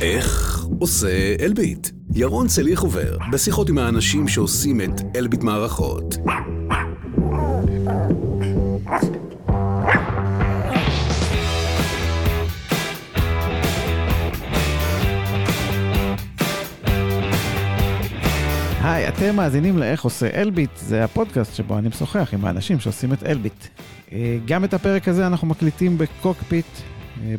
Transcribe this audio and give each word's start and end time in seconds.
איך 0.00 0.60
עושה 0.78 1.34
אלביט? 1.40 1.88
ירון 2.14 2.46
צליח 2.48 2.80
עובר 2.82 3.16
בשיחות 3.32 3.68
עם 3.68 3.78
האנשים 3.78 4.28
שעושים 4.28 4.80
את 4.80 5.16
אלביט 5.16 5.42
מערכות. 5.42 6.16
היי, 18.82 19.08
אתם 19.08 19.36
מאזינים 19.36 19.78
לאיך 19.78 20.04
עושה 20.04 20.28
אלביט, 20.34 20.76
זה 20.76 21.04
הפודקאסט 21.04 21.54
שבו 21.54 21.78
אני 21.78 21.88
משוחח 21.88 22.34
עם 22.34 22.44
האנשים 22.44 22.80
שעושים 22.80 23.12
את 23.12 23.22
אלביט. 23.22 23.64
אה, 24.12 24.38
גם 24.46 24.64
את 24.64 24.74
הפרק 24.74 25.08
הזה 25.08 25.26
אנחנו 25.26 25.46
מקליטים 25.46 25.98
בקוקפיט, 25.98 26.66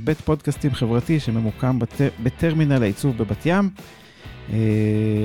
בית 0.04 0.18
פודקאסטים 0.18 0.74
חברתי 0.74 1.20
שממוקם 1.20 1.80
בת... 1.80 2.02
בטרמינל 2.24 2.84
העיצוב 2.84 3.18
בבת 3.18 3.46
ים. 3.46 3.70
אה, 4.54 4.58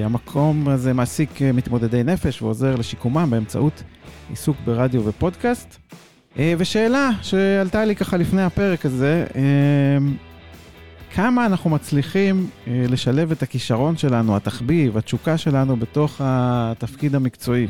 המקום 0.05 0.69
הזה 0.69 0.93
מעסיק 0.93 1.43
מתמודדי 1.55 2.03
נפש 2.03 2.43
ועוזר 2.43 2.77
לשיקומם 2.77 3.31
באמצעות 3.31 3.83
עיסוק 4.31 4.57
ברדיו 4.65 5.05
ופודקאסט. 5.05 5.77
ושאלה 6.59 7.11
שעלתה 7.23 7.85
לי 7.85 7.97
ככה 7.97 8.17
לפני 8.17 8.43
הפרק 8.43 8.87
הזה, 8.87 9.27
כמה 11.17 11.47
אנחנו 11.47 11.71
מצליחים 11.71 12.51
אה, 12.67 12.85
לשלב 12.89 13.31
את 13.31 13.43
הכישרון 13.43 13.97
שלנו, 13.97 14.37
התחביב, 14.37 14.97
התשוקה 14.99 15.39
שלנו 15.39 15.77
בתוך 15.77 16.21
התפקיד 16.25 17.15
המקצועי. 17.15 17.67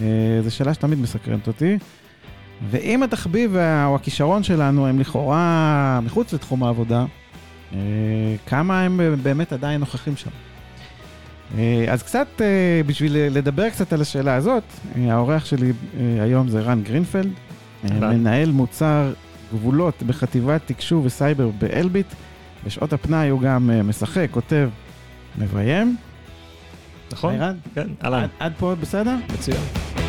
אה, 0.00 0.06
זו 0.44 0.50
שאלה 0.50 0.74
שתמיד 0.74 0.98
מסקרנת 0.98 1.46
אותי. 1.46 1.78
ואם 2.70 3.02
התחביב 3.02 3.56
או 3.84 3.94
הכישרון 3.94 4.42
שלנו 4.42 4.86
הם 4.86 5.00
לכאורה 5.00 6.00
מחוץ 6.02 6.32
לתחום 6.32 6.62
העבודה, 6.62 7.04
אה, 7.72 7.78
כמה 8.46 8.82
הם 8.82 9.00
באמת 9.22 9.52
עדיין 9.52 9.80
נוכחים 9.80 10.16
שם. 10.16 10.30
אז 11.88 12.02
קצת, 12.02 12.40
בשביל 12.86 13.12
לדבר 13.16 13.70
קצת 13.70 13.92
על 13.92 14.00
השאלה 14.00 14.34
הזאת, 14.34 14.64
האורח 14.96 15.44
שלי 15.44 15.72
היום 16.20 16.48
זה 16.48 16.60
רן 16.60 16.82
גרינפלד, 16.82 17.30
מנהל 17.84 18.50
מוצר 18.50 19.12
גבולות 19.52 20.02
בחטיבת 20.02 20.60
תקשוב 20.66 21.04
וסייבר 21.04 21.50
באלביט. 21.58 22.06
בשעות 22.66 22.92
הפנאי 22.92 23.28
הוא 23.28 23.40
גם 23.40 23.70
אה, 23.70 23.82
משחק, 23.82 24.26
כותב, 24.30 24.68
מביים. 25.38 25.96
נכון? 27.12 27.34
כן, 27.74 27.86
אהלן. 28.04 28.22
עד, 28.22 28.30
עד 28.38 28.52
פה 28.58 28.74
בסדר? 28.80 29.16
מצוין. 29.34 30.07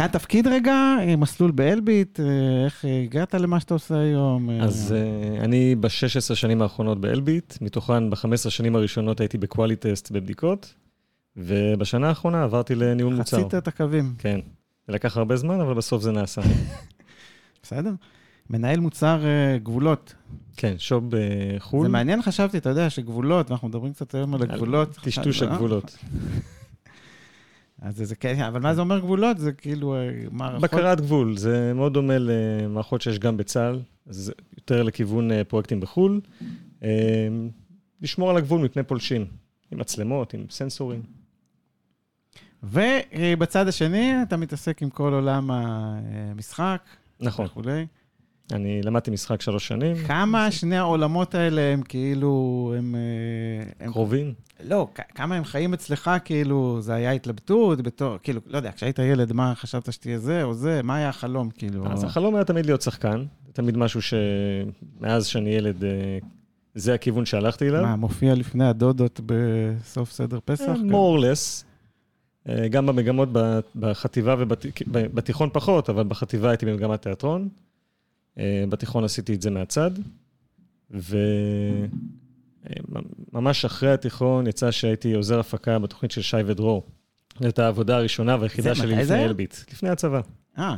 מבחינת 0.00 0.16
תפקיד 0.16 0.46
רגע, 0.46 0.96
אה, 1.00 1.16
מסלול 1.16 1.50
באלביט, 1.50 2.20
אה, 2.20 2.64
איך 2.64 2.84
הגעת 3.04 3.34
למה 3.34 3.60
שאתה 3.60 3.74
עושה 3.74 3.98
היום? 3.98 4.50
אז 4.50 4.94
uh, 4.94 5.44
אני 5.44 5.74
ב-16 5.74 6.34
שנים 6.34 6.62
האחרונות 6.62 7.00
באלביט, 7.00 7.54
מתוכן 7.60 8.10
ב-15 8.10 8.50
שנים 8.50 8.76
הראשונות 8.76 9.20
הייתי 9.20 9.38
בקואליטסט 9.38 10.10
בבדיקות, 10.10 10.74
ובשנה 11.36 12.08
האחרונה 12.08 12.42
עברתי 12.42 12.74
לניהול 12.74 13.14
מוצר. 13.14 13.36
חצית 13.36 13.54
את 13.54 13.68
הקווים. 13.68 14.14
כן. 14.18 14.40
זה 14.86 14.92
לקח 14.92 15.16
הרבה 15.16 15.36
זמן, 15.36 15.60
אבל 15.60 15.74
בסוף 15.74 16.02
זה 16.02 16.12
נעשה. 16.12 16.40
בסדר. 17.62 17.92
מנהל 18.50 18.80
מוצר 18.80 19.20
גבולות. 19.62 20.14
כן, 20.56 20.74
שוב 20.78 21.04
בחו"ל. 21.08 21.82
זה 21.82 21.88
מעניין, 21.88 22.22
חשבתי, 22.22 22.58
אתה 22.58 22.68
יודע, 22.68 22.90
שגבולות, 22.90 23.50
ואנחנו 23.50 23.68
מדברים 23.68 23.92
קצת 23.92 24.14
היום 24.14 24.34
על 24.34 24.42
הגבולות. 24.42 24.96
טשטוש 25.02 25.42
הגבולות. 25.42 25.96
אז 27.80 27.96
זה 27.96 28.16
כן, 28.16 28.42
אבל 28.42 28.60
מה 28.60 28.74
זה 28.74 28.80
אומר 28.80 28.98
גבולות? 28.98 29.38
זה 29.38 29.52
כאילו 29.52 29.94
אה, 29.96 30.10
מערכות... 30.30 30.62
בקרת 30.62 31.00
גבול, 31.00 31.36
זה 31.36 31.72
מאוד 31.74 31.94
דומה 31.94 32.14
למערכות 32.18 33.02
שיש 33.02 33.18
גם 33.18 33.36
בצה"ל, 33.36 33.80
זה 34.06 34.32
יותר 34.56 34.82
לכיוון 34.82 35.32
אה, 35.32 35.44
פרויקטים 35.44 35.80
בחו"ל. 35.80 36.20
לשמור 38.02 38.30
על 38.30 38.36
הגבול 38.36 38.60
מפני 38.60 38.82
פולשים, 38.82 39.26
עם 39.70 39.78
מצלמות, 39.78 40.34
עם 40.34 40.44
סנסורים. 40.50 41.02
ובצד 42.62 43.68
השני, 43.68 44.22
אתה 44.22 44.36
מתעסק 44.36 44.82
עם 44.82 44.90
כל 44.90 45.12
עולם 45.12 45.50
המשחק. 45.50 46.82
נכון. 47.20 47.46
וכולי. 47.46 47.86
אני 48.52 48.82
למדתי 48.82 49.10
משחק 49.10 49.42
שלוש 49.42 49.68
שנים. 49.68 49.96
כמה 50.06 50.50
שני 50.50 50.78
העולמות 50.78 51.34
האלה 51.34 51.60
הם 51.60 51.82
כאילו, 51.82 52.74
הם... 52.78 52.94
אה, 52.94 53.84
הם 53.86 53.92
קרובים? 53.92 54.34
לא, 54.64 54.88
כמה 55.14 55.34
הם 55.34 55.44
חיים 55.44 55.74
אצלך, 55.74 56.10
כאילו, 56.24 56.78
זה 56.80 56.94
היה 56.94 57.10
התלבטות 57.10 57.80
בתור, 57.80 58.16
כאילו, 58.22 58.40
לא 58.46 58.56
יודע, 58.56 58.70
כשהיית 58.72 58.98
ילד, 58.98 59.32
מה 59.32 59.54
חשבת 59.54 59.92
שתהיה 59.92 60.18
זה 60.18 60.42
או 60.42 60.54
זה? 60.54 60.80
מה 60.82 60.96
היה 60.96 61.08
החלום, 61.08 61.50
כאילו? 61.50 61.86
אז 61.86 62.04
החלום 62.04 62.34
היה 62.34 62.44
תמיד 62.44 62.66
להיות 62.66 62.82
שחקן. 62.82 63.24
תמיד 63.52 63.76
משהו 63.76 64.00
שמאז 64.02 65.26
שאני 65.26 65.50
ילד, 65.50 65.84
אה, 65.84 66.18
זה 66.74 66.94
הכיוון 66.94 67.24
שהלכתי 67.24 67.68
אליו. 67.68 67.82
מה, 67.82 67.96
מופיע 67.96 68.34
לפני 68.34 68.64
הדודות 68.68 69.20
בסוף 69.26 70.12
סדר 70.12 70.38
פסח? 70.44 70.68
אה, 70.68 70.74
more 70.74 71.18
or 71.18 71.22
less. 71.22 71.64
גם 72.70 72.86
במגמות 72.86 73.28
בחטיבה 73.76 74.34
ובתיכון 74.38 75.48
פחות, 75.52 75.90
אבל 75.90 76.04
בחטיבה 76.04 76.50
הייתי 76.50 76.66
במגמת 76.66 77.02
תיאטרון. 77.02 77.48
אה, 78.38 78.64
בתיכון 78.68 79.04
עשיתי 79.04 79.34
את 79.34 79.42
זה 79.42 79.50
מהצד, 79.50 79.90
וממש 83.32 83.64
אחרי 83.64 83.92
התיכון 83.92 84.46
יצא 84.46 84.70
שהייתי 84.70 85.12
עוזר 85.12 85.40
הפקה 85.40 85.78
בתוכנית 85.78 86.10
של 86.10 86.22
שי 86.22 86.36
ודרור. 86.46 86.86
זו 87.38 87.44
הייתה 87.44 87.64
העבודה 87.64 87.96
הראשונה 87.96 88.36
והיחידה 88.40 88.74
שלי 88.74 88.96
לפני 88.96 89.24
אלביט. 89.24 89.54
לפני 89.72 89.88
הצבא. 89.88 90.20
אה. 90.58 90.76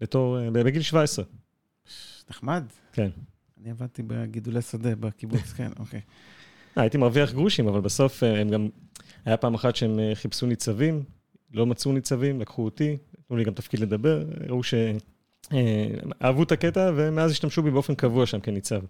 בתור, 0.00 0.38
אה, 0.38 0.50
בגיל 0.50 0.82
17. 0.82 1.24
נחמד. 2.30 2.64
כן. 2.92 3.08
אני 3.60 3.70
עבדתי 3.70 4.02
בגידולי 4.02 4.62
שדה 4.62 4.94
בקיבוץ, 4.94 5.52
כן, 5.56 5.70
אוקיי. 5.78 6.00
הייתי 6.76 6.98
מרוויח 6.98 7.32
גרושים, 7.32 7.68
אבל 7.68 7.80
בסוף 7.80 8.22
אה, 8.22 8.40
הם 8.40 8.48
גם... 8.48 8.68
היה 9.24 9.36
פעם 9.36 9.54
אחת 9.54 9.76
שהם 9.76 9.98
חיפשו 10.14 10.46
ניצבים, 10.46 11.02
לא 11.52 11.66
מצאו 11.66 11.92
ניצבים, 11.92 12.40
לקחו 12.40 12.64
אותי, 12.64 12.96
נתנו 13.18 13.36
לי 13.36 13.44
גם 13.44 13.54
תפקיד 13.54 13.80
לדבר, 13.80 14.24
ראו 14.48 14.62
ש... 14.62 14.74
אה, 14.74 14.96
אהבו 16.24 16.42
את 16.42 16.52
הקטע, 16.52 16.90
ומאז 16.96 17.30
השתמשו 17.30 17.62
בי 17.62 17.70
באופן 17.70 17.94
קבוע 17.94 18.26
שם 18.26 18.40
כניצב. 18.40 18.80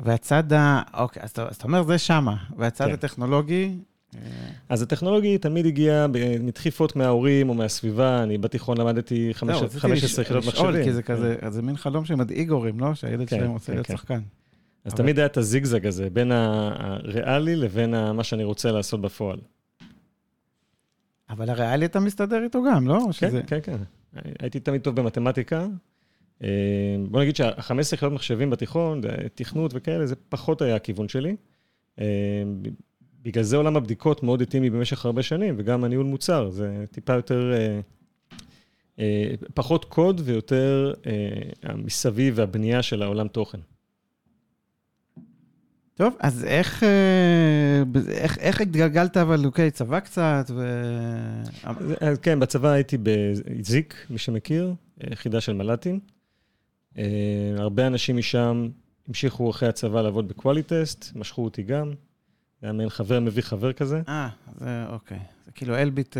והצד 0.00 0.52
ה... 0.52 0.82
אוקיי, 0.94 1.22
אז 1.22 1.30
אתה 1.30 1.64
אומר 1.64 1.82
זה 1.82 1.98
שמה, 1.98 2.36
והצד 2.56 2.86
כן. 2.86 2.92
הטכנולוגי... 2.92 3.76
אה, 4.16 4.20
אז 4.68 4.82
הטכנולוגי 4.82 5.38
תמיד 5.38 5.66
הגיע 5.66 6.06
מדחיפות 6.40 6.96
מההורים 6.96 7.48
או 7.48 7.54
מהסביבה, 7.54 8.22
אני 8.22 8.38
בתיכון 8.38 8.78
למדתי 8.78 9.30
15 9.34 10.24
יחידות 10.24 10.46
מחשבים. 10.46 10.84
כי 10.84 10.92
זה 10.92 11.02
כזה, 11.02 11.36
זה 11.48 11.62
מין 11.62 11.76
חלום 11.76 12.04
שמדאיג 12.04 12.50
הורים, 12.50 12.80
לא? 12.80 12.94
שהילד 12.94 13.28
כן, 13.28 13.36
שלהם 13.36 13.50
רוצה 13.50 13.66
כן, 13.66 13.72
להיות 13.72 13.86
שחקן. 13.86 14.20
אז 14.84 14.94
תמיד 14.94 15.18
היה 15.18 15.26
את 15.26 15.36
הזיגזג 15.36 15.86
הזה, 15.86 16.10
בין 16.10 16.32
הריאלי 16.32 17.56
לבין 17.56 18.12
מה 18.12 18.24
שאני 18.24 18.44
רוצה 18.44 18.72
לעשות 18.72 19.00
בפועל. 19.00 19.38
אבל 21.30 21.50
הריאלי 21.50 21.86
אתה 21.86 22.00
מסתדר 22.00 22.42
איתו 22.44 22.62
גם, 22.70 22.88
לא? 22.88 22.98
כן, 23.18 23.30
כן, 23.46 23.58
כן. 23.62 23.76
הייתי 24.38 24.60
תמיד 24.60 24.80
טוב 24.80 24.96
במתמטיקה. 24.96 25.66
אה, 26.42 26.48
בוא 27.10 27.20
נגיד 27.20 27.36
שה-15 27.36 27.94
יחידות 27.94 28.12
מחשבים 28.12 28.50
בתיכון, 28.50 29.00
תכנות 29.34 29.70
וכאלה, 29.74 30.06
זה 30.06 30.14
פחות 30.28 30.62
היה 30.62 30.76
הכיוון 30.76 31.08
שלי. 31.08 31.36
אה, 32.00 32.04
בגלל 33.22 33.44
זה 33.44 33.56
עולם 33.56 33.76
הבדיקות 33.76 34.22
מאוד 34.22 34.42
התאים 34.42 34.62
לי 34.62 34.70
במשך 34.70 35.04
הרבה 35.04 35.22
שנים, 35.22 35.54
וגם 35.58 35.84
הניהול 35.84 36.06
מוצר, 36.06 36.50
זה 36.50 36.84
טיפה 36.90 37.12
יותר, 37.12 37.52
אה, 38.98 39.34
פחות 39.54 39.84
קוד 39.84 40.20
ויותר 40.24 40.92
המסביב 41.62 42.34
והבנייה 42.36 42.82
של 42.82 43.02
העולם 43.02 43.28
תוכן. 43.28 43.58
טוב, 45.98 46.16
אז 46.20 46.44
איך, 46.44 46.82
אה, 46.82 47.82
איך, 48.08 48.38
איך 48.38 48.60
התגלגלת, 48.60 49.16
אבל 49.16 49.44
אוקיי, 49.44 49.70
צבא 49.70 50.00
קצת, 50.00 50.50
ו... 50.54 50.62
כן, 52.22 52.40
בצבא 52.40 52.68
הייתי 52.68 52.96
בזיק, 53.02 54.06
מי 54.10 54.18
שמכיר, 54.18 54.74
יחידה 55.10 55.40
של 55.40 55.52
מל"טים. 55.52 56.00
אה, 56.98 57.04
הרבה 57.56 57.86
אנשים 57.86 58.16
משם 58.16 58.68
המשיכו 59.08 59.50
אחרי 59.50 59.68
הצבא 59.68 60.02
לעבוד 60.02 60.28
בקואליטסט, 60.28 61.12
משכו 61.16 61.44
אותי 61.44 61.62
גם. 61.62 61.92
היה 62.62 62.72
מעין 62.72 62.88
חבר 62.88 63.20
מביא 63.20 63.42
חבר 63.42 63.72
כזה. 63.72 64.02
אה, 64.08 64.28
זה 64.58 64.84
אוקיי. 64.88 65.18
זה 65.46 65.52
כאילו 65.52 65.76
אלביט... 65.76 66.16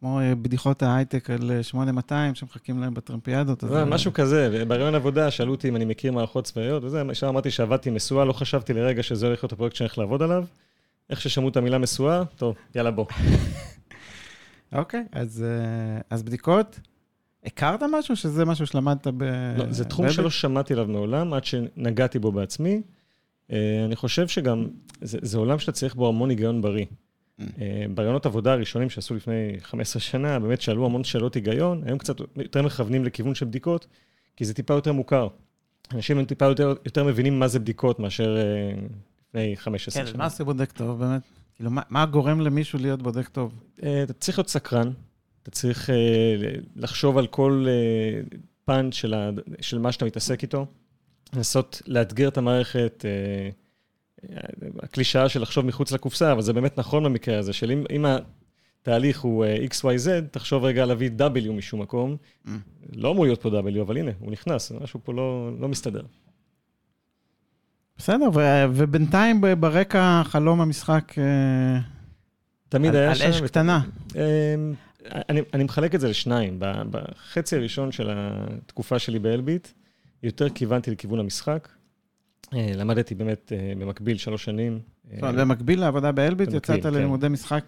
כמו 0.00 0.20
אה, 0.20 0.34
בדיחות 0.34 0.82
ההייטק 0.82 1.30
על 1.30 1.62
8200 1.62 2.30
אה, 2.30 2.34
שמחכים 2.34 2.80
להם 2.80 2.94
בטרמפיאדות. 2.94 3.64
זה 3.68 3.84
משהו 3.84 4.12
כזה, 4.12 4.64
בראיון 4.68 4.94
עבודה 4.94 5.30
שאלו 5.30 5.52
אותי 5.52 5.68
אם 5.68 5.76
אני 5.76 5.84
מכיר 5.84 6.12
מערכות 6.12 6.44
צבאיות, 6.44 6.84
וזה, 6.84 7.02
ישר 7.10 7.28
אמרתי 7.28 7.50
שעבדתי 7.50 7.90
משואה, 7.90 8.24
לא 8.24 8.32
חשבתי 8.32 8.72
לרגע 8.72 9.02
שזה 9.02 9.26
הולך 9.26 9.42
להיות 9.42 9.52
הפרויקט 9.52 9.76
שאני 9.76 9.86
הולך 9.86 9.98
לעבוד 9.98 10.22
עליו. 10.22 10.44
איך 11.10 11.20
ששמעו 11.20 11.48
את 11.48 11.56
המילה 11.56 11.78
משואה, 11.78 12.22
טוב, 12.36 12.56
יאללה 12.74 12.90
בוא. 12.90 13.06
אוקיי, 14.72 15.04
אז, 15.12 15.44
אה, 15.48 16.00
אז 16.10 16.22
בדיקות. 16.22 16.80
הכרת 17.44 17.82
משהו 17.92 18.16
שזה 18.16 18.44
משהו 18.44 18.66
שלמדת 18.66 19.06
ב... 19.06 19.22
לא, 19.58 19.64
זה 19.70 19.84
תחום 19.84 20.10
שלא 20.10 20.30
שמעתי 20.30 20.72
עליו 20.72 20.86
מעולם, 20.86 21.32
עד 21.32 21.44
שנגעתי 21.44 22.18
בו 22.18 22.32
בעצמי. 22.32 22.82
אני 23.50 23.96
חושב 23.96 24.28
שגם, 24.28 24.66
זה, 25.00 25.18
זה 25.22 25.38
עולם 25.38 25.58
שאתה 25.58 25.72
צריך 25.72 25.94
בו 25.94 26.08
המון 26.08 26.30
היגיון 26.30 26.62
בריא. 26.62 26.84
אה, 27.60 27.84
ברעיונות 27.94 28.26
עבודה 28.26 28.52
הראשונים 28.52 28.90
שעשו 28.90 29.14
לפני 29.14 29.56
15 29.60 30.00
שנה, 30.00 30.38
באמת 30.38 30.60
שאלו 30.60 30.86
המון 30.86 31.04
שאלות 31.04 31.34
היגיון, 31.34 31.82
היום 31.86 31.98
קצת 31.98 32.20
יותר 32.36 32.62
מכוונים 32.62 33.04
לכיוון 33.04 33.34
של 33.34 33.46
בדיקות, 33.46 33.86
כי 34.36 34.44
זה 34.44 34.54
טיפה 34.54 34.74
יותר 34.74 34.92
מוכר. 34.92 35.28
אנשים 35.94 36.18
הם 36.18 36.24
טיפה 36.24 36.44
יותר, 36.44 36.74
יותר 36.84 37.04
מבינים 37.04 37.38
מה 37.38 37.48
זה 37.48 37.58
בדיקות 37.58 37.98
מאשר 37.98 38.36
אה, 38.36 38.42
לפני 39.28 39.56
15 39.56 40.02
כן, 40.02 40.10
שנה. 40.10 40.18
מה 40.18 40.24
עושה 40.24 40.44
בודק 40.44 40.72
טוב 40.72 40.98
באמת? 40.98 41.22
כאילו, 41.54 41.70
מה, 41.70 41.82
מה 41.90 42.06
גורם 42.06 42.40
למישהו 42.40 42.78
להיות 42.78 43.02
בודק 43.02 43.28
טוב? 43.28 43.52
אה, 43.82 44.02
אתה 44.02 44.12
צריך 44.12 44.38
להיות 44.38 44.48
סקרן, 44.48 44.90
אתה 45.42 45.50
צריך 45.50 45.90
לחשוב 46.76 47.18
על 47.18 47.26
כל 47.26 47.66
פן 48.64 48.92
של, 48.92 49.14
ה, 49.14 49.30
של 49.60 49.78
מה 49.78 49.92
שאתה 49.92 50.04
מתעסק 50.04 50.42
איתו, 50.42 50.66
לנסות 51.32 51.82
לאתגר 51.86 52.28
את 52.28 52.38
המערכת, 52.38 53.04
הקלישאה 54.82 55.28
של 55.28 55.42
לחשוב 55.42 55.66
מחוץ 55.66 55.92
לקופסה, 55.92 56.32
אבל 56.32 56.42
זה 56.42 56.52
באמת 56.52 56.78
נכון 56.78 57.04
במקרה 57.04 57.38
הזה, 57.38 57.52
של 57.52 57.70
אם, 57.70 57.84
אם 57.90 58.04
התהליך 58.82 59.20
הוא 59.20 59.44
אה, 59.44 59.56
XYZ, 59.56 60.08
תחשוב 60.30 60.64
רגע 60.64 60.86
להביא 60.86 61.10
W 61.18 61.52
משום 61.52 61.82
מקום. 61.82 62.16
Mm. 62.46 62.50
לא 62.96 63.10
אמור 63.10 63.24
להיות 63.24 63.42
פה 63.42 63.48
W, 63.48 63.80
אבל 63.80 63.96
הנה, 63.96 64.10
הוא 64.18 64.32
נכנס, 64.32 64.72
משהו 64.72 65.00
פה 65.04 65.12
לא, 65.12 65.50
לא 65.60 65.68
מסתדר. 65.68 66.02
בסדר, 67.98 68.30
ו- 68.34 68.64
ובינתיים 68.74 69.40
ברקע 69.60 70.22
חלום 70.24 70.60
המשחק 70.60 71.18
אה, 71.18 71.80
תמיד 72.68 72.90
על, 72.90 72.96
היה 72.96 73.08
על 73.08 73.14
שם... 73.14 73.30
אש 73.30 73.40
קטנה. 73.40 73.80
אמ, 74.14 74.20
אני, 75.06 75.40
אני 75.54 75.64
מחלק 75.64 75.94
את 75.94 76.00
זה 76.00 76.08
לשניים. 76.08 76.56
ב- 76.58 76.82
בחצי 76.90 77.56
הראשון 77.56 77.92
של 77.92 78.10
התקופה 78.12 78.98
שלי 78.98 79.18
באלביט, 79.18 79.68
יותר 80.22 80.48
כיוונתי 80.48 80.90
לכיוון 80.90 81.20
המשחק. 81.20 81.68
אה, 82.54 82.72
למדתי 82.76 83.14
באמת 83.14 83.52
אה, 83.52 83.72
במקביל 83.78 84.16
שלוש 84.16 84.44
שנים. 84.44 84.80
אה, 85.12 85.32
במקביל 85.32 85.80
לעבודה 85.80 86.12
באלביט, 86.12 86.52
יצאת 86.52 86.82
כן. 86.82 86.94
ללימודי 86.94 87.28
משחק... 87.28 87.64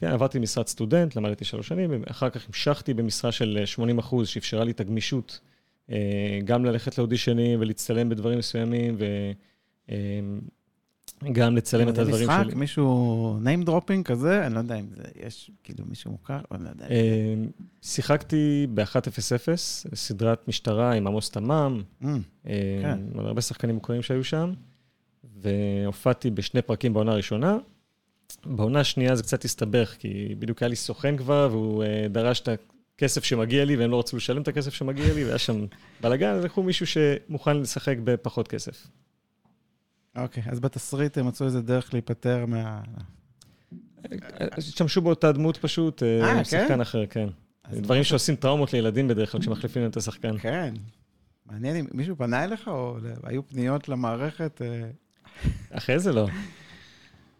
כן, 0.00 0.06
עברתי 0.06 0.38
למשרת 0.38 0.68
סטודנט, 0.68 1.16
למדתי 1.16 1.44
שלוש 1.44 1.68
שנים, 1.68 2.02
אחר 2.10 2.30
כך 2.30 2.46
המשכתי 2.46 2.94
במשרה 2.94 3.32
של 3.32 3.58
אה, 3.60 3.66
80 3.66 3.98
אחוז, 3.98 4.28
שאפשרה 4.28 4.64
לי 4.64 4.70
את 4.70 4.80
הגמישות, 4.80 5.40
גם 6.44 6.64
ללכת 6.64 6.98
לאודישנים 6.98 7.60
ולהצטלם 7.60 8.08
בדברים 8.08 8.38
מסוימים, 8.38 8.96
וגם 11.22 11.56
לצלם 11.56 11.88
את 11.88 11.98
הדברים 11.98 12.28
משחק, 12.28 12.42
שלי. 12.44 12.54
מישהו 12.54 13.38
name 13.44 13.66
dropping 13.68 14.02
כזה, 14.04 14.46
אני 14.46 14.54
לא 14.54 14.58
יודע 14.58 14.74
אם 14.74 14.86
זה, 14.96 15.02
יש 15.26 15.50
כאילו 15.62 15.84
מישהו 15.88 16.10
מוכר, 16.10 16.40
אני 16.52 16.64
לא 16.64 16.68
יודע. 16.68 16.86
אה, 16.90 17.34
שיחקתי 17.82 18.66
ב-100, 18.74 19.56
סדרת 19.94 20.48
משטרה 20.48 20.92
עם 20.92 21.06
עמוס 21.06 21.30
תמם, 21.30 21.82
Mm, 22.02 22.06
אה, 22.46 22.52
כן. 22.82 22.98
עוד 23.14 23.26
הרבה 23.26 23.40
שחקנים 23.40 23.74
מוכרים 23.74 24.02
שהיו 24.02 24.24
שם, 24.24 24.52
והופעתי 25.42 26.30
בשני 26.30 26.62
פרקים 26.62 26.92
בעונה 26.92 27.12
הראשונה. 27.12 27.58
בעונה 28.46 28.80
השנייה 28.80 29.16
זה 29.16 29.22
קצת 29.22 29.44
הסתבך, 29.44 29.94
כי 29.98 30.34
בדיוק 30.38 30.62
היה 30.62 30.68
לי 30.68 30.76
סוכן 30.76 31.16
כבר, 31.16 31.48
והוא 31.50 31.84
אה, 31.84 32.06
דרש 32.10 32.40
את 32.40 32.48
הכסף 32.96 33.24
שמגיע 33.24 33.64
לי, 33.64 33.76
והם 33.76 33.90
לא 33.90 33.98
רצו 33.98 34.16
לשלם 34.16 34.42
את 34.42 34.48
הכסף 34.48 34.74
שמגיע 34.74 35.14
לי, 35.14 35.24
והיה 35.24 35.38
שם 35.38 35.66
בלאגן, 36.00 36.34
אז 36.34 36.44
לקחו 36.44 36.62
מישהו 36.62 36.86
שמוכן 36.86 37.56
לשחק 37.56 37.96
בפחות 38.04 38.48
כסף. 38.48 38.86
אוקיי, 40.16 40.42
אז 40.46 40.60
בתסריט 40.60 41.18
הם 41.18 41.26
מצאו 41.26 41.46
איזה 41.46 41.62
דרך 41.62 41.94
להיפטר 41.94 42.46
מה... 42.46 42.80
השתמשו 44.40 45.00
באותה 45.00 45.32
דמות 45.32 45.56
פשוט, 45.56 46.02
אה, 46.02 46.20
אה, 46.22 46.30
עם 46.30 46.36
כן? 46.36 46.44
שחקן 46.44 46.80
אחר, 46.80 47.06
כן. 47.06 47.28
דברים 47.72 48.04
שעושים 48.04 48.36
טראומות 48.36 48.72
לילדים 48.72 49.08
בדרך 49.08 49.32
כלל 49.32 49.40
כשמחליפים 49.40 49.86
את 49.86 49.96
השחקן. 49.96 50.38
כן. 50.38 50.74
מעניין 51.46 51.76
אם 51.76 51.86
מישהו 51.92 52.16
פנה 52.16 52.44
אליך, 52.44 52.68
או 52.68 52.96
היו 53.22 53.48
פניות 53.48 53.88
למערכת? 53.88 54.62
אה, 54.62 54.90
אחרי 55.70 55.98
זה 55.98 56.12
לא. 56.12 56.26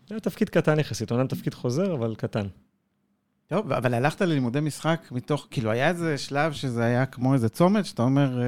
זה 0.08 0.14
היה 0.14 0.20
תפקיד 0.20 0.48
קטן 0.48 0.78
יחסית, 0.78 1.10
אומנם 1.10 1.26
תפקיד 1.26 1.54
חוזר, 1.54 1.94
אבל 1.94 2.14
קטן. 2.14 2.46
טוב, 3.46 3.72
אבל 3.72 3.94
הלכת 3.94 4.20
ללימודי 4.20 4.60
משחק 4.60 5.08
מתוך, 5.10 5.46
כאילו, 5.50 5.70
היה 5.70 5.88
איזה 5.88 6.18
שלב 6.18 6.52
שזה 6.52 6.84
היה 6.84 7.06
כמו 7.06 7.34
איזה 7.34 7.48
צומת, 7.48 7.86
שאתה 7.86 8.02
אומר, 8.02 8.40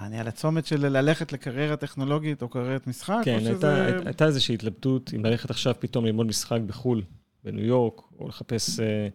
אני 0.00 0.18
על 0.18 0.28
הצומת 0.28 0.66
של 0.66 0.86
ללכת 0.86 1.32
לקריירה 1.32 1.76
טכנולוגית 1.76 2.42
או 2.42 2.48
קריירת 2.48 2.86
משחק, 2.86 3.20
כן, 3.24 3.32
או 3.32 3.38
הייתה, 3.38 3.54
שזה... 3.54 3.84
הייתה, 3.84 4.08
הייתה 4.08 4.26
איזושהי 4.26 4.54
התלבטות 4.54 5.10
אם 5.14 5.24
ללכת 5.24 5.50
עכשיו 5.50 5.74
פתאום 5.78 6.04
ללמוד 6.04 6.26
משחק 6.26 6.60
בחו"ל, 6.66 7.02
בניו 7.44 7.64
יורק, 7.64 8.00
או 8.18 8.28
לחפש 8.28 8.80
אה, 8.80 9.08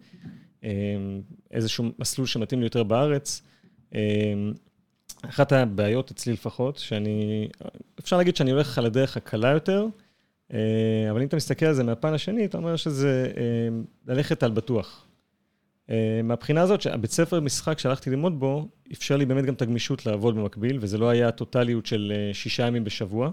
אה, 0.63 0.69
איזשהו 1.51 1.85
מסלול 1.99 2.27
שמתאים 2.27 2.59
לי 2.59 2.65
יותר 2.65 2.83
בארץ. 2.83 3.41
אה, 3.95 4.33
אחת 5.21 5.51
הבעיות 5.51 6.11
אצלי 6.11 6.33
לפחות, 6.33 6.77
שאני, 6.77 7.47
אפשר 7.99 8.17
להגיד 8.17 8.35
שאני 8.35 8.51
הולך 8.51 8.77
על 8.77 8.85
הדרך 8.85 9.17
הקלה 9.17 9.49
יותר, 9.49 9.87
אה, 10.53 11.07
אבל 11.11 11.21
אם 11.21 11.27
אתה 11.27 11.35
מסתכל 11.35 11.65
על 11.65 11.73
זה 11.73 11.83
מהפן 11.83 12.13
השני, 12.13 12.45
אתה 12.45 12.57
אומר 12.57 12.75
שזה 12.75 13.31
אה, 13.37 13.69
ללכת 14.07 14.43
על 14.43 14.51
בטוח. 14.51 15.05
אה, 15.89 15.95
מהבחינה 16.23 16.61
הזאת, 16.61 16.81
שהבית 16.81 17.11
ספר 17.11 17.39
משחק 17.39 17.79
שהלכתי 17.79 18.09
ללמוד 18.09 18.39
בו, 18.39 18.67
אפשר 18.91 19.17
לי 19.17 19.25
באמת 19.25 19.45
גם 19.45 19.53
את 19.53 19.61
הגמישות 19.61 20.05
לעבוד 20.05 20.35
במקביל, 20.35 20.77
וזה 20.81 20.97
לא 20.97 21.09
היה 21.09 21.27
הטוטליות 21.27 21.85
של 21.85 22.13
אה, 22.15 22.33
שישה 22.33 22.67
ימים 22.67 22.83
בשבוע. 22.83 23.31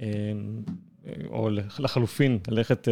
אה, 0.00 0.06
או 1.28 1.48
לחלופין, 1.78 2.38
ללכת 2.48 2.88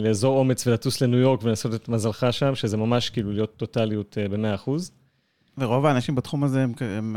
לאזור 0.00 0.38
אומץ 0.38 0.66
ולטוס 0.66 1.00
לניו 1.00 1.18
יורק 1.18 1.40
ולנסות 1.42 1.74
את 1.74 1.88
מזלך 1.88 2.26
שם, 2.30 2.54
שזה 2.54 2.76
ממש 2.76 3.10
כאילו 3.10 3.32
להיות 3.32 3.56
טוטליות 3.56 4.18
אה, 4.18 4.28
ב-100%. 4.28 4.70
ורוב 5.58 5.86
האנשים 5.86 6.14
בתחום 6.14 6.44
הזה, 6.44 6.62
הם, 6.62 6.72
הם 6.80 7.16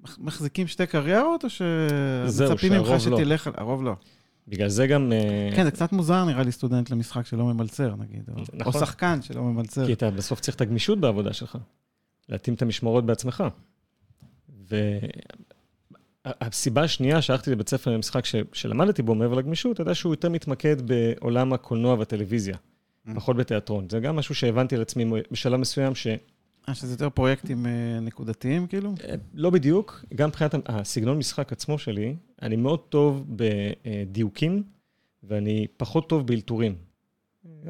מח- 0.00 0.18
מחזיקים 0.20 0.66
שתי 0.66 0.86
קריירות, 0.86 1.44
או 1.44 1.50
שמצפים 1.50 2.72
ממך 2.72 2.88
לא. 2.88 2.98
שתלך... 2.98 3.46
על- 3.46 3.52
הרוב 3.56 3.84
לא. 3.84 3.94
בגלל 4.50 4.68
זה 4.68 4.86
גם... 4.86 5.12
אה, 5.12 5.50
כן, 5.56 5.64
זה 5.64 5.70
קצת 5.70 5.92
מוזר 5.92 6.24
נראה 6.24 6.42
לי 6.42 6.52
סטודנט 6.52 6.90
למשחק 6.90 7.26
שלא 7.26 7.44
ממלצר, 7.44 7.94
נגיד, 7.96 8.22
נכון. 8.28 8.44
או 8.64 8.72
שחקן 8.72 9.22
שלא 9.22 9.42
ממלצר. 9.42 9.86
כי 9.86 9.92
אתה 9.92 10.10
בסוף 10.10 10.40
צריך 10.40 10.56
את 10.56 10.60
הגמישות 10.60 11.00
בעבודה 11.00 11.32
שלך, 11.32 11.58
להתאים 12.28 12.54
את 12.54 12.62
המשמרות 12.62 13.06
בעצמך. 13.06 13.44
והסיבה 16.24 16.82
השנייה 16.82 17.22
שהלכתי 17.22 17.50
לבית 17.50 17.68
ספר 17.68 17.90
למשחק 17.90 18.24
ש... 18.24 18.34
שלמדתי 18.52 19.02
בו 19.02 19.14
מעבר 19.14 19.34
לגמישות, 19.34 19.78
הייתה 19.78 19.94
שהוא 19.94 20.12
יותר 20.12 20.28
מתמקד 20.28 20.76
בעולם 20.82 21.52
הקולנוע 21.52 21.94
והטלוויזיה, 21.94 22.56
Mm. 23.06 23.14
פחות 23.14 23.36
בתיאטרון. 23.36 23.86
זה 23.90 24.00
גם 24.00 24.16
משהו 24.16 24.34
שהבנתי 24.34 24.76
על 24.76 24.82
עצמי 24.82 25.04
בשלב 25.30 25.60
מסוים, 25.60 25.94
ש... 25.94 26.06
אה, 26.68 26.74
שזה 26.74 26.94
יותר 26.94 27.10
פרויקטים 27.10 27.66
אה, 27.66 28.00
נקודתיים, 28.00 28.66
כאילו? 28.66 28.94
אה, 29.08 29.14
לא 29.34 29.50
בדיוק, 29.50 30.04
גם 30.14 30.28
מבחינת 30.28 30.54
הסגנון 30.66 31.18
משחק 31.18 31.52
עצמו 31.52 31.78
שלי, 31.78 32.16
אני 32.42 32.56
מאוד 32.56 32.80
טוב 32.80 33.26
בדיוקים, 33.28 34.62
ואני 35.22 35.66
פחות 35.76 36.08
טוב 36.08 36.26
באלתורים. 36.26 36.74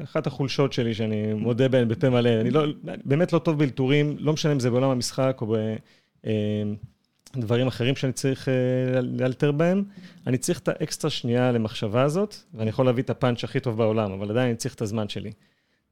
אחת 0.03 0.27
החולשות 0.27 0.73
שלי, 0.73 0.93
שאני 0.93 1.33
מודה 1.33 1.67
בהן 1.67 1.87
בפה 1.87 2.09
מלא, 2.09 2.41
אני 2.41 2.49
לא, 2.49 2.65
באמת 3.05 3.33
לא 3.33 3.39
טוב 3.39 3.59
באלתורים, 3.59 4.15
לא 4.19 4.33
משנה 4.33 4.51
אם 4.51 4.59
זה 4.59 4.69
בעולם 4.69 4.89
המשחק 4.89 5.37
או 5.41 5.55
בדברים 7.37 7.67
אחרים 7.67 7.95
שאני 7.95 8.13
צריך 8.13 8.49
אה, 8.49 9.01
לאלתר 9.01 9.51
בהם, 9.51 9.83
אני 10.27 10.37
צריך 10.37 10.59
את 10.59 10.67
האקסטרה 10.67 11.11
שנייה 11.11 11.51
למחשבה 11.51 12.03
הזאת, 12.03 12.35
ואני 12.53 12.69
יכול 12.69 12.85
להביא 12.85 13.03
את 13.03 13.09
הפאנץ' 13.09 13.43
הכי 13.43 13.59
טוב 13.59 13.77
בעולם, 13.77 14.11
אבל 14.11 14.29
עדיין 14.29 14.47
אני 14.47 14.55
צריך 14.55 14.75
את 14.75 14.81
הזמן 14.81 15.09
שלי. 15.09 15.31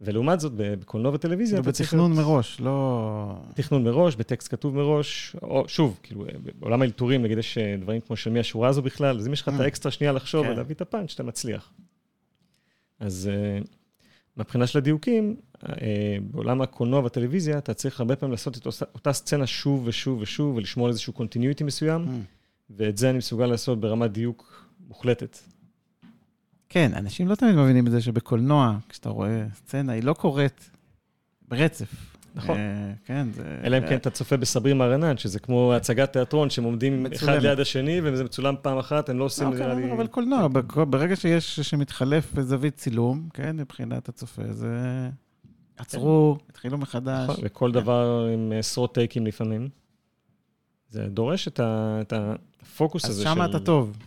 ולעומת 0.01 0.39
זאת, 0.39 0.51
בקולנוע 0.55 1.11
וטלוויזיה, 1.13 1.59
אתה 1.59 1.71
צריך... 1.71 1.89
בתכנון 1.89 2.13
מראש, 2.13 2.59
לא... 2.61 3.35
תכנון 3.55 3.83
מראש, 3.83 4.15
בטקסט 4.15 4.51
כתוב 4.51 4.75
מראש, 4.75 5.35
או 5.41 5.63
שוב, 5.67 5.99
כאילו, 6.03 6.25
בעולם 6.59 6.81
האלתורים, 6.81 7.23
נגיד 7.23 7.37
יש 7.37 7.57
אה, 7.57 7.75
דברים 7.81 8.01
כמו 8.01 8.15
של 8.15 8.29
מי 8.29 8.39
השורה 8.39 8.69
הזו 8.69 8.81
בכלל, 8.81 9.17
אז 9.19 9.27
אם 9.27 9.33
יש 9.33 9.41
לך 9.41 9.49
את 9.49 9.53
Mm. 9.53 9.61
האקסטרה 9.63 9.91
שנייה 9.91 10.13
לחשוב 10.13 10.45
כן. 10.45 10.51
ולהביא 10.51 10.75
את 10.75 10.81
הפאנץ', 10.81 11.13
אתה 11.13 11.23
מצליח. 11.23 11.73
אז 12.99 13.29
אה, 13.31 13.59
מהבחינה 14.35 14.67
של 14.67 14.77
הדיוקים, 14.77 15.35
אה, 15.69 15.75
בעולם 16.31 16.61
הקולנוע 16.61 16.99
והטלוויזיה, 16.99 17.57
אתה 17.57 17.73
צריך 17.73 17.99
הרבה 17.99 18.15
פעמים 18.15 18.31
לעשות 18.31 18.57
את 18.57 18.65
אותה- 18.95 19.13
סצנה 19.13 19.47
שוב 19.47 19.83
ושוב 19.85 20.19
ושוב, 20.21 20.55
ולשמור 20.55 20.85
על 20.87 20.91
איזשהו 20.91 21.13
קונטיניוטי 21.13 21.63
מסוים. 21.63 22.05
ואת 22.69 22.97
זה 22.97 23.09
אני 23.09 23.17
מסוגל 23.17 23.45
לעשות 23.45 23.79
ברמת 23.79 24.11
דיוק 24.11 24.65
מוחלטת. 24.87 25.37
כן, 26.69 26.91
אנשים 26.95 27.27
לא 27.27 27.35
תמיד 27.35 27.55
מבינים 27.55 27.87
את 27.87 27.91
זה 27.91 28.01
שבקולנוע, 28.01 28.77
כשאתה 28.89 29.09
רואה 29.09 29.45
סצנה, 29.55 29.93
היא 29.93 30.03
לא 30.03 30.13
קורית 30.13 30.69
ברצף. 31.47 31.93
נכון. 32.35 32.57
אה, 32.57 32.91
כן, 33.05 33.27
זה... 33.31 33.59
אלא 33.63 33.77
אם 33.77 33.87
כן 33.89 33.95
אתה 33.95 34.09
צופה 34.09 34.37
בסברי 34.37 34.73
מרנן, 34.73 35.17
שזה 35.17 35.39
כמו 35.39 35.73
הצגת 35.73 36.13
תיאטרון, 36.13 36.49
שהם 36.49 36.63
עומדים 36.63 37.05
אחד. 37.05 37.41
ליד 37.41 37.59
השני, 37.59 38.01
וזה 38.03 38.23
מצולם 38.23 38.55
פעם 38.61 38.77
אחת, 38.77 39.09
הם 39.09 39.19
לא 39.19 39.23
עושים, 39.23 39.47
אוקיי, 39.47 39.59
נראה 39.61 39.73
לי... 39.75 39.91
אבל 39.91 40.07
קולנוע, 40.07 40.47
בק- 40.47 40.77
ברגע 40.77 41.15
שיש, 41.15 41.59
שמתחלף 41.59 42.39
זווית 42.41 42.75
צילום, 42.75 43.29
כן, 43.33 43.57
מבחינת 43.57 44.09
הצופה, 44.09 44.41
זה... 44.51 45.09
עצרו, 45.77 46.37
התחילו 46.49 46.77
מחדש. 46.77 47.29
נכון, 47.29 47.35
וכל 47.43 47.71
דבר 47.71 48.27
עם 48.33 48.53
עשרות 48.59 48.93
טייקים 48.93 49.25
לפעמים. 49.25 49.69
זה 50.89 51.07
דורש 51.07 51.47
את, 51.47 51.59
ה, 51.59 51.97
את 52.01 52.13
הפוקוס 52.13 53.05
אז 53.05 53.11
הזה 53.11 53.23
שם 53.23 53.35
של... 53.35 53.49
אתה 53.49 53.59
טוב. 53.59 53.97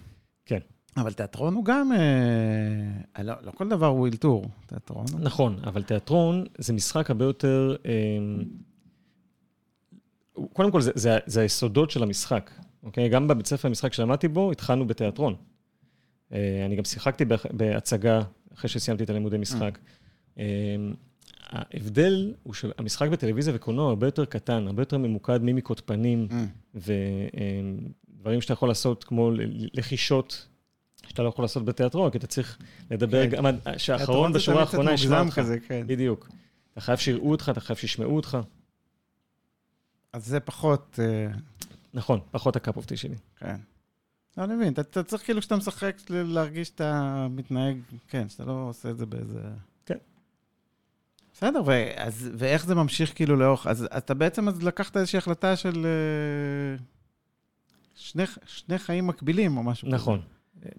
כן. 0.46 0.58
אבל 0.96 1.12
תיאטרון 1.12 1.54
הוא 1.54 1.64
גם... 1.64 1.92
אה, 1.92 3.22
לא, 3.22 3.34
לא 3.42 3.50
כל 3.50 3.68
דבר 3.68 3.86
הוא 3.86 4.06
אלתור. 4.08 4.44
תיאטרון 4.66 5.06
הוא... 5.12 5.20
נכון, 5.20 5.58
אבל 5.64 5.82
תיאטרון 5.82 6.44
זה 6.58 6.72
משחק 6.72 7.10
הרבה 7.10 7.24
יותר... 7.24 7.76
אה, 7.86 7.92
הוא- 10.32 10.48
קודם 10.52 10.70
כל, 10.70 10.80
זה, 10.80 10.90
זה, 10.94 11.18
זה 11.26 11.40
היסודות 11.40 11.90
של 11.90 12.02
המשחק, 12.02 12.50
אוקיי? 12.82 13.08
גם 13.08 13.28
בבית 13.28 13.46
ספר 13.46 13.68
המשחק 13.68 13.92
שלמדתי 13.92 14.28
בו, 14.28 14.52
התחלנו 14.52 14.86
בתיאטרון. 14.86 15.34
אה, 16.32 16.62
אני 16.66 16.76
גם 16.76 16.84
שיחקתי 16.84 17.24
בהצגה 17.52 18.20
אחרי 18.54 18.68
שסיימתי 18.70 19.04
את 19.04 19.10
הלימודי 19.10 19.38
משחק. 19.38 19.78
אה, 20.38 20.44
ההבדל 21.50 22.34
הוא 22.42 22.54
שהמשחק 22.54 23.08
בטלוויזיה 23.08 23.54
וקולנוע 23.56 23.88
הרבה 23.88 24.06
יותר 24.06 24.24
קטן, 24.24 24.66
הרבה 24.66 24.82
יותר 24.82 24.98
ממוקד 24.98 25.42
מימיקות 25.42 25.82
פנים, 25.86 26.28
Mm. 26.30 26.34
ודברים 26.74 28.40
שאתה 28.40 28.52
יכול 28.52 28.68
לעשות 28.68 29.04
כמו 29.04 29.30
לחישות, 29.74 30.48
שאתה 31.12 31.22
לא 31.22 31.28
יכול 31.28 31.44
לעשות 31.44 31.64
בתיאטרון, 31.64 32.10
כי 32.10 32.18
אתה 32.18 32.26
צריך 32.26 32.58
לדבר 32.90 33.30
כן. 33.30 33.36
גם, 33.36 33.44
שהאחרון 33.76 34.32
בשורה 34.32 34.60
האחרונה 34.60 34.92
ישמע 34.92 35.20
אותך. 35.20 35.34
כזה, 35.34 35.60
כן. 35.60 35.86
בדיוק. 35.86 36.28
אתה 36.72 36.80
חייב 36.80 36.98
שיראו 36.98 37.30
אותך, 37.30 37.48
אתה 37.52 37.60
חייב 37.60 37.78
שישמעו 37.78 38.16
אותך. 38.16 38.38
אז 40.12 40.26
זה 40.26 40.40
פחות... 40.40 40.98
אה, 41.02 41.32
נכון, 41.94 42.20
פחות 42.30 42.56
הקאפ 42.56 42.76
אופטי 42.76 42.96
שלי. 42.96 43.16
כן. 43.38 43.56
לא, 44.36 44.44
אני 44.44 44.54
מבין, 44.54 44.72
אתה, 44.72 44.80
אתה 44.80 45.02
צריך 45.02 45.24
כאילו 45.24 45.40
כשאתה 45.40 45.56
משחק 45.56 45.96
להרגיש 46.10 46.68
שאתה 46.68 47.26
מתנהג, 47.30 47.76
כן, 48.08 48.28
שאתה 48.28 48.44
לא 48.44 48.66
עושה 48.68 48.90
את 48.90 48.98
זה 48.98 49.06
באיזה... 49.06 49.40
כן. 49.86 49.98
בסדר, 51.32 51.62
ואז, 51.66 52.30
ואיך 52.38 52.66
זה 52.66 52.74
ממשיך 52.74 53.12
כאילו 53.14 53.36
לאורך, 53.36 53.66
אז 53.66 53.88
אתה 53.96 54.14
בעצם 54.14 54.48
אז 54.48 54.62
לקחת 54.62 54.96
איזושהי 54.96 55.18
החלטה 55.18 55.56
של 55.56 55.86
אה, 55.86 56.84
שני, 57.94 58.22
שני 58.46 58.78
חיים 58.78 59.06
מקבילים 59.06 59.56
או 59.56 59.62
משהו 59.62 59.88
נכון. 59.88 60.20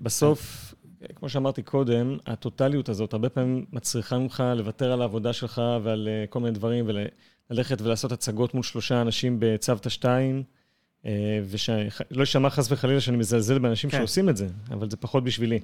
בסוף, 0.02 0.74
כמו 1.16 1.30
שאמרתי 1.30 1.62
קודם, 1.62 2.18
הטוטליות 2.26 2.90
הזאת 2.90 3.14
הרבה 3.14 3.30
פעמים 3.30 3.66
מצריכה 3.74 4.18
ממך 4.18 4.44
לוותר 4.56 4.92
על 4.92 5.02
העבודה 5.02 5.34
שלך 5.34 5.62
ועל 5.84 6.08
אה, 6.12 6.28
כל 6.28 6.40
מיני 6.40 6.52
דברים, 6.52 6.88
וללכת 7.50 7.82
ולעשות 7.82 8.12
הצגות 8.12 8.54
מול 8.54 8.64
שלושה 8.64 9.02
אנשים 9.02 9.38
בצוותא 9.40 9.90
שתיים, 9.90 10.44
אה, 11.06 11.40
ושלא 11.50 12.20
יישמע 12.20 12.50
חס 12.50 12.72
וחלילה 12.72 13.02
שאני 13.02 13.18
מזלזל 13.18 13.60
באנשים 13.60 13.90
כן. 13.90 13.98
שעושים 13.98 14.30
את 14.30 14.38
זה, 14.38 14.48
אבל 14.72 14.90
זה 14.90 14.98
פחות 14.98 15.24
בשבילי. 15.24 15.60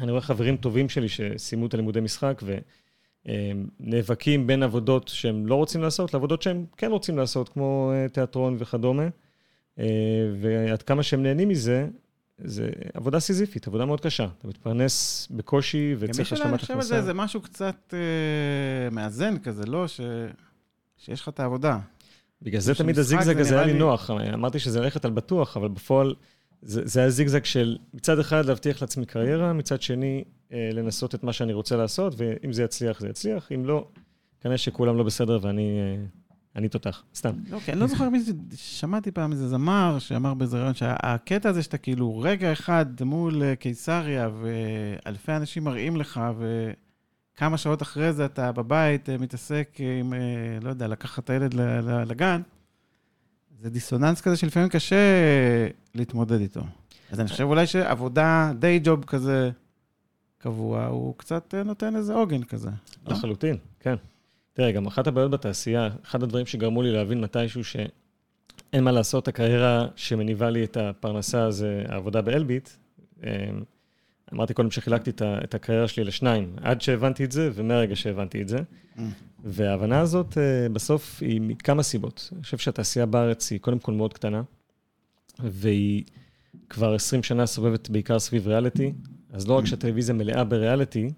אני 0.00 0.10
רואה 0.10 0.22
חברים 0.22 0.56
טובים 0.56 0.88
שלי 0.88 1.08
שסיימו 1.08 1.66
את 1.66 1.74
הלימודי 1.74 2.00
משחק, 2.00 2.42
ונאבקים 3.26 4.46
בין 4.46 4.62
עבודות 4.62 5.08
שהם 5.08 5.46
לא 5.46 5.54
רוצים 5.54 5.82
לעשות 5.82 6.14
לעבודות 6.14 6.42
שהם 6.42 6.64
כן 6.76 6.90
רוצים 6.90 7.18
לעשות, 7.18 7.48
כמו 7.48 7.92
אה, 7.94 8.08
תיאטרון 8.08 8.56
וכדומה. 8.58 9.08
אה, 9.78 9.84
ועד 10.40 10.82
כמה 10.82 11.02
שהם 11.02 11.22
נהנים 11.22 11.48
מזה, 11.48 11.88
זה 12.44 12.70
עבודה 12.94 13.20
סיזיפית, 13.20 13.66
עבודה 13.66 13.84
מאוד 13.84 14.00
קשה. 14.00 14.26
אתה 14.38 14.48
מתפרנס 14.48 15.28
בקושי. 15.30 15.94
וצריך 15.98 16.18
מי 16.18 16.24
שלא, 16.24 16.36
אני 16.36 16.44
השלמת 16.44 16.60
חושב 16.60 16.74
על 16.74 16.82
זה, 16.82 16.94
הכנסה. 16.94 17.06
זה 17.06 17.14
משהו 17.14 17.40
קצת 17.40 17.94
אה, 17.94 17.98
מאזן 18.90 19.38
כזה, 19.38 19.66
לא? 19.66 19.88
ש, 19.88 20.00
שיש 20.96 21.20
לך 21.20 21.28
את 21.28 21.40
העבודה. 21.40 21.78
בגלל 22.42 22.60
זה 22.60 22.74
תמיד 22.74 22.98
הזיגזג 22.98 23.34
זה 23.34 23.40
הזה 23.40 23.56
היה 23.58 23.66
לי- 23.66 23.78
נוח. 23.78 24.10
אמרתי 24.10 24.58
שזה 24.58 24.80
ללכת 24.80 25.04
על 25.04 25.10
בטוח, 25.10 25.56
אבל 25.56 25.68
בפועל 25.68 26.14
זה 26.62 26.80
זה 26.84 27.00
היה 27.00 27.10
זיגזג 27.10 27.44
של 27.44 27.76
מצד 27.94 28.18
אחד 28.18 28.44
להבטיח 28.46 28.80
לעצמי 28.82 29.06
קריירה, 29.06 29.52
מצד 29.52 29.82
שני 29.82 30.24
אה, 30.52 30.70
לנסות 30.72 31.14
את 31.14 31.22
מה 31.24 31.32
שאני 31.32 31.52
רוצה 31.52 31.76
לעשות, 31.76 32.14
ואם 32.16 32.52
זה 32.52 32.62
יצליח, 32.62 33.00
זה 33.00 33.08
יצליח. 33.08 33.52
אם 33.54 33.64
לא, 33.64 33.86
כנראה 34.40 34.58
שכולם 34.58 34.96
לא 34.96 35.02
בסדר 35.04 35.38
ואני 35.42 35.78
אה, 35.80 36.04
אני 36.56 36.68
תותח. 36.68 37.02
סתם. 37.14 37.32
כי 37.64 37.72
אני 37.72 37.80
לא 37.80 37.86
זוכר 37.86 38.08
מי 38.08 38.20
זה, 38.20 38.32
שמעתי 38.54 39.10
פעם 39.10 39.32
איזה 39.32 39.48
זמר 39.48 39.98
שאמר 39.98 40.34
באיזה 40.34 40.58
רעיון 40.58 40.74
שהקטע 40.74 41.48
הזה 41.48 41.62
שאתה 41.62 41.78
כאילו 41.78 42.18
רגע 42.18 42.52
אחד 42.52 42.86
מול 43.04 43.42
אה, 43.42 43.56
קיסריה 43.56 44.30
ואלפי 44.40 45.32
אנשים 45.32 45.64
מראים 45.64 45.96
לך 45.96 46.20
וכמה 46.38 47.58
שעות 47.58 47.82
אחרי 47.82 48.12
זה 48.12 48.24
אתה 48.24 48.52
בבית 48.52 49.08
אה, 49.08 49.18
מתעסק 49.18 49.76
עם, 50.00 50.14
אה, 50.14 50.18
לא 50.62 50.70
יודע, 50.70 50.86
לקחת 50.86 51.24
את 51.24 51.30
הילד 51.30 51.54
לגן, 52.06 52.42
זה 53.60 53.70
דיסוננס 53.70 54.20
כזה 54.20 54.36
שלפעמים 54.36 54.68
קשה 54.68 54.96
להתמודד 55.94 56.40
איתו. 56.40 56.62
אז 57.10 57.20
אני 57.20 57.28
חושב 57.28 57.44
אולי 57.44 57.66
שעבודה, 57.66 58.52
די 58.58 58.80
ג'וב 58.84 59.04
כזה 59.04 59.50
קבוע, 60.38 60.86
הוא 60.86 61.14
קצת 61.16 61.54
נותן 61.64 61.96
איזה 61.96 62.14
עוגן 62.14 62.42
כזה. 62.42 62.70
לא? 63.06 63.12
לחלוטין, 63.12 63.56
כן. 63.80 63.96
תראה, 64.52 64.72
גם 64.72 64.86
אחת 64.86 65.06
הבעיות 65.06 65.30
בתעשייה, 65.30 65.88
אחד 66.04 66.22
הדברים 66.22 66.46
שגרמו 66.46 66.82
לי 66.82 66.92
להבין 66.92 67.20
מתישהו 67.20 67.64
שאין 67.64 68.84
מה 68.84 68.92
לעשות, 68.92 69.28
הקריירה 69.28 69.86
שמניבה 69.96 70.50
לי 70.50 70.64
את 70.64 70.76
הפרנסה 70.76 71.50
זה 71.50 71.84
העבודה 71.88 72.22
באלביט. 72.22 72.68
אמ, 73.22 73.28
אמרתי 74.32 74.54
קודם 74.54 74.70
שחילקתי 74.70 75.10
את 75.20 75.54
הקריירה 75.54 75.88
שלי 75.88 76.04
לשניים, 76.04 76.56
עד 76.62 76.80
שהבנתי 76.80 77.24
את 77.24 77.32
זה 77.32 77.50
ומהרגע 77.54 77.96
שהבנתי 77.96 78.42
את 78.42 78.48
זה. 78.48 78.58
וההבנה 79.44 80.00
הזאת 80.00 80.38
אה, 80.38 80.68
בסוף 80.68 81.22
היא 81.22 81.40
מכמה 81.40 81.82
סיבות. 81.82 82.28
אני 82.32 82.42
חושב 82.42 82.58
שהתעשייה 82.58 83.06
בארץ 83.06 83.50
היא 83.50 83.60
קודם 83.60 83.78
כל 83.78 83.92
מאוד 83.92 84.12
קטנה, 84.12 84.42
והיא 85.38 86.04
כבר 86.68 86.94
20 86.94 87.22
שנה 87.22 87.46
סובבת 87.46 87.90
בעיקר 87.90 88.18
סביב 88.18 88.48
ריאליטי, 88.48 88.92
אז 89.32 89.48
לא 89.48 89.54
רק 89.58 89.66
שהטלוויזיה 89.66 90.14
מלאה 90.14 90.44
בריאליטי, 90.44 91.10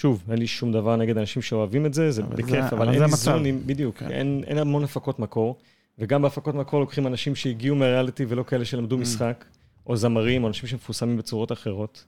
שוב, 0.00 0.22
אין 0.30 0.38
לי 0.38 0.46
שום 0.46 0.72
דבר 0.72 0.96
נגד 0.96 1.18
אנשים 1.18 1.42
שאוהבים 1.42 1.86
את 1.86 1.94
זה, 1.94 2.10
זה 2.10 2.22
אבל 2.22 2.36
בכיף, 2.36 2.50
זה- 2.50 2.58
אבל 2.68 2.76
אבל 2.76 2.88
אין 2.88 2.98
זה 2.98 3.04
איזון 3.04 3.34
המצב. 3.34 3.46
עם, 3.46 3.60
בדיוק, 3.66 3.96
כן. 3.96 4.10
אין, 4.10 4.42
אין 4.46 4.58
המון 4.58 4.84
הפקות 4.84 5.18
מקור, 5.18 5.56
וגם 5.98 6.22
בהפקות 6.22 6.54
מקור 6.54 6.80
לוקחים 6.80 7.06
אנשים 7.06 7.34
שהגיעו 7.34 7.76
מהריאליטי 7.76 8.24
ולא 8.28 8.42
כאלה 8.42 8.64
שלמדו 8.64 8.96
Mm. 8.96 9.00
משחק, 9.00 9.44
או 9.86 9.96
זמרים, 9.96 10.42
או 10.42 10.48
אנשים 10.48 10.68
שמפורסמים 10.68 11.16
בצורות 11.16 11.52
אחרות. 11.52 12.04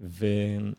ואני 0.00 0.72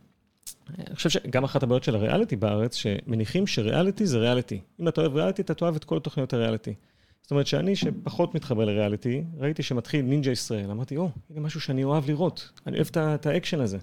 חושב 0.96 1.10
שגם 1.10 1.44
אחת 1.44 1.64
הבעיות 1.64 1.84
של 1.84 1.96
הריאליטי 1.96 2.36
בארץ, 2.36 2.76
שמניחים 2.76 3.48
שריאליטי 3.48 4.06
זה 4.06 4.18
ריאליטי. 4.18 4.60
אם 4.80 4.88
אתה 4.88 5.02
אוהב 5.02 5.16
ריאליטי, 5.16 5.42
אתה 5.42 5.54
תאהב 5.54 5.76
את 5.76 5.84
כל 5.84 6.00
תוכניות 6.00 6.34
הריאליטי. 6.34 6.74
זאת 7.22 7.32
אומרת 7.32 7.48
שאני, 7.48 7.76
שפחות 7.76 8.36
מתחבר 8.36 8.66
לריאליטי, 8.66 9.24
ראיתי 9.40 9.64
שמתחיל 9.64 10.06
נינג'ה 10.06 10.32
ישראל, 10.32 10.72
אמרתי, 10.72 10.98
או, 10.98 11.10
הנה 11.30 11.40
משהו 11.40 11.62
שאני 11.62 11.84
אוהב 11.84 12.10
לראות, 12.10 12.52
אני 12.68 12.76
אוהב 12.78 12.88
את 12.98 13.26
האקשן 13.26 13.60
הזה. 13.60 13.78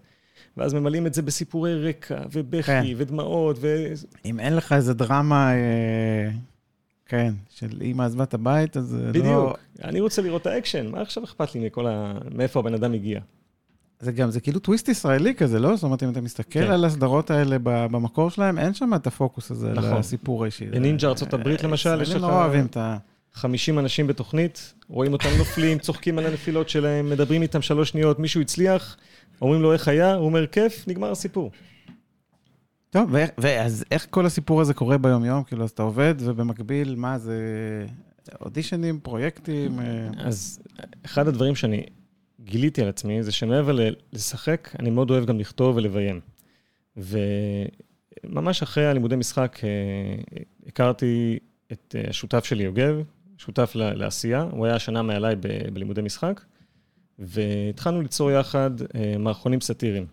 ואז 0.56 0.74
ממלאים 0.74 1.06
את 1.06 1.14
זה 1.14 1.22
בסיפורי 1.22 1.88
רקע, 1.88 2.18
ובכי, 2.32 2.62
כן. 2.62 2.84
ודמעות, 2.96 3.56
ו... 3.60 3.86
אם 4.24 4.40
אין 4.40 4.56
לך 4.56 4.72
איזה 4.72 4.94
דרמה, 4.94 5.52
אה, 5.54 6.30
כן, 7.06 7.34
של 7.50 7.68
אימא 7.80 8.02
עזבה 8.02 8.24
את 8.24 8.34
הבית, 8.34 8.76
אז 8.76 8.96
בדיוק. 9.10 9.24
לא... 9.26 9.54
אני 9.84 10.00
רוצה 10.00 10.22
לראות 10.22 10.42
את 10.42 10.46
האקשן, 10.46 10.90
מה 10.90 11.00
עכשיו 11.00 11.24
אכפת 11.24 11.54
לי 11.54 11.66
מכל 11.66 11.86
ה... 11.86 12.14
מאיפה 12.34 12.60
הבן 12.60 12.74
אדם 12.74 12.92
הגיע? 12.92 13.20
זה 14.00 14.12
גם, 14.12 14.30
זה 14.30 14.40
כאילו 14.40 14.60
טוויסט 14.60 14.88
ישראלי 14.88 15.34
כזה, 15.34 15.58
לא? 15.58 15.76
זאת 15.76 15.84
אומרת, 15.84 16.02
אם 16.02 16.10
אתה 16.10 16.20
מסתכל 16.20 16.64
כן. 16.64 16.70
על 16.70 16.84
הסדרות 16.84 17.30
האלה 17.30 17.56
במקור 17.62 18.30
שלהם, 18.30 18.58
אין 18.58 18.74
שם 18.74 18.90
את 18.94 19.06
הפוקוס 19.06 19.50
הזה 19.50 19.72
נכון. 19.72 19.90
על 19.92 19.98
הסיפור 19.98 20.42
האישי. 20.42 20.66
בנינג'ה 20.66 21.08
ארצות 21.08 21.34
הברית, 21.34 21.64
אה, 21.64 21.68
למשל, 21.68 21.98
יש 22.02 22.08
ישראלים 22.08 22.24
לך- 22.24 22.30
נורא 22.30 22.44
אוהבים 22.44 22.66
את 22.66 22.76
ה... 22.76 22.96
50 23.34 23.78
אנשים 23.78 24.06
בתוכנית, 24.06 24.74
רואים 24.88 25.12
אותם 25.12 25.28
נופלים, 25.38 25.78
צוחקים 25.78 26.18
על 26.18 26.26
הנפילות 26.26 26.68
שלהם, 26.68 27.10
מדברים 27.10 27.42
איתם 27.42 27.62
שלוש 27.62 27.88
שניות, 27.90 28.18
מישהו 28.18 28.40
הצליח, 28.40 28.96
אומרים 29.42 29.62
לו 29.62 29.72
איך 29.72 29.88
היה, 29.88 30.14
הוא 30.14 30.26
אומר 30.26 30.46
כיף, 30.46 30.88
נגמר 30.88 31.10
הסיפור. 31.10 31.50
טוב, 32.90 33.08
ואיך- 33.12 33.30
ואז 33.38 33.84
איך 33.90 34.06
כל 34.10 34.26
הסיפור 34.26 34.60
הזה 34.60 34.74
קורה 34.74 34.98
ביום-יום? 34.98 35.44
כאילו, 35.44 35.64
אז 35.64 35.70
אתה 35.70 35.82
עובד, 35.82 36.14
ובמקביל, 36.18 36.94
מה 36.94 37.18
זה... 37.18 37.36
אודישנים, 38.40 39.00
פרויקטים? 39.00 39.80
אה, 39.80 39.84
אז 40.16 40.58
אחד 41.04 41.28
הדברים 41.28 41.54
שאני 41.54 41.82
גיליתי 42.40 42.82
על 42.82 42.88
עצמי, 42.88 43.22
זה 43.22 43.32
שמעבר 43.32 43.78
לשחק, 44.12 44.68
אני 44.78 44.90
מאוד 44.90 45.10
אוהב 45.10 45.24
גם 45.26 45.38
לכתוב 45.40 45.76
ולביים. 45.76 46.20
וממש 46.96 48.62
אחרי 48.62 48.86
הלימודי 48.86 49.16
משחק, 49.16 49.58
אה, 49.64 49.68
הכרתי 50.66 51.38
את 51.72 51.94
אה, 51.98 52.10
השותף 52.10 52.44
שלי, 52.44 52.64
יוגב, 52.64 52.96
שותף 53.38 53.72
לעשייה, 53.74 54.42
הוא 54.50 54.66
היה 54.66 54.78
שנה 54.78 55.02
מעליי 55.02 55.36
ב- 55.36 55.40
בלימודי 55.72 56.02
משחק, 56.02 56.40
והתחלנו 57.18 58.02
ליצור 58.02 58.30
יחד 58.30 58.70
אה, 58.94 59.14
מערכונים 59.18 59.60
סאטיריים. 59.60 60.06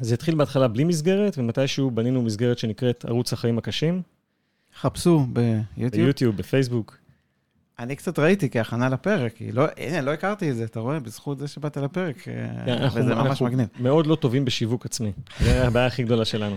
זה 0.00 0.14
התחיל 0.14 0.34
בהתחלה 0.34 0.68
בלי 0.68 0.84
מסגרת, 0.84 1.38
ומתישהו 1.38 1.90
בנינו 1.90 2.22
מסגרת 2.22 2.58
שנקראת 2.58 3.04
ערוץ 3.08 3.32
החיים 3.32 3.58
הקשים, 3.58 4.02
חפשו 4.80 5.26
ביוטיוב. 5.76 6.04
ביוטיוב, 6.04 6.36
בפייסבוק. 6.36 6.98
אני 7.78 7.96
קצת 7.96 8.18
ראיתי 8.18 8.50
כהכנה 8.50 8.88
לפרק, 8.88 9.32
כי 9.36 9.52
לא, 9.52 9.64
הנה, 9.76 10.00
לא 10.00 10.10
הכרתי 10.10 10.50
את 10.50 10.56
זה, 10.56 10.64
אתה 10.64 10.80
רואה? 10.80 11.00
בזכות 11.00 11.38
זה 11.38 11.48
שבאת 11.48 11.76
לפרק, 11.76 12.28
אה, 12.28 12.62
כן, 12.66 12.72
אנחנו- 12.72 13.00
וזה 13.00 13.14
ממש 13.14 13.26
אנחנו 13.26 13.46
מגניב. 13.46 13.68
מאוד 13.80 14.06
לא 14.06 14.14
טובים 14.16 14.44
בשיווק 14.44 14.86
עצמי. 14.86 15.12
זו 15.44 15.50
הבעיה 15.50 15.86
הכי 15.86 16.02
גדולה 16.02 16.24
שלנו. 16.24 16.56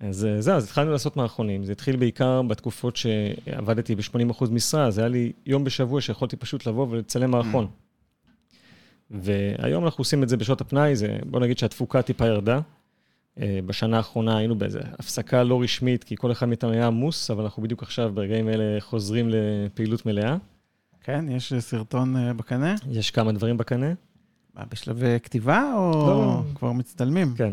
אז 0.00 0.24
אה, 0.24 0.40
זהו, 0.40 0.56
אז 0.56 0.64
התחלנו 0.64 0.92
לעשות 0.92 1.16
מערכונים. 1.16 1.64
זה 1.64 1.72
התחיל 1.72 1.96
בעיקר 1.96 2.42
בתקופות 2.42 2.96
שעבדתי 2.96 3.94
ב-80% 3.94 4.50
משרה, 4.50 4.90
זה 4.90 5.00
היה 5.00 5.08
לי 5.08 5.32
יום 5.46 5.64
בשבוע 5.64 6.00
שיכולתי 6.00 6.36
פשוט 6.36 6.66
לבוא 6.66 6.86
ולצלם 6.90 7.30
מערכון. 7.30 7.66
והיום 9.10 9.84
אנחנו 9.84 10.02
עושים 10.02 10.22
את 10.22 10.28
זה 10.28 10.36
בשעות 10.36 10.60
הפנאי, 10.60 10.96
זה, 10.96 11.18
בוא 11.26 11.40
נגיד 11.40 11.58
שהתפוקה 11.58 12.02
טיפה 12.02 12.26
ירדה. 12.26 12.60
אה, 13.40 13.58
בשנה 13.66 13.96
האחרונה 13.96 14.38
היינו 14.38 14.58
באיזו 14.58 14.78
הפסקה 14.98 15.42
לא 15.42 15.62
רשמית, 15.62 16.04
כי 16.04 16.16
כל 16.16 16.32
אחד 16.32 16.46
מאיתנו 16.46 16.72
היה 16.72 16.86
עמוס, 16.86 17.30
אבל 17.30 17.44
אנחנו 17.44 17.62
בדיוק 17.62 17.82
עכשיו, 17.82 18.10
ברגעים 18.14 18.48
אלה, 18.48 18.80
חוזרים 18.80 19.28
לפעילות 19.28 20.06
מלאה. 20.06 20.36
כן, 21.04 21.24
יש 21.28 21.52
סרטון 21.58 22.16
אה, 22.16 22.32
בקנה? 22.32 22.74
יש 22.90 23.10
כמה 23.10 23.32
דברים 23.32 23.56
בקנה. 23.56 23.92
מה, 24.54 24.64
בשלבי 24.70 25.20
כתיבה, 25.22 25.72
או 25.76 25.92
לא. 25.92 26.42
כבר 26.54 26.72
מצטלמים? 26.72 27.34
כן. 27.36 27.52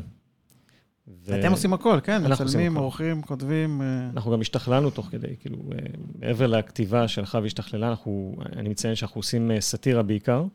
ו- 1.07 1.39
אתם 1.39 1.51
עושים 1.51 1.73
הכל, 1.73 1.99
כן? 2.03 2.31
מצלמים. 2.31 2.77
עורכים, 2.77 3.21
כותבים. 3.21 3.81
אה, 3.81 4.09
אנחנו 4.13 4.31
גם 4.31 4.41
השתכללנו 4.41 4.89
תוך 4.89 5.05
כדי, 5.11 5.35
כאילו, 5.39 5.57
אה, 5.57 5.77
מעבר 6.19 6.47
לכתיבה 6.47 7.07
שהלכה 7.07 7.39
והשתכללה, 7.43 7.89
אנחנו, 7.89 8.35
אני 8.55 8.69
מציין 8.69 8.95
שאנחנו 8.95 9.19
עושים 9.19 9.51
אה, 9.51 9.61
סאטירה 9.61 10.03
בעיקר, 10.03 10.45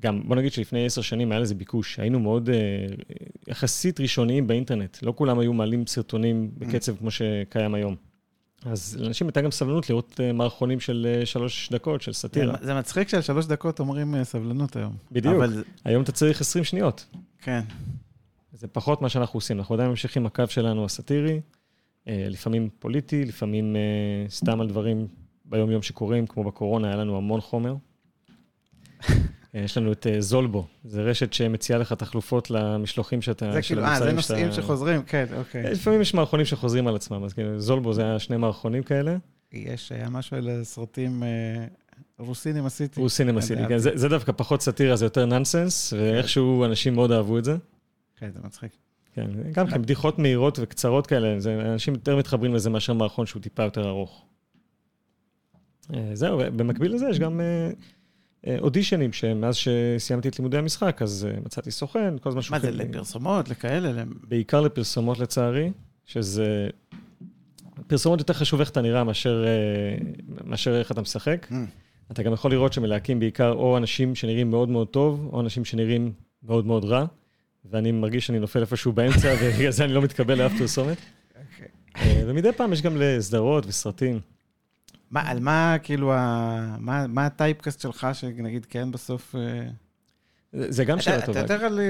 גם, 0.00 0.22
בוא 0.28 0.36
נגיד 0.36 0.52
שלפני 0.52 0.86
עשר 0.86 1.02
שנים 1.02 1.32
היה 1.32 1.40
לזה 1.40 1.54
ביקוש, 1.54 1.98
היינו 1.98 2.20
מאוד 2.20 2.48
יחסית 3.48 4.00
ראשוניים 4.00 4.46
באינטרנט, 4.46 4.98
לא 5.02 5.12
כולם 5.16 5.38
היו 5.38 5.52
מעלים 5.52 5.86
סרטונים 5.86 6.50
בקצב 6.58 6.96
כמו 6.96 7.10
שקיים 7.10 7.74
היום. 7.74 7.96
אז 8.66 8.96
לאנשים 9.00 9.26
הייתה 9.26 9.40
גם 9.40 9.50
סבלנות 9.50 9.90
לראות 9.90 10.20
מערכונים 10.34 10.80
של 10.80 11.22
שלוש 11.24 11.68
דקות, 11.72 12.02
של 12.02 12.12
סאטירה. 12.12 12.54
זה 12.62 12.74
מצחיק 12.74 13.08
שעל 13.08 13.20
שלוש 13.22 13.46
דקות 13.46 13.80
אומרים 13.80 14.24
סבלנות 14.24 14.76
היום. 14.76 14.92
בדיוק, 15.12 15.34
אבל... 15.34 15.64
היום 15.84 16.02
אתה 16.02 16.12
צריך 16.12 16.40
20 16.40 16.64
שניות. 16.64 17.06
כן. 17.42 17.60
זה 18.52 18.68
פחות 18.68 19.02
מה 19.02 19.08
שאנחנו 19.08 19.36
עושים, 19.36 19.58
אנחנו 19.58 19.74
עדיין 19.74 19.90
ממשיכים 19.90 20.26
הקו 20.26 20.44
שלנו 20.48 20.84
הסאטירי, 20.84 21.40
לפעמים 22.06 22.68
פוליטי, 22.78 23.24
לפעמים 23.24 23.76
סתם 24.28 24.60
על 24.60 24.68
דברים 24.68 25.06
ביום-יום 25.44 25.82
שקורים, 25.82 26.26
כמו 26.26 26.44
בקורונה, 26.44 26.88
היה 26.88 26.96
לנו 26.96 27.16
המון 27.16 27.40
חומר. 27.40 27.74
יש 29.54 29.76
לנו 29.78 29.92
את 29.92 30.06
זולבו, 30.18 30.66
זו 30.84 31.00
רשת 31.04 31.32
שמציעה 31.32 31.78
לך 31.78 31.92
תחלופות 31.92 32.50
למשלוחים 32.50 33.22
שאתה... 33.22 33.52
זה 33.52 33.62
כאילו, 33.62 33.84
אה, 33.84 33.98
זה 33.98 34.12
נושאים 34.12 34.52
שחוזרים, 34.52 35.02
כן, 35.02 35.24
אוקיי. 35.36 35.70
לפעמים 35.70 36.00
יש 36.00 36.14
מערכונים 36.14 36.46
שחוזרים 36.46 36.86
על 36.86 36.96
עצמם, 36.96 37.24
אז 37.24 37.32
כאילו, 37.32 37.60
זולבו 37.60 37.92
זה 37.92 38.04
היה 38.04 38.18
שני 38.18 38.36
מערכונים 38.36 38.82
כאלה. 38.82 39.16
יש, 39.52 39.92
היה 39.92 40.08
משהו 40.08 40.36
על 40.36 40.64
סרטים 40.64 41.22
רוסינם 42.18 42.66
עשיתי. 42.66 43.00
רוסינם 43.00 43.38
עשיתי, 43.38 43.62
כן, 43.68 43.78
זה 43.78 44.08
דווקא 44.08 44.32
פחות 44.36 44.62
סאטירה, 44.62 44.96
זה 44.96 45.06
יותר 45.06 45.26
נסנס, 45.26 45.92
ואיכשהו 45.92 46.64
אנשים 46.64 46.94
מאוד 46.94 47.12
אהבו 47.12 47.38
את 47.38 47.44
זה. 47.44 47.56
כן, 48.18 48.30
זה 48.34 48.40
מצחיק. 48.44 48.72
כן, 49.14 49.30
גם 49.52 49.66
כן, 49.66 49.82
בדיחות 49.82 50.18
מהירות 50.18 50.58
וקצרות 50.62 51.06
כאלה, 51.06 51.36
אנשים 51.72 51.94
יותר 51.94 52.16
מתחברים 52.16 52.54
לזה 52.54 52.70
מאשר 52.70 52.92
מערכון 52.92 53.26
שהוא 53.26 53.42
טיפה 53.42 53.62
יותר 53.62 53.88
ארוך. 53.88 54.24
זהו, 56.12 56.38
במקביל 56.56 56.94
לזה 56.94 57.06
יש 57.10 57.18
גם 57.18 57.40
אודישנים, 58.60 59.12
שמאז 59.12 59.56
שסיימתי 59.56 60.28
את 60.28 60.38
לימודי 60.38 60.58
המשחק, 60.58 61.02
אז 61.02 61.28
מצאתי 61.44 61.70
סוכן, 61.70 62.18
כל 62.18 62.28
הזמן 62.28 62.42
שוקל... 62.42 62.56
מה 62.56 62.62
זה, 62.62 62.70
לפרסומות, 62.70 63.48
לכאלה? 63.48 64.04
בעיקר 64.28 64.60
לפרסומות 64.60 65.18
לצערי, 65.18 65.72
שזה... 66.04 66.68
פרסומות 67.86 68.18
יותר 68.18 68.32
חשוב 68.32 68.60
איך 68.60 68.70
אתה 68.70 68.80
נראה 68.80 69.04
מאשר 70.44 70.78
איך 70.78 70.92
אתה 70.92 71.00
משחק. 71.00 71.46
אתה 72.12 72.22
גם 72.22 72.32
יכול 72.32 72.50
לראות 72.50 72.72
שמלהקים 72.72 73.20
בעיקר 73.20 73.52
או 73.52 73.76
אנשים 73.76 74.14
שנראים 74.14 74.50
מאוד 74.50 74.68
מאוד 74.68 74.88
טוב, 74.88 75.28
או 75.32 75.40
אנשים 75.40 75.64
שנראים 75.64 76.12
מאוד 76.42 76.66
מאוד 76.66 76.84
רע, 76.84 77.06
ואני 77.64 77.92
מרגיש 77.92 78.26
שאני 78.26 78.38
נופל 78.38 78.60
איפשהו 78.60 78.92
באמצע, 78.92 79.34
ובגלל 79.42 79.70
זה 79.70 79.84
אני 79.84 79.92
לא 79.92 80.02
מתקבל 80.02 80.42
לאף 80.42 80.52
פרסומת. 80.58 80.96
ומדי 82.04 82.52
פעם 82.52 82.72
יש 82.72 82.82
גם 82.82 82.96
לסדרות 82.96 83.66
וסרטים. 83.66 84.20
מה, 85.10 85.30
על 85.30 85.40
מה, 85.40 85.76
כאילו, 85.82 86.06
מה, 86.78 87.06
מה 87.06 87.26
הטייפקאסט 87.26 87.80
שלך, 87.80 88.08
שנגיד 88.12 88.66
כן 88.66 88.90
בסוף... 88.90 89.34
זה 90.52 90.84
גם 90.84 91.00
שאלה 91.00 91.26
טובה. 91.26 91.40
אתה 91.40 91.54
יותר 91.54 91.64
על... 91.64 91.80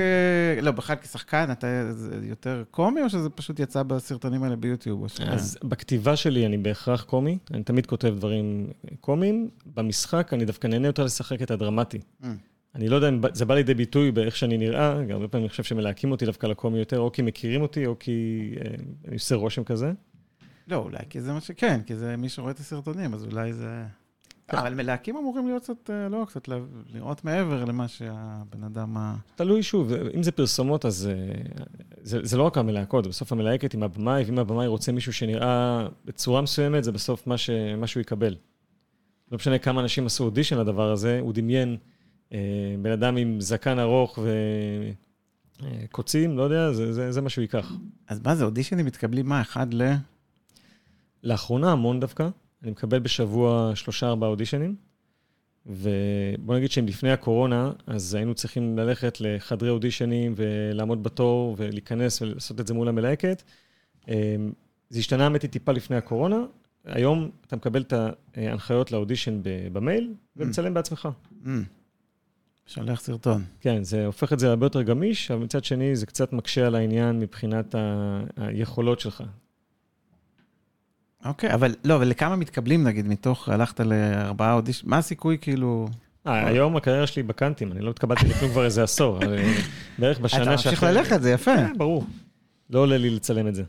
לא, 0.62 0.70
בכלל 0.70 0.96
כשחקן, 0.96 1.52
אתה 1.52 1.90
יותר 2.22 2.62
קומי, 2.70 3.02
או 3.02 3.10
שזה 3.10 3.30
פשוט 3.30 3.60
יצא 3.60 3.82
בסרטונים 3.82 4.42
האלה 4.42 4.56
ביוטיוב? 4.56 5.06
אז 5.28 5.58
בכתיבה 5.64 6.16
שלי 6.16 6.46
אני 6.46 6.58
בהכרח 6.58 7.02
קומי, 7.02 7.38
אני 7.50 7.62
תמיד 7.62 7.86
כותב 7.86 8.14
דברים 8.16 8.66
קומיים. 9.00 9.48
במשחק 9.74 10.30
אני 10.32 10.44
דווקא 10.44 10.66
נהנה 10.66 10.88
יותר 10.88 11.04
לשחק 11.04 11.42
את 11.42 11.50
הדרמטי. 11.50 11.98
אני 12.74 12.88
לא 12.88 12.96
יודע 12.96 13.08
אם 13.08 13.20
זה 13.32 13.44
בא 13.44 13.54
לידי 13.54 13.74
ביטוי 13.74 14.12
באיך 14.12 14.36
שאני 14.36 14.58
נראה, 14.58 15.04
גם 15.04 15.10
הרבה 15.10 15.28
פעמים 15.28 15.44
אני 15.44 15.48
חושב 15.48 15.62
שמלהקים 15.62 16.10
אותי 16.10 16.26
דווקא 16.26 16.46
לקומי 16.46 16.78
יותר, 16.78 17.00
או 17.00 17.12
כי 17.12 17.22
מכירים 17.22 17.62
אותי, 17.62 17.86
או 17.86 17.98
כי 17.98 18.50
אני 19.06 19.14
עושה 19.14 19.34
רושם 19.34 19.64
כזה. 19.64 19.92
לא, 20.68 20.76
אולי 20.76 20.98
כי 21.10 21.20
זה 21.20 21.32
מה 21.32 21.40
שכן, 21.40 21.80
כי 21.86 21.96
זה 21.96 22.16
מי 22.16 22.28
שרואה 22.28 22.50
את 22.50 22.58
הסרטונים, 22.58 23.14
אז 23.14 23.24
אולי 23.24 23.52
זה... 23.52 23.84
אבל 24.52 24.74
מלהקים 24.74 25.16
אמורים 25.16 25.46
להיות 25.46 25.62
קצת, 25.62 25.90
לא, 26.10 26.24
קצת 26.28 26.48
לראות 26.94 27.24
מעבר 27.24 27.64
למה 27.64 27.88
שהבן 27.88 28.64
אדם... 28.64 28.96
תלוי 29.34 29.62
שוב, 29.62 29.92
אם 30.14 30.22
זה 30.22 30.32
פרסומות, 30.32 30.84
אז 30.84 31.10
זה, 32.02 32.18
זה 32.22 32.36
לא 32.36 32.42
רק 32.42 32.58
המלהקות, 32.58 33.06
בסוף 33.06 33.32
המלהקת 33.32 33.74
עם 33.74 33.82
הבמאי, 33.82 34.24
ואם 34.26 34.38
הבמאי 34.38 34.66
רוצה 34.66 34.92
מישהו 34.92 35.12
שנראה 35.12 35.86
בצורה 36.04 36.42
מסוימת, 36.42 36.84
זה 36.84 36.92
בסוף 36.92 37.26
מה, 37.26 37.38
ש, 37.38 37.50
מה 37.76 37.86
שהוא 37.86 38.00
יקבל. 38.00 38.36
לא 39.32 39.36
משנה 39.36 39.58
כמה 39.58 39.80
אנשים 39.80 40.06
עשו 40.06 40.24
אודישן 40.24 40.58
לדבר 40.58 40.92
הזה, 40.92 41.18
הוא 41.20 41.32
דמיין 41.32 41.68
אה, 41.72 41.76
בן 42.82 42.90
אדם 42.92 43.16
עם 43.16 43.40
זקן 43.40 43.78
ארוך 43.78 44.18
וקוצים, 45.62 46.38
לא 46.38 46.42
יודע, 46.42 46.72
זה, 46.72 46.92
זה, 46.92 47.12
זה 47.12 47.20
מה 47.20 47.28
שהוא 47.28 47.42
ייקח. 47.42 47.72
אז 48.08 48.20
מה 48.24 48.34
זה, 48.34 48.44
אודישנים 48.44 48.86
מתקבלים 48.86 49.28
מה, 49.28 49.40
אחד 49.40 49.74
ל... 49.74 49.92
לאחרונה 51.22 51.72
המון 51.72 52.00
דווקא. 52.00 52.28
אני 52.62 52.70
מקבל 52.70 52.98
בשבוע 52.98 53.72
שלושה, 53.74 54.08
ארבעה 54.08 54.30
אודישנים, 54.30 54.74
ובוא 55.66 56.56
נגיד 56.56 56.70
שאם 56.70 56.86
לפני 56.86 57.10
הקורונה, 57.10 57.72
אז 57.86 58.14
היינו 58.14 58.34
צריכים 58.34 58.78
ללכת 58.78 59.18
לחדרי 59.20 59.70
אודישנים 59.70 60.34
ולעמוד 60.36 61.02
בתור 61.02 61.54
ולהיכנס 61.58 62.22
ולעשות 62.22 62.60
את 62.60 62.66
זה 62.66 62.74
מול 62.74 62.88
המלהקת. 62.88 63.42
זה 64.90 64.98
השתנה 64.98 65.24
האמת 65.24 65.42
היא 65.42 65.50
טיפה 65.50 65.72
לפני 65.72 65.96
הקורונה. 65.96 66.36
היום 66.84 67.30
אתה 67.46 67.56
מקבל 67.56 67.82
את 67.82 67.94
ההנחיות 68.36 68.92
לאודישן 68.92 69.40
במייל 69.72 70.14
ומצלם 70.36 70.74
בעצמך. 70.74 71.08
שולח 72.68 73.00
סרטון. 73.00 73.44
כן, 73.60 73.84
זה 73.84 74.06
הופך 74.06 74.32
את 74.32 74.38
זה 74.38 74.48
הרבה 74.50 74.66
יותר 74.66 74.82
גמיש, 74.82 75.30
אבל 75.30 75.44
מצד 75.44 75.64
שני 75.64 75.96
זה 75.96 76.06
קצת 76.06 76.32
מקשה 76.32 76.66
על 76.66 76.74
העניין 76.74 77.20
מבחינת 77.20 77.74
היכולות 78.36 79.00
שלך. 79.00 79.22
אוקיי, 81.24 81.54
אבל 81.54 81.74
לא, 81.84 81.96
אבל 81.96 82.08
לכמה 82.08 82.36
מתקבלים 82.36 82.84
נגיד, 82.84 83.06
מתוך, 83.06 83.48
הלכת 83.48 83.80
לארבעה 83.80 84.52
אודישן, 84.52 84.90
מה 84.90 84.98
הסיכוי 84.98 85.38
כאילו... 85.40 85.88
אה, 86.26 86.46
היום 86.46 86.76
הקריירה 86.76 87.06
שלי 87.06 87.22
בקאנטים, 87.22 87.72
אני 87.72 87.80
לא 87.80 87.90
התקבלתי 87.90 88.26
לכלום 88.28 88.50
כבר 88.50 88.64
איזה 88.64 88.82
עשור, 88.82 89.18
בערך 89.98 90.18
בשנה 90.18 90.40
שאחרי... 90.40 90.44
אתה 90.44 90.50
ממשיך 90.50 90.82
ללכת, 90.82 91.22
זה 91.22 91.30
יפה. 91.30 91.56
כן, 91.56 91.78
ברור. 91.78 92.04
לא 92.70 92.78
עולה 92.78 92.98
לי 92.98 93.10
לצלם 93.10 93.48
את 93.48 93.54
זה. 93.54 93.62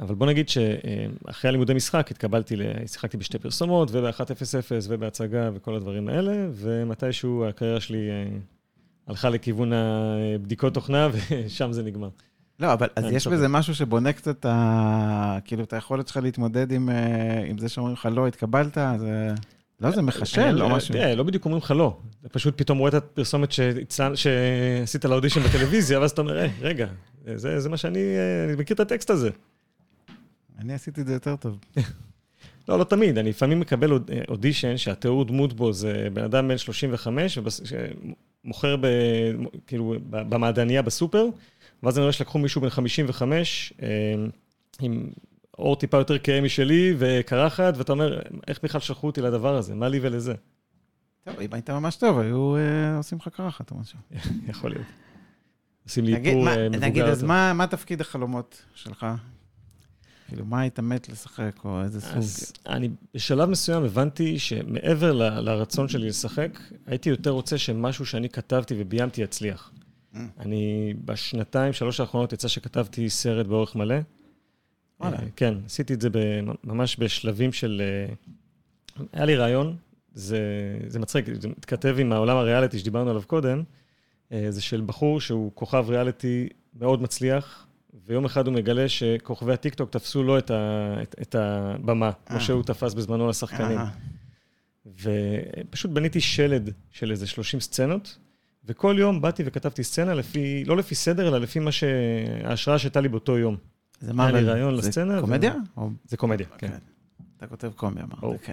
אבל 0.00 0.14
בוא 0.14 0.26
נגיד 0.26 0.48
שאחרי 0.48 1.48
הלימודי 1.48 1.74
משחק 1.74 2.10
התקבלתי, 2.10 2.56
שיחקתי 2.86 3.16
בשתי 3.16 3.38
פרסומות, 3.38 3.88
וב-1.00 3.92 4.24
ובהצגה 4.88 5.50
וכל 5.54 5.74
הדברים 5.74 6.08
האלה, 6.08 6.46
ומתישהו 6.52 7.44
הקריירה 7.48 7.80
שלי 7.80 8.08
הלכה 9.06 9.30
לכיוון 9.30 9.72
הבדיקות 9.72 10.74
תוכנה, 10.74 11.08
ושם 11.12 11.72
זה 11.72 11.82
נגמר. 11.82 12.08
לא, 12.60 12.72
אבל 12.72 12.88
אז 12.96 13.04
יש 13.12 13.26
בזה 13.26 13.48
משהו 13.48 13.74
שבונה 13.74 14.12
קצת, 14.12 14.46
כאילו, 15.44 15.62
את 15.62 15.72
היכולת 15.72 16.08
שלך 16.08 16.16
להתמודד 16.16 16.72
עם 16.72 17.58
זה 17.58 17.68
שאומרים 17.68 17.94
לך, 17.94 18.08
לא, 18.12 18.26
התקבלת, 18.26 18.78
זה... 18.98 19.34
לא, 19.80 19.90
זה 19.90 20.02
מחשל 20.02 20.62
או 20.62 20.68
משהו. 20.68 20.94
תראה, 20.94 21.14
לא 21.14 21.22
בדיוק 21.22 21.44
אומרים 21.44 21.62
לך 21.62 21.70
לא. 21.70 21.96
אתה 22.20 22.28
פשוט 22.28 22.58
פתאום 22.58 22.78
רואה 22.78 22.88
את 22.88 22.94
הפרסומת 22.94 23.52
שעשית 24.14 25.04
לאודישן 25.04 25.40
בטלוויזיה, 25.40 26.00
ואז 26.00 26.10
אתה 26.10 26.20
אומר, 26.20 26.46
רגע, 26.60 26.86
זה 27.36 27.68
מה 27.68 27.76
שאני, 27.76 28.00
אני 28.48 28.56
מכיר 28.56 28.74
את 28.74 28.80
הטקסט 28.80 29.10
הזה. 29.10 29.30
אני 30.60 30.74
עשיתי 30.74 31.00
את 31.00 31.06
זה 31.06 31.12
יותר 31.12 31.36
טוב. 31.36 31.58
לא, 32.68 32.78
לא 32.78 32.84
תמיד, 32.84 33.18
אני 33.18 33.30
לפעמים 33.30 33.60
מקבל 33.60 33.98
אודישן 34.28 34.76
שהתיאור 34.76 35.24
דמות 35.24 35.52
בו 35.52 35.72
זה 35.72 36.08
בן 36.12 36.24
אדם 36.24 36.48
בן 36.48 36.58
35, 36.58 37.38
שמוכר 38.44 38.76
כאילו 39.66 39.94
במעדניה 40.10 40.82
בסופר, 40.82 41.26
ואז 41.82 41.98
אני 41.98 42.02
רואה 42.02 42.12
שלקחו 42.12 42.38
מישהו 42.38 42.60
בן 42.60 42.70
55, 42.70 43.72
עם 44.80 45.10
אור 45.58 45.76
טיפה 45.76 45.96
יותר 45.96 46.18
כהה 46.18 46.40
משלי 46.40 46.94
וקרחת, 46.98 47.74
ואתה 47.76 47.92
אומר, 47.92 48.20
איך 48.48 48.60
בכלל 48.62 48.80
שלחו 48.80 49.06
אותי 49.06 49.20
לדבר 49.20 49.56
הזה? 49.56 49.74
מה 49.74 49.88
לי 49.88 49.98
ולזה? 50.02 50.34
טוב, 51.24 51.40
אם 51.40 51.48
היית 51.52 51.70
ממש 51.70 51.96
טוב, 51.96 52.18
היו 52.18 52.54
עושים 52.96 53.18
לך 53.18 53.28
קרחת 53.28 53.70
או 53.70 53.76
משהו. 53.76 53.98
יכול 54.50 54.70
להיות. 54.70 54.86
עושים 55.84 56.04
לי 56.04 56.16
איפור 56.16 56.44
מבוגר. 56.44 56.68
נגיד, 56.68 57.02
אז 57.02 57.22
מה 57.22 57.66
תפקיד 57.70 58.00
החלומות 58.00 58.62
שלך? 58.74 59.06
כאילו, 60.30 60.44
מה 60.44 60.60
היית 60.60 60.80
מת 60.80 61.08
לשחק, 61.08 61.64
או 61.64 61.82
איזה 61.82 62.00
סוג? 62.00 62.16
אז 62.16 62.52
אני 62.66 62.88
בשלב 63.14 63.48
מסוים 63.48 63.84
הבנתי 63.84 64.38
שמעבר 64.38 65.12
ל, 65.12 65.22
לרצון 65.40 65.88
שלי 65.88 66.08
לשחק, 66.08 66.58
הייתי 66.86 67.10
יותר 67.10 67.30
רוצה 67.30 67.58
שמשהו 67.58 68.06
שאני 68.06 68.28
כתבתי 68.28 68.74
וביימתי 68.78 69.22
יצליח. 69.22 69.72
Mm. 70.14 70.18
אני 70.40 70.94
בשנתיים, 71.04 71.72
שלוש 71.72 72.00
האחרונות 72.00 72.32
יצא 72.32 72.48
שכתבתי 72.48 73.10
סרט 73.10 73.46
באורך 73.46 73.76
מלא. 73.76 73.94
וואלה. 75.00 75.16
כן, 75.36 75.54
עשיתי 75.66 75.94
את 75.94 76.00
זה 76.00 76.08
ממש 76.64 76.96
בשלבים 76.98 77.52
של... 77.52 77.82
היה 79.12 79.24
לי 79.24 79.36
רעיון, 79.36 79.76
זה, 80.14 80.40
זה 80.86 80.98
מצחיק, 80.98 81.24
זה 81.40 81.48
מתכתב 81.48 81.96
עם 81.98 82.12
העולם 82.12 82.36
הריאליטי 82.36 82.78
שדיברנו 82.78 83.10
עליו 83.10 83.22
קודם, 83.26 83.62
זה 84.30 84.60
של 84.60 84.82
בחור 84.86 85.20
שהוא 85.20 85.52
כוכב 85.54 85.84
ריאליטי 85.88 86.48
מאוד 86.74 87.02
מצליח, 87.02 87.66
ויום 88.06 88.24
אחד 88.24 88.46
הוא 88.46 88.54
מגלה 88.54 88.88
שכוכבי 88.88 89.52
הטיקטוק 89.52 89.90
תפסו 89.90 90.22
לו 90.22 90.38
את, 90.38 90.50
ה, 90.50 90.94
את, 91.02 91.14
את 91.22 91.34
הבמה, 91.34 92.10
כמו 92.26 92.36
אה. 92.36 92.40
שהוא 92.40 92.62
תפס 92.62 92.94
בזמנו 92.94 93.28
לשחקנים. 93.28 93.78
ופשוט 94.86 95.90
בניתי 95.90 96.20
שלד 96.20 96.70
של 96.90 97.10
איזה 97.10 97.26
30 97.26 97.60
סצנות, 97.60 98.18
וכל 98.64 98.96
יום 98.98 99.20
באתי 99.20 99.42
וכתבתי 99.46 99.84
סצנה 99.84 100.14
לפי, 100.14 100.64
לא 100.64 100.76
לפי 100.76 100.94
סדר, 100.94 101.28
אלא 101.28 101.38
לפי 101.38 101.58
מה 101.58 101.72
שההשראה 101.72 102.78
שהייתה 102.78 103.00
לי 103.00 103.08
באותו 103.08 103.38
יום. 103.38 103.56
זה 104.00 104.12
מה, 104.12 104.30
לי 104.32 104.42
רעיון 104.42 104.74
לסצנה. 104.74 105.14
זה 105.14 105.20
קומדיה? 105.20 105.54
זה 106.04 106.16
קומדיה, 106.16 106.46
כן. 106.58 106.72
אתה 107.36 107.46
כותב 107.46 107.72
קומדיה, 107.76 108.04
אמרת, 108.04 108.40
כן. 108.42 108.52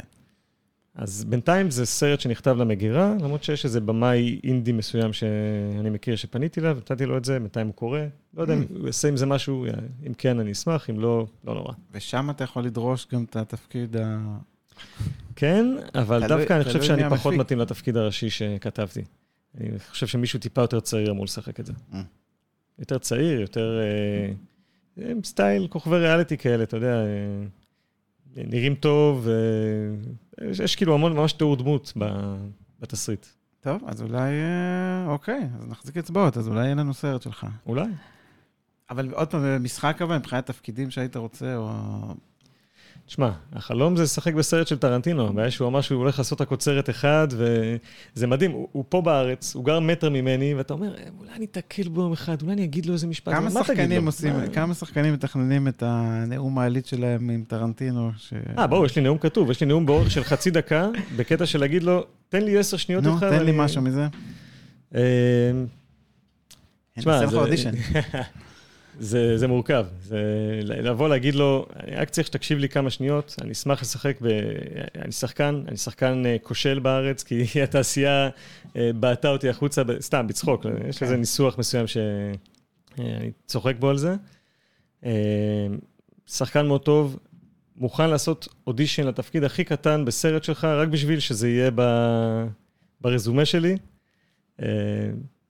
אז 0.98 1.26
בינתיים 1.26 1.72
זה 1.72 1.86
סרט 1.86 2.20
שנכתב 2.20 2.58
למגירה, 2.58 3.16
למרות 3.22 3.44
שיש 3.44 3.66
איזה 3.66 3.82
במאי 3.82 4.40
אינדי 4.44 4.72
מסוים 4.72 5.14
שאני 5.14 5.90
מכיר 5.90 6.16
שפניתי 6.16 6.60
אליו, 6.60 6.78
נתתי 6.78 7.06
לו 7.06 7.18
את 7.18 7.26
זה, 7.26 7.40
בינתיים 7.40 7.68
הוא 7.68 7.76
קורא. 7.76 8.00
לא 8.34 8.42
יודע 8.42 8.54
אם 8.54 8.62
Mm. 8.62 8.78
הוא 8.80 8.86
יעשה 8.86 9.08
עם 9.08 9.18
זה 9.18 9.26
משהו, 9.26 9.66
אם 10.08 10.14
כן, 10.14 10.40
אני 10.40 10.52
אשמח, 10.52 10.90
אם 10.90 11.00
לא, 11.00 11.28
לא 11.44 11.54
נורא. 11.54 11.74
ושם 11.92 12.30
אתה 12.30 12.44
יכול 12.44 12.64
לדרוש 12.64 13.08
גם 13.14 13.24
את 13.24 13.36
התפקיד 13.36 13.98
ה... 13.98 14.18
כן, 15.36 15.66
אבל 15.96 16.28
דווקא 16.28 16.54
אני 16.54 16.64
חושב 16.64 16.84
שאני 16.84 17.10
פחות. 17.10 17.34
מתאים 17.34 17.60
לתפקיד 17.60 17.98
הראשי 17.98 18.30
שכתבתי. 18.30 19.02
אני 19.62 19.80
חושב 19.80 20.08
שמישהו 20.08 20.40
טיפה 20.40 20.62
יותר 20.62 20.80
צעיר 20.80 21.12
אמור 21.12 21.24
לשחק 21.26 21.60
את 21.60 21.66
זה. 21.66 21.74
Mm. 21.92 21.96
יותר 22.80 22.98
צעיר, 22.98 23.42
יותר... 23.42 23.80
אה, 23.80 24.32
עם 25.12 25.24
סטייל 25.24 25.68
כוכבי 25.68 25.98
ריאליטי 25.98 26.38
כאלה, 26.38 26.64
אתה 26.64 26.78
יודע, 26.78 26.96
אה, 26.96 27.44
נראים 28.36 28.76
טוב, 28.76 29.28
אה, 29.28 29.34
יש, 30.42 30.60
יש 30.60 30.76
כאילו 30.76 30.94
המון, 30.94 31.14
ממש 31.14 31.34
תיאור 31.34 31.56
דמות 31.56 31.94
ב- 31.98 32.36
בתסריט. 32.80 33.26
טוב, 33.62 33.82
אז 33.88 34.02
אולי... 34.02 34.32
אה, 34.32 35.08
אוקיי, 35.08 35.50
אז 35.60 35.68
נחזיק 35.68 35.98
אצבעות, 35.98 36.38
אז 36.38 36.48
אולי 36.48 36.66
יהיה 36.66 36.76
לנו 36.76 36.94
סרט 36.94 37.22
שלך. 37.22 37.48
אולי. 37.66 37.86
אבל 38.90 39.14
עוד 39.14 39.28
פעם, 39.28 39.64
משחק 39.64 40.02
אבל, 40.02 40.18
מבחינת 40.18 40.46
תפקידים 40.46 40.92
שהיית 40.92 41.16
רוצה, 41.16 41.56
או... 41.56 41.70
תשמע, 43.08 43.32
החלום 43.54 43.96
זה 43.96 44.04
לשחק 44.04 44.34
בסרט 44.34 44.68
של 44.68 44.78
טרנטינו, 44.78 45.28
הבעיה 45.28 45.52
שהוא 45.52 45.68
אמר 45.68 45.82
שהוא 45.82 46.00
הולך 46.00 46.18
לעשות 46.18 46.42
רק 46.42 46.52
אוצרת 46.52 46.90
אחד, 46.90 47.28
וזה 47.32 48.28
מדהים, 48.28 48.52
הוא, 48.52 48.68
הוא 48.72 48.84
פה 48.90 49.02
בארץ, 49.02 49.56
הוא 49.56 49.66
גר 49.66 49.80
מטר 49.80 50.10
ממני, 50.10 50.54
ואתה 50.54 50.74
אומר, 50.74 50.96
"אה, 50.96 51.04
אולי 51.20 51.32
אני 51.36 51.46
אתקל 51.46 51.88
בו 51.88 52.02
יום 52.02 52.12
אחד, 52.14 52.42
אולי 52.42 52.54
אני 52.54 52.64
אגיד 52.64 52.86
לו 52.86 52.94
איזה 52.94 53.08
משפט, 53.08 53.34
כמה 53.34 53.50
שחקנים? 53.52 54.06
עושים, 54.06 54.34
מה- 54.34 54.48
כמה 54.48 54.74
שחקנים 54.74 55.14
מתכננים 55.14 55.68
את 55.68 55.84
הנאום 55.86 56.60
העלית 56.60 56.86
שלהם 56.86 57.30
עם 57.30 57.44
טרנטינו? 57.48 58.12
ש- 58.18 58.34
אה, 58.58 58.68
ברור, 58.68 58.86
יש 58.86 58.96
לי 58.96 59.02
נאום 59.02 59.18
כתוב, 59.18 59.52
יש 59.52 59.62
לי 59.62 59.68
נאום 59.68 59.86
באורך 59.86 60.12
של 60.12 60.24
חצי 60.24 60.52
דקה, 60.52 60.88
בקטע 61.16 61.46
של 61.46 61.60
להגיד 61.60 61.84
לו, 61.84 62.06
תן 62.30 62.42
לי 62.44 62.58
עשר 62.58 62.78
שניות 62.78 63.04
נו, 63.04 63.14
איתך. 63.14 63.24
תן 63.24 63.44
לי 63.46 63.52
משהו 63.56 63.82
מזה. 63.82 64.08
אה, 64.96 65.02
תשמע, 66.98 67.22
לך 67.24 67.30
זה-. 67.56 67.72
זה, 69.00 69.38
זה 69.38 69.48
מורכב. 69.48 69.86
זה 70.02 70.20
לבוא 70.64 71.10
להגיד 71.10 71.36
לו, 71.36 71.66
אני 71.84 71.96
רק 71.96 72.10
צריך 72.10 72.28
שתקשיב 72.28 72.58
לי 72.58 72.70
כמה 72.70 72.90
שניות, 72.90 73.36
אני 73.42 73.52
אשמח 73.52 73.82
לשחק 73.82 74.18
ב... 74.22 74.28
אני 74.96 75.12
שחקן, 75.12 75.64
אני 75.68 75.78
שחקן 75.78 76.26
אה, 76.26 76.36
כושל 76.44 76.80
בארץ, 76.80 77.24
כי 77.24 77.46
התעשייה 77.64 78.30
אה, 78.76 78.92
בעטה 78.94 79.30
אותי 79.30 79.50
החוצה, 79.50 79.84
ב- 79.84 80.00
סתם, 80.00 80.28
בצחוק, 80.28 80.66
יש 80.90 80.98
כן. 80.98 81.06
איזה 81.06 81.18
ניסוח 81.18 81.58
מסוים 81.58 81.88
שאני 81.88 83.32
צוחק 83.46 83.76
בו 83.80 83.90
על 83.90 83.98
זה. 83.98 84.16
אה, 85.06 85.68
שחקן 86.28 86.68
מאוד 86.68 86.82
טוב, 86.82 87.20
מוכן 87.76 88.10
לעשות 88.10 88.48
אודישן 88.68 89.08
לתפקיד 89.08 89.44
הכי 89.44 89.64
קטן 89.64 90.06
בסרט 90.06 90.44
שלך, 90.44 90.66
רק 90.66 90.88
בשביל 90.88 91.20
שזה 91.20 91.50
יהיה 91.50 91.72
ב... 91.76 91.82
ברזומה 93.02 93.46
שלי. 93.46 93.78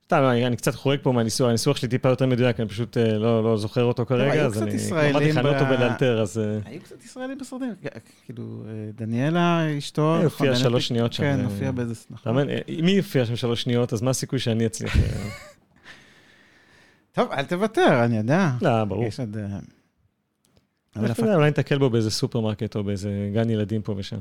סתם, 0.08 0.22
אני, 0.30 0.46
אני 0.46 0.56
קצת 0.56 0.74
חורג 0.74 0.98
פה 1.02 1.12
מהניסוח, 1.12 1.48
הניסוח 1.48 1.76
שלי 1.76 1.88
טיפה 1.88 2.08
יותר 2.08 2.26
מדויק, 2.26 2.60
אני 2.60 2.68
פשוט 2.68 2.96
אה, 2.96 3.18
לא, 3.18 3.44
לא 3.44 3.56
זוכר 3.56 3.84
אותו 3.84 4.06
כרגע, 4.06 4.44
אז 4.44 4.62
אני 4.62 4.70
אמרתי 5.10 5.30
לך, 5.30 5.36
אני 5.36 5.44
לא 5.44 5.54
אותו 5.54 5.64
בלאלתר, 5.64 6.22
אז 6.22 6.38
אה, 6.38 6.58
היו 6.64 6.80
קצת 6.80 7.04
ישראלים 7.04 7.38
בסרטים, 7.38 7.74
כאילו, 8.26 8.64
אה, 8.66 8.90
דניאלה, 8.94 9.78
אשתו, 9.78 10.16
היא 10.16 10.24
הופיעה. 10.24 10.56
שלוש 10.56 10.88
שניות 10.88 11.12
שם. 11.12 11.22
כן, 11.22 11.40
הופיעה 11.44 11.72
באיזה... 11.72 11.94
נכון. 12.10 12.48
היא 12.66 12.96
הופיעה 12.96 13.26
שם 13.26 13.36
שלוש 13.36 13.62
שניות, 13.62 13.92
אז 13.92 14.02
מה 14.02 14.10
הסיכוי 14.10 14.38
שאני 14.38 14.66
אצליח? 14.66 14.96
טוב, 17.12 17.32
אל 17.32 17.44
תוותר, 17.44 18.04
אני 18.04 18.16
יודע. 18.16 18.50
לא, 18.62 18.84
ברור. 18.84 19.04
יש 19.04 19.20
עוד... 19.20 19.36
אולי 21.18 21.50
נתקל 21.50 21.78
בו 21.78 21.90
באיזה 21.90 22.10
סופרמרקט 22.10 22.76
או 22.76 22.84
באיזה 22.84 23.30
גן 23.34 23.50
ילדים 23.50 23.82
פה 23.82 23.94
ושם. 23.96 24.18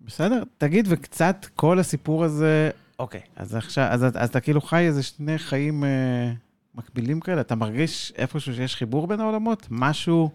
בסדר, 0.00 0.42
תגיד, 0.58 0.86
וקצת 0.88 1.46
כל 1.54 1.78
הסיפור 1.78 2.24
הזה, 2.24 2.70
אוקיי, 2.98 3.20
אז 3.36 3.54
עכשיו, 3.54 3.84
אז, 3.90 4.04
אז 4.14 4.28
אתה 4.28 4.40
כאילו 4.40 4.60
חי 4.60 4.86
איזה 4.86 5.02
שני 5.02 5.38
חיים 5.38 5.84
אה, 5.84 6.32
מקבילים 6.74 7.20
כאלה, 7.20 7.40
אתה 7.40 7.54
מרגיש 7.54 8.12
איפשהו 8.16 8.54
שיש 8.54 8.76
חיבור 8.76 9.06
בין 9.06 9.20
העולמות? 9.20 9.66
משהו, 9.70 10.30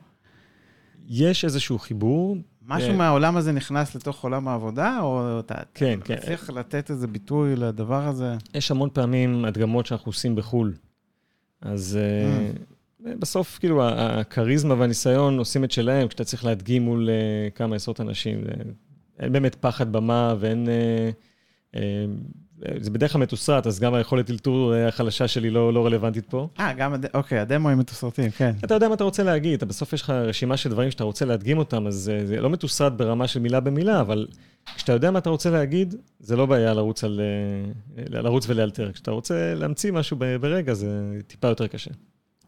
יש 1.07 1.45
איזשהו 1.45 1.79
חיבור, 1.79 2.37
משהו 2.65 2.89
כן. 2.89 2.97
מהעולם 2.97 3.37
הזה 3.37 3.51
נכנס 3.51 3.95
לתוך 3.95 4.23
עולם 4.23 4.47
העבודה, 4.47 4.99
או 5.01 5.39
אתה, 5.39 5.55
כן, 5.73 5.99
אתה 5.99 6.05
כן. 6.05 6.13
מצליח 6.13 6.49
לתת 6.49 6.91
איזה 6.91 7.07
ביטוי 7.07 7.55
לדבר 7.55 8.07
הזה? 8.07 8.35
יש 8.53 8.71
המון 8.71 8.89
פעמים 8.93 9.45
הדגמות 9.45 9.85
שאנחנו 9.85 10.09
עושים 10.09 10.35
בחו"ל. 10.35 10.73
אז 11.61 11.99
אה, 12.01 12.51
בסוף, 13.19 13.57
כאילו, 13.59 13.83
הכריזמה 13.89 14.73
והניסיון 14.73 15.37
עושים 15.39 15.63
את 15.63 15.71
שלהם, 15.71 16.07
כשאתה 16.07 16.23
צריך 16.23 16.45
להדגים 16.45 16.83
מול 16.85 17.09
אה, 17.09 17.49
כמה 17.55 17.75
עשרות 17.75 18.01
אנשים. 18.01 18.41
זה- 18.43 18.71
אין 19.19 19.31
באמת 19.33 19.55
פחד 19.55 19.91
במה 19.91 20.35
ואין... 20.39 20.69
אה, 20.69 21.09
אה, 21.75 22.05
זה 22.79 22.91
בדרך 22.91 23.11
כלל 23.13 23.21
מתוסרט, 23.21 23.67
אז 23.67 23.79
גם 23.79 23.93
היכולת 23.93 24.29
אלתור 24.29 24.73
אה, 24.73 24.87
החלשה 24.87 25.27
שלי 25.27 25.49
לא, 25.49 25.73
לא 25.73 25.85
רלוונטית 25.85 26.25
פה. 26.29 26.47
אה, 26.59 26.73
גם, 26.73 26.93
הד... 26.93 27.05
אוקיי, 27.13 27.39
הדמוים 27.39 27.77
מתוסרטים, 27.79 28.31
כן. 28.31 28.51
אתה 28.63 28.73
יודע 28.73 28.87
מה 28.87 28.93
אתה 28.93 29.03
רוצה 29.03 29.23
להגיד, 29.23 29.53
אתה 29.53 29.65
בסוף 29.65 29.93
יש 29.93 30.01
לך 30.01 30.09
רשימה 30.09 30.57
של 30.57 30.69
דברים 30.69 30.91
שאתה 30.91 31.03
רוצה 31.03 31.25
להדגים 31.25 31.57
אותם, 31.57 31.87
אז 31.87 32.11
אה, 32.13 32.25
זה 32.25 32.41
לא 32.41 32.49
מתוסרט 32.49 32.93
ברמה 32.93 33.27
של 33.27 33.39
מילה 33.39 33.59
במילה, 33.59 34.01
אבל 34.01 34.27
כשאתה 34.75 34.93
יודע 34.93 35.11
מה 35.11 35.19
אתה 35.19 35.29
רוצה 35.29 35.49
להגיד, 35.49 35.95
זה 36.19 36.35
לא 36.35 36.45
בעיה 36.45 36.73
לרוץ, 36.73 37.03
על, 37.03 37.21
אה, 37.97 38.03
לרוץ 38.09 38.45
ולאלתר. 38.49 38.91
כשאתה 38.91 39.11
רוצה 39.11 39.53
להמציא 39.55 39.91
משהו 39.91 40.17
ברגע, 40.41 40.73
זה 40.73 40.87
טיפה 41.27 41.47
יותר 41.47 41.67
קשה. 41.67 41.91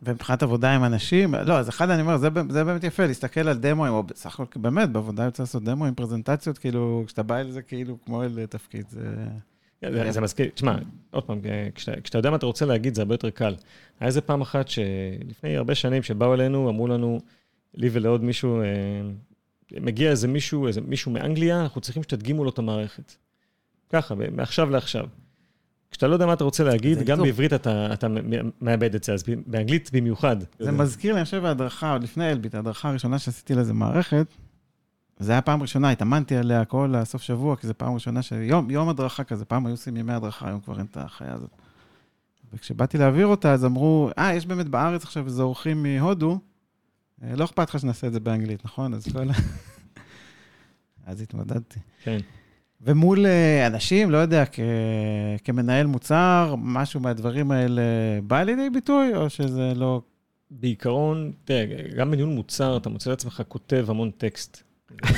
ומבחינת 0.04 0.44
עבודה 0.44 0.76
עם 0.76 0.84
אנשים, 0.84 1.36
לא, 1.36 1.60
אז 1.60 1.70
אחד 1.70 1.90
אני 1.90 2.02
אומר, 2.02 2.18
זה, 2.18 2.30
זה 2.50 2.64
באמת 2.64 2.84
יפה, 2.84 3.06
להסתכל 3.06 3.48
על 3.48 3.58
דמוים, 3.58 3.94
או 3.94 4.04
בסך 4.04 4.40
הכל, 4.40 4.60
באמת, 4.60 4.90
בעבודה 4.90 5.24
יוצא 5.24 5.44
לעשות 5.44 5.64
דמוים, 5.64 5.96
פרזנטציות, 5.96 6.58
כאילו, 6.58 7.04
כשאתה 7.08 7.24
בא 7.24 7.38
אל 7.38 7.52
זה 7.52 7.62
כאילו 7.62 7.98
כמו 8.06 8.24
אל 8.24 8.46
תפקיד, 8.46 8.86
זה... 8.90 9.02
זה, 9.82 10.12
זה 10.12 10.22
מזכיר, 10.22 10.50
תשמע, 10.54 10.76
עוד 11.12 11.24
פעם, 11.24 11.40
אה, 11.46 11.68
כשאתה, 11.76 12.18
יודע 12.18 12.30
מה 12.30 12.36
אתה 12.36 12.46
רוצה 12.46 12.66
להגיד, 12.66 12.96
זה 12.96 13.02
הרבה 13.02 13.14
יותר 13.14 13.30
קל. 13.30 13.56
היה 14.00 14.08
איזה 14.08 14.22
פעם 14.22 14.42
אחת 14.42 14.68
שלפני 14.68 15.58
הרבה 15.58 15.76
שנים, 15.76 16.04
שבאו 16.04 16.34
אלינו, 16.34 16.70
אמרו 16.70 16.88
לנו, 16.88 17.20
לי 17.74 17.90
ולעוד 17.92 18.24
מישהו, 18.24 18.62
אה, 18.62 18.66
מגיע 19.82 20.12
איזה 20.12 20.28
מישהו, 20.28 20.68
איזה 20.68 20.82
מישהו 20.82 21.12
מאנגליה, 21.12 21.62
אנחנו 21.62 21.82
צריכים 21.82 22.04
שתדגימו 22.04 22.44
לו 22.44 22.50
את 22.50 22.60
המערכת. 22.60 23.16
ככה, 23.90 24.16
מעכשיו 24.32 24.70
לעכשיו. 24.70 25.06
כשאתה 25.92 26.08
לא 26.08 26.14
יודע 26.14 26.26
מה 26.26 26.34
אתה 26.34 26.44
רוצה 26.44 26.64
להגיד, 26.64 27.04
גם 27.04 27.18
טוב. 27.18 27.26
בעברית 27.26 27.54
אתה, 27.54 27.94
אתה 27.94 28.08
מאבד 28.62 28.96
את 28.96 29.04
זה, 29.04 29.14
אז 29.14 29.24
באנגלית 29.46 29.90
במיוחד. 29.94 30.38
זה 30.60 30.72
מזכיר 30.72 31.14
לי, 31.14 31.20
אני 31.20 31.26
חושב, 31.26 31.46
ההדרכה, 31.46 31.92
עוד 31.92 32.04
לפני 32.04 32.32
אלביט, 32.32 32.56
ההדרכה 32.56 32.90
הראשונה 32.90 33.20
שעשיתי 33.20 33.56
לאיזה 33.56 33.74
מערכת, 33.74 34.28
זה 35.20 35.32
היה 35.32 35.42
פעם 35.42 35.62
ראשונה, 35.62 35.90
התאמנתי 35.92 36.36
עליה 36.36 36.66
כל 36.66 36.96
הסוף 36.96 37.22
שבוע, 37.22 37.56
כי 37.56 37.68
זו 37.68 37.74
פעם 37.78 37.94
ראשונה 37.94 38.22
ש... 38.22 38.32
יום, 38.32 38.70
יום 38.70 38.90
הדרכה 38.90 39.24
כזה, 39.24 39.46
פעם 39.46 39.66
היו 39.66 39.74
עושים 39.74 39.98
ימי 39.98 40.14
הדרכה, 40.14 40.48
היום 40.48 40.60
כבר 40.60 40.78
אין 40.78 40.86
את 40.92 40.98
החיה 40.98 41.34
הזאת. 41.34 41.50
וכשבאתי 42.54 42.98
להעביר 42.98 43.28
אותה, 43.28 43.54
אז 43.54 43.66
אמרו, 43.66 44.10
אה, 44.18 44.34
יש 44.34 44.46
באמת 44.46 44.68
בארץ 44.68 45.04
עכשיו 45.04 45.26
איזה 45.26 45.44
אורחים 45.44 45.84
מהודו, 45.84 46.40
אה, 47.24 47.36
לא 47.36 47.46
אכפת 47.46 47.70
לך 47.70 47.80
שנעשה 47.80 48.08
את 48.08 48.14
זה 48.14 48.20
באנגלית, 48.20 48.66
נכון? 48.66 48.94
אז 48.94 49.08
כל 49.12 49.30
ה... 49.30 49.34
אז 51.08 51.22
התמודדתי. 51.22 51.80
כן. 52.04 52.18
ומול 52.82 53.26
אה, 53.26 53.68
אנשים, 53.68 54.12
לא 54.12 54.18
יודע, 54.18 54.46
כ... 54.46 54.60
כמנהל 55.44 55.88
מוצר, 55.88 56.56
משהו 56.58 57.00
מהדברים 57.00 57.52
האלה 57.52 57.82
בא 58.24 58.44
לידי 58.44 58.70
ביטוי, 58.70 59.16
או 59.16 59.30
שזה 59.30 59.74
לא... 59.76 60.02
בעיקרון, 60.52 61.32
תראה, 61.46 61.66
גם 61.98 62.12
בניהול 62.12 62.30
מוצר, 62.30 62.78
אתה 62.78 62.90
מוצא 62.90 63.10
לעצמך 63.10 63.42
כותב 63.48 63.86
המון 63.90 64.12
טקסט. 64.12 64.69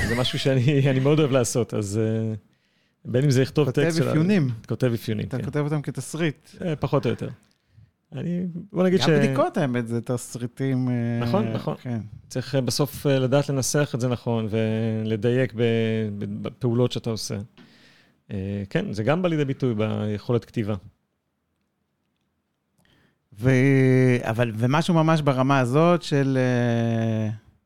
זה 0.08 0.14
משהו 0.16 0.38
שאני 0.38 0.90
אני 0.90 1.00
מאוד 1.00 1.18
אוהב 1.18 1.30
לעשות, 1.30 1.74
אז 1.74 1.98
אה, 2.02 2.34
בין 3.04 3.24
אם 3.24 3.30
זה 3.30 3.42
לכתוב 3.42 3.66
כותב 3.66 3.82
טקסט... 3.82 3.96
של 3.96 4.08
ה- 4.08 4.10
אפיונים. 4.10 4.50
כותב 4.68 4.92
אפיונים, 4.94 5.26
אתה 5.26 5.38
כן. 5.38 5.44
כותב 5.44 5.60
אותם 5.60 5.82
כתסריט. 5.82 6.48
אה, 6.64 6.76
פחות 6.76 7.04
או 7.06 7.10
יותר. 7.10 7.28
אני, 8.12 8.46
בוא 8.72 8.84
נגיד 8.84 9.00
גם 9.00 9.10
בדיקות, 9.10 9.56
האמת, 9.56 9.88
זה 9.88 10.00
תסריטים... 10.00 10.88
אה, 10.88 11.18
נכון, 11.20 11.52
נכון. 11.52 11.74
כן. 11.82 12.00
שצריך 12.26 12.54
אה, 12.54 12.60
בסוף 12.60 13.06
לדעת 13.06 13.48
לנסח 13.48 13.92
את 13.94 14.00
זה 14.00 14.08
נכון 14.08 14.48
ולדייק 14.50 15.52
בפעולות 16.18 16.92
שאתה 16.92 17.10
עושה. 17.10 17.36
כן, 18.70 18.92
זה 18.92 19.02
גם 19.02 19.22
בא 19.22 19.28
לידי 19.28 19.44
ביטוי 19.44 19.74
ביכולת 19.74 20.44
כתיבה. 20.44 20.74
ו... 23.38 23.50
אבל, 24.20 24.52
ומשהו 24.54 24.94
ממש 24.94 25.20
ברמה 25.20 25.58
הזאת 25.58 26.02
של, 26.02 26.38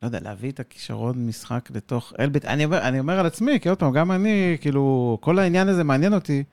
לא 0.03 0.07
יודע, 0.09 0.21
להביא 0.21 0.51
את 0.51 0.61
הכישרון 0.61 1.27
משחק 1.27 1.69
לתוך 1.75 2.13
אלביט. 2.21 2.45
אני 2.45 2.65
אומר, 2.65 2.89
אני 2.89 3.01
אומר 3.01 3.19
על 3.19 3.27
עצמי, 3.27 3.61
כי 3.61 3.69
עוד 3.69 3.79
פעם, 3.79 3.93
גם 3.93 4.13
אני, 4.13 4.57
כאילו, 4.61 5.19
כל 5.21 5.39
העניין 5.39 5.69
הזה 5.69 5.85
מעניין 5.85 6.15
אותי, 6.15 6.45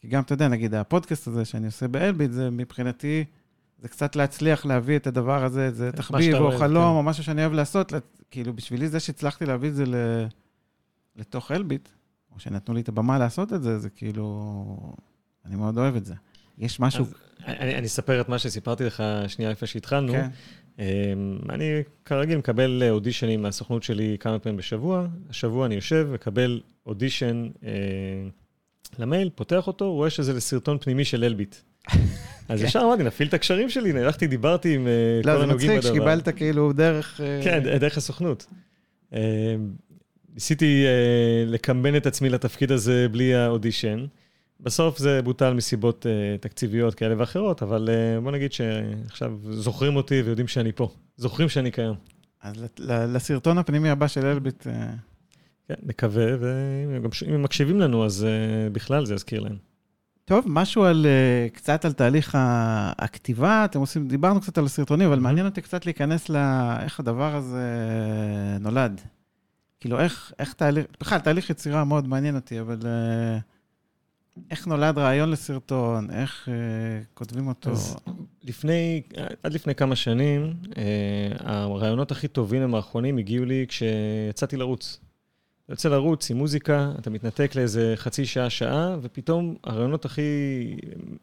כי 0.00 0.08
גם, 0.08 0.22
אתה 0.22 0.32
יודע, 0.32 0.48
נגיד, 0.48 0.74
הפודקאסט 0.74 1.28
הזה 1.28 1.44
שאני 1.44 1.66
עושה 1.66 1.88
באלביט, 1.88 2.30
זה 2.30 2.50
מבחינתי, 2.50 3.24
זה 3.78 3.88
קצת 3.88 4.16
להצליח 4.16 4.66
להביא 4.66 4.96
את 4.96 5.06
הדבר 5.06 5.44
הזה, 5.44 5.72
זה 5.72 5.92
תחביב 5.92 6.34
או 6.34 6.44
אוהב, 6.44 6.58
חלום, 6.58 6.84
כן. 6.84 6.96
או 6.96 7.02
משהו 7.02 7.24
שאני 7.24 7.42
אוהב 7.42 7.52
לעשות, 7.52 7.92
כאילו, 8.30 8.52
בשבילי 8.52 8.88
זה 8.88 9.00
שהצלחתי 9.00 9.46
להביא 9.46 9.68
את 9.68 9.74
זה 9.74 9.86
ל... 9.86 9.94
לתוך 11.16 11.52
אלביט, 11.52 11.88
או 12.34 12.40
שנתנו 12.40 12.74
לי 12.74 12.80
את 12.80 12.88
הבמה 12.88 13.18
לעשות 13.18 13.52
את 13.52 13.62
זה, 13.62 13.78
זה 13.78 13.90
כאילו, 13.90 14.94
אני 15.44 15.56
מאוד 15.56 15.78
אוהב 15.78 15.96
את 15.96 16.04
זה. 16.04 16.14
יש 16.58 16.80
משהו... 16.80 17.04
אז 17.04 17.14
אני, 17.46 17.74
אני 17.74 17.86
אספר 17.86 18.20
את 18.20 18.28
מה 18.28 18.38
שסיפרתי 18.38 18.84
לך 18.84 19.02
שנייה 19.28 19.50
לפני 19.50 19.68
שהתחלנו. 19.68 20.12
כן. 20.12 20.28
אני 21.50 21.82
כרגיל 22.04 22.38
מקבל 22.38 22.82
אודישנים 22.90 23.42
מהסוכנות 23.42 23.82
שלי 23.82 24.16
כמה 24.20 24.38
פעמים 24.38 24.56
בשבוע. 24.56 25.06
השבוע 25.30 25.66
אני 25.66 25.74
יושב, 25.74 26.08
מקבל 26.12 26.60
אודישן 26.86 27.48
למייל, 28.98 29.30
פותח 29.34 29.66
אותו, 29.66 29.92
רואה 29.92 30.10
שזה 30.10 30.32
לסרטון 30.32 30.78
פנימי 30.78 31.04
של 31.04 31.24
אלביט. 31.24 31.56
אז 32.48 32.62
ישר 32.62 32.80
אמרתי, 32.80 33.02
נפעיל 33.02 33.28
את 33.28 33.34
הקשרים 33.34 33.70
שלי, 33.70 33.90
הלכתי, 33.90 34.26
דיברתי 34.26 34.74
עם 34.74 34.86
כל 35.22 35.30
הנוגעים 35.30 35.48
בדבר. 35.50 35.60
לא, 35.60 35.70
זה 35.70 35.76
מצחיק 35.78 35.92
שקיבלת 35.92 36.28
כאילו 36.28 36.72
דרך... 36.72 37.20
כן, 37.44 37.78
דרך 37.78 37.96
הסוכנות. 37.96 38.46
ניסיתי 40.34 40.84
לקמבן 41.46 41.96
את 41.96 42.06
עצמי 42.06 42.28
לתפקיד 42.28 42.72
הזה 42.72 43.06
בלי 43.10 43.34
האודישן. 43.34 44.06
בסוף 44.60 44.98
זה 44.98 45.22
בוטל 45.22 45.54
מסיבות 45.54 46.06
תקציביות 46.40 46.94
כאלה 46.94 47.14
ואחרות, 47.18 47.62
אבל 47.62 47.88
בוא 48.22 48.32
נגיד 48.32 48.52
שעכשיו 48.52 49.32
זוכרים 49.50 49.96
אותי 49.96 50.22
ויודעים 50.22 50.48
שאני 50.48 50.72
פה. 50.72 50.88
זוכרים 51.16 51.48
שאני 51.48 51.70
קיים. 51.70 51.94
אז 52.42 52.64
לסרטון 53.08 53.58
הפנימי 53.58 53.90
הבא 53.90 54.06
של 54.08 54.26
אלביט... 54.26 54.66
כן, 55.68 55.74
נקווה, 55.82 56.26
ואם 56.40 57.04
הם 57.34 57.42
מקשיבים 57.42 57.80
לנו, 57.80 58.04
אז 58.04 58.26
בכלל 58.72 59.06
זה 59.06 59.14
יזכיר 59.14 59.40
להם. 59.40 59.56
טוב, 60.24 60.44
משהו 60.48 60.84
על, 60.84 61.06
קצת 61.52 61.84
על 61.84 61.92
תהליך 61.92 62.38
הכתיבה, 62.98 63.64
אתם 63.64 63.80
עושים, 63.80 64.08
דיברנו 64.08 64.40
קצת 64.40 64.58
על 64.58 64.64
הסרטונים, 64.64 65.08
אבל 65.08 65.18
מעניין 65.18 65.46
אותי 65.46 65.62
קצת 65.62 65.86
להיכנס 65.86 66.28
לאיך 66.28 67.00
הדבר 67.00 67.36
הזה 67.36 67.66
נולד. 68.60 69.00
כאילו, 69.80 70.00
איך, 70.00 70.32
איך 70.38 70.52
תהליך, 70.52 70.86
בכלל, 71.00 71.18
תהליך 71.18 71.50
יצירה 71.50 71.84
מאוד 71.84 72.08
מעניין 72.08 72.36
אותי, 72.36 72.60
אבל 72.60 72.78
איך 74.50 74.66
נולד 74.66 74.98
רעיון 74.98 75.30
לסרטון, 75.30 76.10
איך 76.10 76.48
כותבים 77.14 77.48
אותו? 77.48 77.70
אז 77.70 77.96
לפני, 78.44 79.02
עד 79.42 79.52
לפני 79.52 79.74
כמה 79.74 79.96
שנים, 79.96 80.54
הרעיונות 81.38 82.10
הכי 82.10 82.28
טובים 82.28 82.62
הם 82.62 82.74
האחרונים 82.74 83.18
הגיעו 83.18 83.44
לי 83.44 83.66
כשיצאתי 83.68 84.56
לרוץ. 84.56 85.00
יוצא 85.68 85.88
לרוץ 85.88 86.30
עם 86.30 86.36
מוזיקה, 86.36 86.92
אתה 86.98 87.10
מתנתק 87.10 87.54
לאיזה 87.54 87.92
חצי 87.96 88.26
שעה, 88.26 88.50
שעה, 88.50 88.96
ופתאום 89.02 89.56
הרעיונות 89.64 90.04
הכי, 90.04 90.22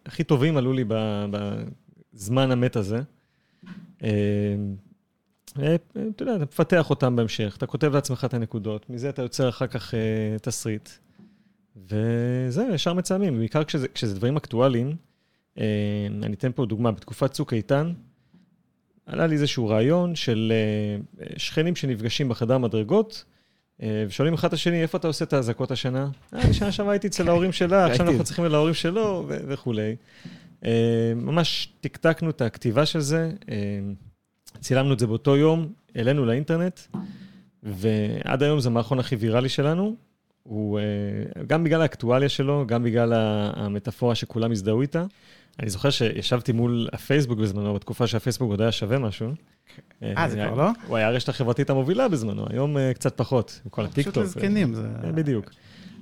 הכי 0.06 0.23
טובים 0.23 0.58
עלו 0.58 0.73
לי 0.73 0.84
בזמן 2.13 2.52
המת 2.52 2.76
הזה. 2.76 3.02
אתה 3.97 4.06
יודע, 6.19 6.36
אתה 6.36 6.43
מפתח 6.43 6.89
אותם 6.89 7.15
בהמשך, 7.15 7.56
אתה 7.58 7.65
כותב 7.65 7.93
לעצמך 7.93 8.26
את 8.26 8.34
הנקודות, 8.34 8.89
מזה 8.89 9.10
אתה 9.10 9.21
יוצר 9.21 9.49
אחר 9.49 9.67
כך 9.67 9.93
תסריט. 10.41 10.89
וזהו, 11.75 12.73
ישר 12.73 12.93
מצלמים, 12.93 13.38
בעיקר 13.38 13.63
כשזה, 13.63 13.88
כשזה 13.88 14.15
דברים 14.15 14.38
אקטואליים. 14.38 14.95
אני 16.23 16.33
אתן 16.33 16.51
פה 16.55 16.65
דוגמה, 16.65 16.91
בתקופת 16.91 17.31
צוק 17.31 17.53
איתן, 17.53 17.93
עלה 19.05 19.27
לי 19.27 19.36
איזשהו 19.36 19.67
רעיון 19.67 20.15
של 20.15 20.53
שכנים 21.38 21.75
שנפגשים 21.75 22.29
בחדר 22.29 22.57
מדרגות, 22.57 23.25
ושואלים 23.79 24.33
אחד 24.33 24.47
את 24.47 24.53
השני, 24.53 24.81
איפה 24.81 24.97
אתה 24.97 25.07
עושה 25.07 25.25
את 25.25 25.33
האזעקות 25.33 25.71
השנה? 25.71 26.09
אה, 26.33 26.53
שנה 26.53 26.71
שעברה 26.71 26.93
הייתי 26.93 27.07
אצל 27.07 27.29
ההורים 27.29 27.51
שלה, 27.51 27.86
עכשיו 27.91 28.09
אנחנו 28.09 28.23
צריכים 28.23 28.45
להורים 28.45 28.73
שלו, 28.73 29.25
וכולי. 29.27 29.95
ממש 31.15 31.73
טקטקנו 31.81 32.29
את 32.29 32.41
הכתיבה 32.41 32.86
של 32.86 32.99
זה, 32.99 33.31
צילמנו 34.59 34.93
את 34.93 34.99
זה 34.99 35.07
באותו 35.07 35.38
יום, 35.38 35.73
העלינו 35.95 36.25
לאינטרנט, 36.25 36.79
ועד 37.63 38.43
היום 38.43 38.59
זה 38.59 38.69
המערכון 38.69 38.99
הכי 38.99 39.15
ויראלי 39.15 39.49
שלנו. 39.49 39.95
הוא 40.43 40.79
גם 41.47 41.63
בגלל 41.63 41.82
האקטואליה 41.82 42.29
שלו, 42.29 42.63
גם 42.67 42.84
בגלל 42.84 43.13
המטאפורה 43.56 44.15
שכולם 44.15 44.51
הזדהו 44.51 44.82
איתה. 44.82 45.06
אני 45.60 45.69
זוכר 45.69 45.89
שישבתי 45.89 46.51
מול 46.51 46.88
הפייסבוק 46.93 47.39
בזמנו, 47.39 47.73
בתקופה 47.73 48.08
שהפייסבוק 48.08 48.49
עוד 48.49 48.62
היה 48.62 48.71
שווה 48.71 48.99
משהו. 48.99 49.29
אה, 50.03 50.29
זה 50.29 50.36
כבר 50.36 50.53
לא? 50.53 50.69
הוא 50.88 50.97
היה 50.97 51.08
הרשת 51.08 51.29
החברתית 51.29 51.69
המובילה 51.69 52.08
בזמנו, 52.08 52.45
היום 52.49 52.77
קצת 52.93 53.17
פחות, 53.17 53.62
עם 53.65 53.69
כל 53.69 53.86
הטיקטוק. 53.86 54.13
פשוט 54.13 54.23
לזקנים, 54.23 54.73
זה... 54.73 54.88
בדיוק. 55.15 55.51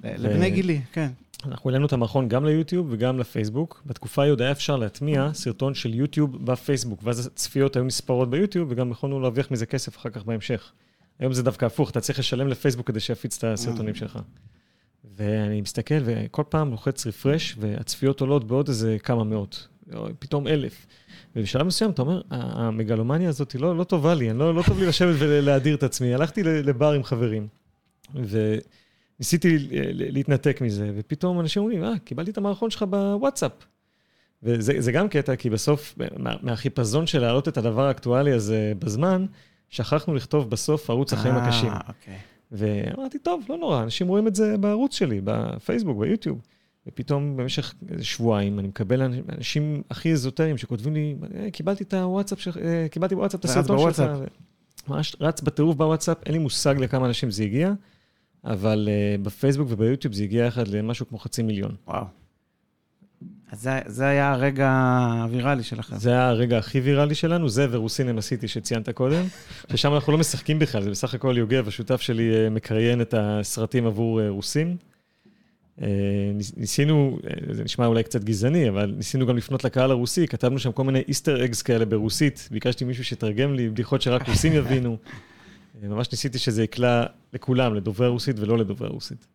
לבני 0.04 0.50
גילי, 0.50 0.82
כן. 0.92 1.08
אנחנו 1.46 1.70
העלינו 1.70 1.86
את 1.86 1.94
המערכון 1.94 2.30
גם 2.30 2.46
ליוטיוב 2.46 2.88
וגם 2.90 3.20
לפייסבוק. 3.20 3.82
בתקופה 3.86 4.22
ההיא 4.22 4.32
עוד 4.32 4.42
היה 4.42 4.52
אפשר 4.52 4.78
להטמיע 4.78 5.30
סרטון 5.34 5.74
של 5.74 5.94
יוטיוב 5.94 6.46
בפייסבוק, 6.46 7.00
ואז 7.04 7.28
הצפיות 7.28 7.76
היו 7.76 7.84
נספרות 7.84 8.30
ביוטיוב, 8.30 8.72
וגם 8.72 8.92
יכולנו 8.92 9.20
להרוויח 9.20 9.52
מזה 9.52 9.66
כסף 9.66 9.98
אחר 9.98 10.10
כך 10.10 10.24
בהמשך. 10.24 10.72
היום 11.22 11.34
זה 11.34 11.44
דווקא 11.44 11.66
הפוך, 11.66 11.90
אתה 11.90 12.02
צריך 12.02 12.20
לשלם 12.20 12.48
לפייסבוק 12.48 12.88
כדי 12.88 13.00
שיפיץ 13.00 13.38
את 13.38 13.44
הסרטונים 13.44 13.96
שלך. 13.96 14.20
ואני 15.18 15.62
מסתכל, 15.62 15.96
וכל 16.06 16.44
פעם 16.50 16.72
לוחץ 16.72 17.08
רפרש, 17.08 17.56
והצפיות 17.60 18.22
עולות 18.22 18.48
בעוד 18.48 18.68
איזה 18.68 18.98
כמה 19.04 19.24
מאות, 19.24 19.68
פתאום 20.20 20.48
אלף. 20.48 20.86
ובשלב 21.36 21.68
מסוים 21.68 21.92
אתה 21.92 22.02
אומר, 22.02 22.22
המגלומניה 22.30 23.30
הזאת 23.30 23.56
לא, 23.56 23.78
לא 23.78 23.84
טובה 23.84 24.14
לי, 24.14 24.34
לא, 24.34 24.56
לא 24.56 24.64
טוב 24.68 24.80
לי 24.80 24.86
לשבת 24.86 25.16
ולהדיר 25.20 25.76
את 25.76 25.84
עצמי. 25.84 26.14
הלכתי 26.14 26.44
לבר 26.44 26.92
עם 26.92 27.04
חברים, 27.04 27.48
וניסיתי 28.16 29.58
להתנתק 29.94 30.62
מזה, 30.62 30.92
ופתאום 30.96 31.40
אנשים 31.40 31.62
אומרים, 31.62 31.84
אה, 31.84 32.00
קיבלתי 32.04 32.32
את 32.32 32.38
המערכון 32.38 32.70
שלך 32.70 32.86
בוואטסאפ. 32.90 33.52
וזה 34.44 34.92
גם 34.92 35.10
קטע, 35.10 35.36
כי 35.36 35.50
בסוף, 35.50 35.96
מהחיפזון 36.42 37.08
של 37.08 37.20
להעלות 37.20 37.48
את 37.48 37.58
הדבר 37.58 37.82
האקטואלי 37.82 38.32
הזה 38.32 38.74
בזמן, 38.80 39.26
שכחנו 39.72 40.16
לכתוב 40.16 40.50
בסוף 40.50 40.90
ערוץ 40.90 41.14
החיים 41.14 41.36
הקשים. 41.36 41.72
אוקיי. 41.88 42.18
ואמרתי, 42.52 43.20
טוב, 43.20 43.46
לא 43.50 43.58
נורא, 43.58 43.84
אנשים 43.84 44.08
רואים 44.08 44.28
את 44.28 44.36
זה 44.36 44.58
בערוץ 44.58 44.96
שלי, 44.96 45.22
בפייסבוק, 45.24 45.98
ביוטיוב. 45.98 46.42
ופתאום 46.88 47.38
במשך 47.38 47.74
איזה 47.90 48.04
שבועיים 48.06 48.60
אני 48.60 48.68
מקבל 48.68 49.02
אנשים 49.38 49.82
הכי 49.90 50.12
אזוטריים 50.12 50.58
שכותבים 50.58 50.94
לי, 50.94 51.16
קיבלתי 51.52 51.84
את 51.84 51.94
הוואטסאפ 51.94 52.40
שלך, 52.40 52.58
קיבלתי 52.92 53.16
בוואטסאפ 53.16 53.40
את 53.40 53.46
הסרטון 53.46 53.94
שלך. 53.94 54.02
ממש 54.88 55.16
רץ 55.22 55.42
בטירוף 55.42 55.76
בוואטסאפ, 55.76 56.18
אין 56.26 56.34
לי 56.34 56.40
מושג 56.40 56.76
לכמה 56.80 57.06
אנשים 57.06 57.32
זה 57.32 57.44
הגיע, 57.44 57.74
אבל 58.44 58.90
בפייסבוק 59.22 59.68
וביוטיוב 59.72 60.14
זה 60.14 60.24
הגיע 60.24 60.46
יחד 60.46 60.68
למשהו 60.68 61.08
כמו 61.08 61.18
חצי 61.18 61.44
מיליון. 61.44 61.76
וואו. 61.88 62.06
אז 63.52 63.62
זה, 63.62 63.80
זה 63.86 64.06
היה 64.06 64.32
הרגע 64.32 64.72
הוויראלי 65.24 65.64
שלכם. 65.64 65.98
זה 65.98 66.10
היה 66.10 66.30
הרגע 66.30 66.58
הכי 66.58 66.80
ויראלי 66.80 67.16
שלנו, 67.16 67.50
זה 67.50 67.68
ורוסינם 67.72 68.18
עשיתי 68.18 68.48
שציינת 68.48 68.90
קודם, 68.90 69.24
ששם 69.72 69.94
אנחנו 69.94 70.12
לא 70.12 70.18
משחקים 70.18 70.60
בכלל, 70.60 70.84
זה 70.84 70.90
בסך 70.90 71.14
הכל 71.14 71.36
יוגב, 71.38 71.68
השותף 71.68 72.02
שלי, 72.02 72.50
מקריין 72.52 73.02
את 73.02 73.14
הסרטים 73.18 73.86
עבור 73.86 74.28
רוסים. 74.28 74.78
ניסינו, 76.58 77.20
זה 77.52 77.64
נשמע 77.64 77.86
אולי 77.86 78.04
קצת 78.04 78.24
גזעני, 78.24 78.70
אבל 78.70 78.94
ניסינו 78.98 79.26
גם 79.26 79.38
לפנות 79.38 79.64
לקהל 79.64 79.92
הרוסי, 79.92 80.28
כתבנו 80.28 80.60
שם 80.60 80.72
כל 80.72 80.84
מיני 80.84 81.04
איסטר 81.08 81.46
אגס 81.46 81.62
כאלה 81.62 81.86
ברוסית, 81.86 82.50
ביקשתי 82.52 82.86
מישהו 82.86 83.06
שיתרגם 83.06 83.54
לי 83.54 83.70
בדיחות 83.70 84.02
שרק 84.02 84.28
רוסים 84.28 84.54
יבינו. 84.54 84.98
ממש 85.84 86.12
ניסיתי 86.12 86.40
שזה 86.40 86.64
יקלע 86.64 87.04
לכולם, 87.34 87.76
לדוברי 87.76 88.08
רוסית 88.08 88.40
ולא 88.40 88.58
לדוברי 88.58 88.90
רוסית. 88.90 89.28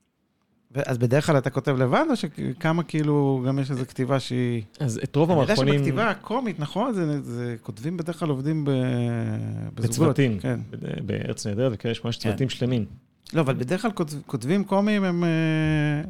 אז 0.87 0.99
בדרך 0.99 1.27
כלל 1.27 1.39
אתה 1.39 1.51
כותב 1.51 1.77
לבד, 1.77 2.05
או 2.11 2.17
שכמה 2.17 2.83
כאילו 2.83 3.45
גם 3.47 3.59
יש 3.59 3.71
איזו 3.71 3.87
כתיבה 3.87 4.21
שהיא... 4.21 4.63
אז 4.81 5.01
את 5.05 5.17
רוב 5.17 5.31
המערכונים... 5.31 5.61
אני 5.63 5.71
יודע 5.71 5.79
שבכתיבה 5.79 6.11
הקומית, 6.11 6.61
נכון? 6.61 6.93
זה, 6.93 7.23
זה 7.23 7.57
כותבים 7.63 7.97
בדרך 7.97 8.19
כלל 8.19 8.29
עובדים 8.29 8.65
בזוגות. 8.65 9.91
בצוותים, 9.91 10.39
כן. 10.39 10.61
בארץ 11.07 11.47
נהדרת 11.47 11.73
וכאלה, 11.75 11.93
יש 11.93 12.05
ממש 12.05 12.17
צוותים 12.17 12.49
כן. 12.49 12.55
שלמים. 12.55 12.85
לא, 13.33 13.41
אבל 13.41 13.55
בדרך 13.55 13.83
כלל 13.83 13.91
כותבים 14.27 14.65
קומיים 14.65 15.05
הם, 15.05 15.25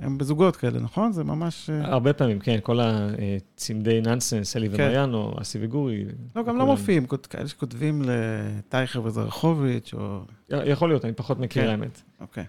הם 0.02 0.18
בזוגות 0.18 0.57
כאלה, 0.57 0.81
נכון? 0.81 1.12
זה 1.12 1.24
ממש... 1.24 1.70
הרבה 1.70 2.12
פעמים, 2.12 2.38
כן. 2.38 2.59
כל 2.62 2.81
הצמדי 2.81 4.00
ננסנס, 4.00 4.57
אלי 4.57 4.68
כן. 4.68 4.74
ומריאנו, 4.74 5.35
אסי 5.40 5.59
וגורי. 5.61 6.05
לא, 6.37 6.42
גם 6.42 6.57
לא 6.57 6.66
מופיעים. 6.66 7.07
כאלה 7.07 7.48
שכותבים 7.48 8.02
לטייכר 8.05 9.02
וזרחוביץ', 9.05 9.94
או... 9.94 10.20
יכול 10.50 10.88
להיות, 10.88 11.05
אני 11.05 11.12
פחות 11.12 11.38
מכיר 11.38 11.62
כן. 11.62 11.68
האמת. 11.68 12.02
אוקיי. 12.20 12.44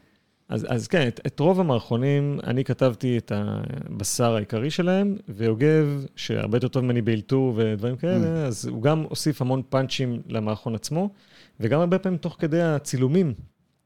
אז, 0.50 0.66
אז 0.70 0.88
כן, 0.88 1.08
את, 1.08 1.20
את 1.28 1.40
רוב 1.40 1.60
המערכונים, 1.60 2.40
אני 2.44 2.64
כתבתי 2.64 3.18
את 3.18 3.32
הבשר 3.36 4.36
העיקרי 4.36 4.72
שלהם, 4.72 5.16
ויוגב, 5.30 6.06
שהרבה 6.16 6.58
יותר 6.58 6.68
טוב 6.68 6.84
ממני 6.84 7.02
באלתור 7.02 7.54
ודברים 7.56 7.96
כאלה, 7.96 8.44
mm. 8.44 8.48
אז 8.48 8.66
הוא 8.66 8.82
גם 8.82 9.06
הוסיף 9.10 9.42
המון 9.42 9.62
פאנצ'ים 9.70 10.22
למערכון 10.28 10.76
עצמו, 10.76 11.10
וגם 11.60 11.80
הרבה 11.80 12.00
פעמים 12.00 12.18
תוך 12.18 12.36
כדי 12.40 12.62
הצילומים, 12.62 13.34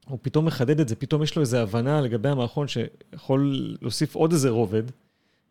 הוא 0.08 0.18
פתאום 0.22 0.44
מחדד 0.44 0.80
את 0.80 0.88
זה, 0.88 0.96
פתאום 0.96 1.22
יש 1.22 1.36
לו 1.36 1.42
איזו 1.42 1.56
הבנה 1.56 2.00
לגבי 2.00 2.28
המערכון 2.28 2.66
שיכול 2.68 3.56
להוסיף 3.80 4.14
עוד 4.14 4.32
איזה 4.32 4.50
רובד, 4.50 4.82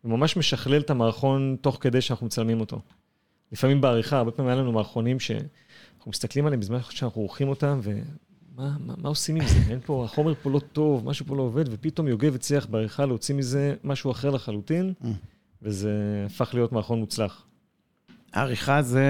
וממש 0.04 0.36
משכלל 0.36 0.80
את 0.80 0.90
המערכון 0.90 1.56
תוך 1.60 1.78
כדי 1.80 2.00
שאנחנו 2.00 2.26
מצלמים 2.26 2.60
אותו. 2.60 2.80
לפעמים 3.52 3.80
בעריכה, 3.80 4.18
הרבה 4.18 4.30
פעמים 4.30 4.50
היה 4.50 4.60
לנו 4.60 4.72
מערכונים 4.72 5.20
שאנחנו 5.20 6.10
מסתכלים 6.10 6.46
עליהם 6.46 6.60
בזמן 6.60 6.78
שאנחנו 6.90 7.20
עורכים 7.20 7.48
אותם, 7.48 7.80
ו... 7.82 7.92
מה, 8.56 8.76
מה, 8.86 8.94
מה 8.98 9.08
עושים 9.08 9.36
עם 9.36 9.48
זה? 9.48 9.58
אין 9.70 9.80
פה, 9.86 10.04
החומר 10.04 10.34
פה 10.42 10.50
לא 10.50 10.60
טוב, 10.72 11.06
משהו 11.06 11.26
פה 11.26 11.36
לא 11.36 11.42
עובד, 11.42 11.64
ופתאום 11.70 12.08
יוגב 12.08 12.34
הצליח 12.34 12.66
בעריכה 12.66 13.06
להוציא 13.06 13.34
מזה 13.34 13.74
משהו 13.84 14.10
אחר 14.10 14.30
לחלוטין, 14.30 14.92
mm. 15.02 15.06
וזה 15.62 15.92
הפך 16.26 16.50
להיות 16.54 16.72
מערכון 16.72 16.98
מוצלח. 16.98 17.44
העריכה 18.32 18.82
זה, 18.82 19.04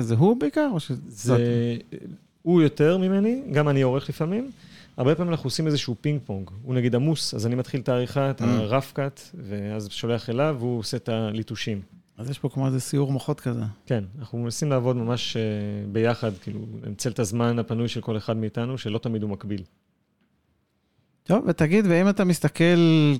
זה 0.00 0.14
הוא 0.14 0.36
בעיקר, 0.40 0.68
או 0.72 0.80
שזה... 0.80 1.00
זה... 1.08 1.76
הוא 2.42 2.62
יותר 2.62 2.98
ממני, 2.98 3.42
גם 3.52 3.68
אני 3.68 3.82
עורך 3.82 4.08
לפעמים. 4.08 4.50
הרבה 4.96 5.14
פעמים 5.14 5.30
אנחנו 5.32 5.46
עושים 5.46 5.66
איזשהו 5.66 5.94
פינג 6.00 6.20
פונג. 6.24 6.50
הוא 6.62 6.74
נגיד 6.74 6.94
עמוס, 6.94 7.34
אז 7.34 7.46
אני 7.46 7.54
מתחיל 7.54 7.80
את 7.80 7.88
העריכה, 7.88 8.30
את 8.30 8.40
הרף 8.40 8.92
קאט, 8.92 9.20
ואז 9.34 9.88
שולח 9.90 10.30
אליו, 10.30 10.56
והוא 10.58 10.78
עושה 10.78 10.96
את 10.96 11.08
הליטושים. 11.08 11.80
אז 12.18 12.30
יש 12.30 12.38
פה 12.38 12.48
כמו 12.48 12.66
איזה 12.66 12.80
סיור 12.80 13.12
מוחות 13.12 13.40
כזה. 13.40 13.62
כן, 13.86 14.04
אנחנו 14.18 14.38
מנסים 14.38 14.70
לעבוד 14.70 14.96
ממש 14.96 15.36
אה, 15.36 15.42
ביחד, 15.92 16.30
כאילו, 16.42 16.60
לנצל 16.82 17.10
את 17.10 17.18
הזמן 17.18 17.58
הפנוי 17.58 17.88
של 17.88 18.00
כל 18.00 18.16
אחד 18.16 18.36
מאיתנו, 18.36 18.78
שלא 18.78 18.98
תמיד 18.98 19.22
הוא 19.22 19.30
מקביל. 19.30 19.62
טוב, 21.22 21.44
ותגיד, 21.46 21.84
ואם 21.88 22.08
אתה 22.08 22.24
מסתכל 22.24 22.64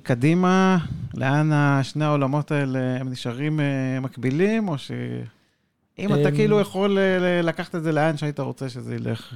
קדימה, 0.03 0.77
לאן 1.13 1.49
שני 1.83 2.05
העולמות 2.05 2.51
האלה 2.51 2.79
הם 2.99 3.09
נשארים 3.09 3.59
אה, 3.59 3.99
מקבילים, 3.99 4.67
או 4.67 4.77
ש... 4.77 4.91
אם 5.99 6.13
אתה 6.13 6.29
אמ, 6.29 6.35
כאילו 6.35 6.59
יכול 6.59 6.97
אה, 6.97 7.41
לקחת 7.41 7.75
את 7.75 7.83
זה 7.83 7.91
לאן 7.91 8.17
שהיית 8.17 8.39
רוצה 8.39 8.69
שזה 8.69 8.95
ילך, 8.95 9.33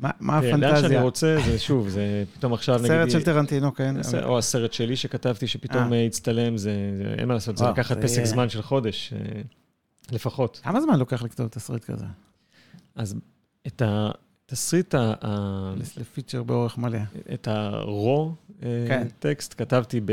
מה 0.00 0.10
מה 0.20 0.40
כן, 0.40 0.60
לאן 0.60 0.60
שאני 0.60 0.72
הפנטזיה? 0.76 1.02
רוצה, 1.02 1.36
זה 1.46 1.58
שוב, 1.58 1.88
זה 1.88 2.24
פתאום 2.34 2.52
עכשיו, 2.52 2.78
נגיד... 2.78 2.88
סרט 2.88 3.10
של 3.10 3.22
טרנטינו, 3.22 3.74
כן. 3.74 3.96
הס- 4.00 4.14
או 4.14 4.38
הסרט 4.38 4.72
שלי 4.72 4.96
שכתבתי, 4.96 5.46
שפתאום 5.46 5.92
אה. 5.92 5.98
אה, 5.98 6.04
הצטלם, 6.06 6.56
זה, 6.56 6.72
זה- 6.98 7.14
אין 7.18 7.28
מה 7.28 7.34
לעשות, 7.34 7.56
זה 7.56 7.64
לקחת 7.64 7.98
פסק 8.02 8.24
זמן 8.24 8.48
של 8.48 8.62
חודש, 8.62 9.12
אה, 9.12 9.18
לפחות. 10.12 10.60
כמה 10.62 10.80
זמן 10.80 10.98
לוקח 10.98 11.22
לכתוב 11.22 11.48
תסריט 11.48 11.84
כזה? 11.84 12.04
אז 12.94 13.14
את 13.66 13.82
התסריט, 13.84 14.94
ה- 14.94 15.14
לפיצ'ר 15.96 16.42
באורך 16.42 16.78
מלא. 16.78 16.98
את 17.34 17.48
הרו 17.48 18.34
כן. 18.88 19.06
טקסט 19.18 19.54
כתבתי 19.58 20.00
ב... 20.04 20.12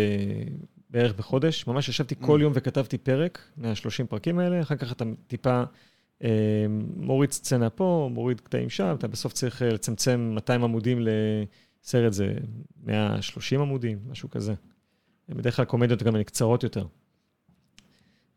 בערך 0.89 1.13
בחודש, 1.15 1.67
ממש 1.67 1.89
ישבתי 1.89 2.15
כל 2.22 2.39
Mm. 2.39 2.43
יום 2.43 2.54
וכתבתי 2.56 2.98
פרק 2.98 3.39
מה-30 3.58 4.06
פרקים 4.10 4.39
האלה, 4.39 4.62
אחר 4.62 4.76
כך 4.76 4.91
אתה 4.91 5.06
טיפה 5.28 5.50
אה, 5.50 5.63
מוריד 6.96 7.32
סצנה 7.32 7.70
פה, 7.70 8.10
מוריד 8.14 8.40
קטעים 8.40 8.70
שם, 8.70 8.96
אתה 8.98 9.08
בסוף 9.08 9.34
צריך 9.34 9.62
אה, 9.62 9.70
לצמצם 9.70 10.32
200 10.36 10.64
עמודים 10.64 11.00
לסרט, 11.02 12.14
זה 12.14 12.34
130 12.84 13.62
עמודים, 13.62 14.00
משהו 14.10 14.30
כזה. 14.30 14.54
בדרך 15.30 15.56
כלל 15.56 15.66
קומדיות 15.66 16.04
גם 16.04 16.16
הן 16.16 16.24
קצרות 16.24 16.64
יותר. 16.64 16.86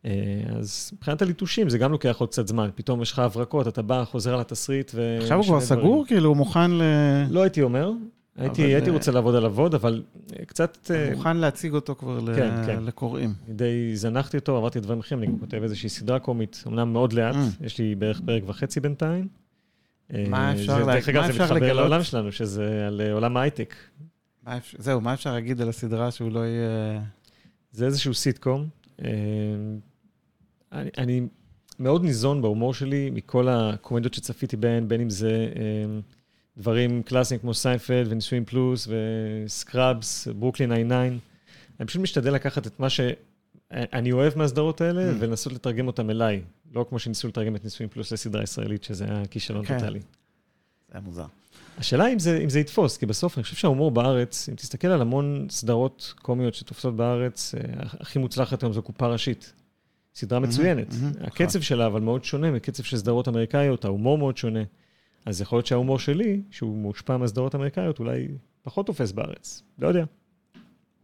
אה, 0.04 0.10
אז 0.58 0.90
מבחינת 0.94 1.22
הליטושים 1.22 1.68
זה 1.68 1.78
גם 1.78 1.92
לוקח 1.92 2.16
עוד 2.20 2.28
קצת 2.28 2.46
זמן, 2.46 2.70
פתאום 2.74 3.02
יש 3.02 3.12
לך 3.12 3.18
הברקות, 3.18 3.68
אתה 3.68 3.82
בא, 3.82 4.04
חוזר 4.04 4.34
על 4.34 4.40
התסריט 4.40 4.90
ו... 4.94 5.18
עכשיו 5.20 5.38
הוא 5.38 5.46
כבר. 5.46 5.60
סגור? 5.60 6.04
כאילו, 6.06 6.28
הוא 6.28 6.36
מוכן 6.36 6.70
ל... 6.70 6.82
לא 7.30 7.42
הייתי 7.42 7.62
אומר, 7.62 7.90
הייתי, 8.36 8.62
אבל, 8.64 8.70
הייתי 8.74 8.88
אה, 8.90 8.94
רוצה 8.94 9.12
לעבוד 9.12 9.34
עליו 9.34 9.58
עוד, 9.60 9.74
אבל 9.74 10.02
אה, 10.38 10.44
קצת 10.44 10.90
אה, 10.94 11.10
מוכן 11.14 11.36
להציג 11.36 11.72
אותו 11.74 11.94
כבר 11.94 12.20
ל- 12.20 12.34
כן, 12.36 12.50
כן. 12.66 12.82
לקוראים. 12.84 13.32
די 13.48 13.96
זנחתי 13.96 14.36
אותו, 14.36 14.56
עברתי 14.56 14.80
דברים 14.80 14.98
אחרים, 15.00 15.22
אני 15.22 15.40
כותב 15.40 15.62
איזושהי 15.62 15.88
סדרה 15.88 16.18
קומית, 16.18 16.64
אמנם 16.66 16.92
מאוד 16.92 17.12
לאט, 17.12 17.34
Mm. 17.34 17.64
יש 17.66 17.78
לי 17.78 17.94
בערך 17.94 18.20
פרק 18.26 18.42
וחצי 18.46 18.80
בינתיים. 18.80 19.28
מה 20.28 20.52
אפשר 20.52 20.72
זה- 20.78 20.86
לה- 20.86 20.94
דרך 20.94 21.08
אגב, 21.08 21.22
זה 21.24 21.30
אפשר 21.30 21.42
מתחבר 21.44 21.56
לגלות? 21.56 21.76
לעולם 21.76 22.02
שלנו, 22.02 22.32
שזה 22.32 22.86
על 22.86 23.00
עולם 23.12 23.36
ההייטק. 23.36 23.74
מה 24.46 24.56
אפ- 24.56 24.74
זהו, 24.78 25.00
מה 25.00 25.14
אפשר 25.14 25.32
להגיד 25.32 25.60
על 25.60 25.68
הסדרה 25.68 26.10
שהוא 26.10 26.32
לא 26.32 26.40
יהיה... 26.40 27.00
זה 27.72 27.86
איזשהו 27.86 28.14
סיטקום. 28.14 28.68
אני, 30.72 30.90
אני 30.98 31.26
מאוד 31.78 32.04
ניזון 32.04 32.42
בהומור 32.42 32.74
שלי 32.74 33.10
מכל 33.10 33.48
הקומדיות 33.48 34.14
שצפיתי 34.14 34.56
בהן, 34.56 34.88
בין 34.88 35.00
אם 35.00 35.10
זה 35.10 35.48
דברים 36.58 37.02
קלאסיים 37.02 37.40
כמו 37.40 37.54
סיינפלד 37.54 38.06
ונישואים 38.10 38.44
פלוס 38.44 38.88
וסקראבס, 38.88 40.28
ברוקלין 40.28 40.70
99. 40.70 41.14
אני 41.80 41.86
פשוט 41.86 42.02
משתדל 42.02 42.34
לקחת 42.34 42.66
את 42.66 42.80
מה 42.80 42.88
שאני 42.90 44.12
אוהב 44.12 44.38
מהסדרות 44.38 44.80
האלה 44.80 45.10
Mm. 45.10 45.14
ולנסות 45.20 45.52
לתרגם 45.52 45.86
אותם 45.86 46.10
אליי. 46.10 46.42
לא 46.74 46.86
כמו 46.88 46.98
שניסו 46.98 47.28
לתרגם 47.28 47.56
את 47.56 47.64
נישואים 47.64 47.90
פלוס 47.90 48.12
לסדרה 48.12 48.42
ישראלית, 48.42 48.84
שזה 48.84 49.04
היה 49.04 49.26
כישלון 49.30 49.64
כן. 49.64 49.78
טוטאלי. 49.78 49.98
זה 49.98 50.04
היה 50.92 51.00
מוזר. 51.00 51.26
השאלה 51.78 52.12
אם 52.12 52.18
זה, 52.18 52.38
אם 52.44 52.48
זה 52.48 52.60
יתפוס, 52.60 52.96
כי 52.96 53.06
בסוף 53.06 53.38
אני 53.38 53.42
חושב 53.42 53.56
שההומור 53.56 53.90
בארץ, 53.90 54.48
אם 54.48 54.54
תסתכל 54.54 54.88
על 54.88 55.00
המון 55.00 55.46
סדרות 55.50 56.14
קומיות 56.22 56.54
שתופסות 56.54 56.96
בארץ, 56.96 57.54
אה, 57.54 57.60
הכי 58.00 58.18
מוצלחת 58.18 58.62
היום 58.62 58.72
זו 58.72 58.82
קופה 58.82 59.06
ראשית. 59.06 59.52
סדרה 60.14 60.38
מהמם, 60.38 60.52
מצוינת. 60.52 60.94
מהמם, 61.00 61.12
הקצב 61.20 61.60
שלה 61.60 61.86
אבל 61.86 62.00
מאוד 62.00 62.24
שונה 62.24 62.50
מקצב 62.50 62.82
של 62.82 62.96
סדרות 62.96 63.28
אמריקאיות, 63.28 63.84
ההומור 63.84 64.18
מאוד 64.18 64.36
שונה. 64.36 64.62
אז 65.26 65.40
יכול 65.40 65.56
להיות 65.56 65.66
שההומור 65.66 65.98
שלי, 65.98 66.40
שהוא 66.50 66.76
מושפע 66.76 67.16
מהסדרות 67.16 67.54
אמריקאיות, 67.54 67.98
אולי 67.98 68.28
פחות 68.62 68.86
תופס 68.86 69.12
בארץ. 69.12 69.62
לא 69.78 69.88
יודע. 69.88 70.04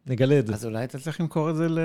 נגלה 0.06 0.38
את 0.38 0.46
זה. 0.46 0.54
אז 0.54 0.64
אולי 0.64 0.85
אתה 0.85 0.98
צריך 0.98 1.20
למכור 1.20 1.50
את 1.50 1.56
זה 1.56 1.68
ל... 1.68 1.78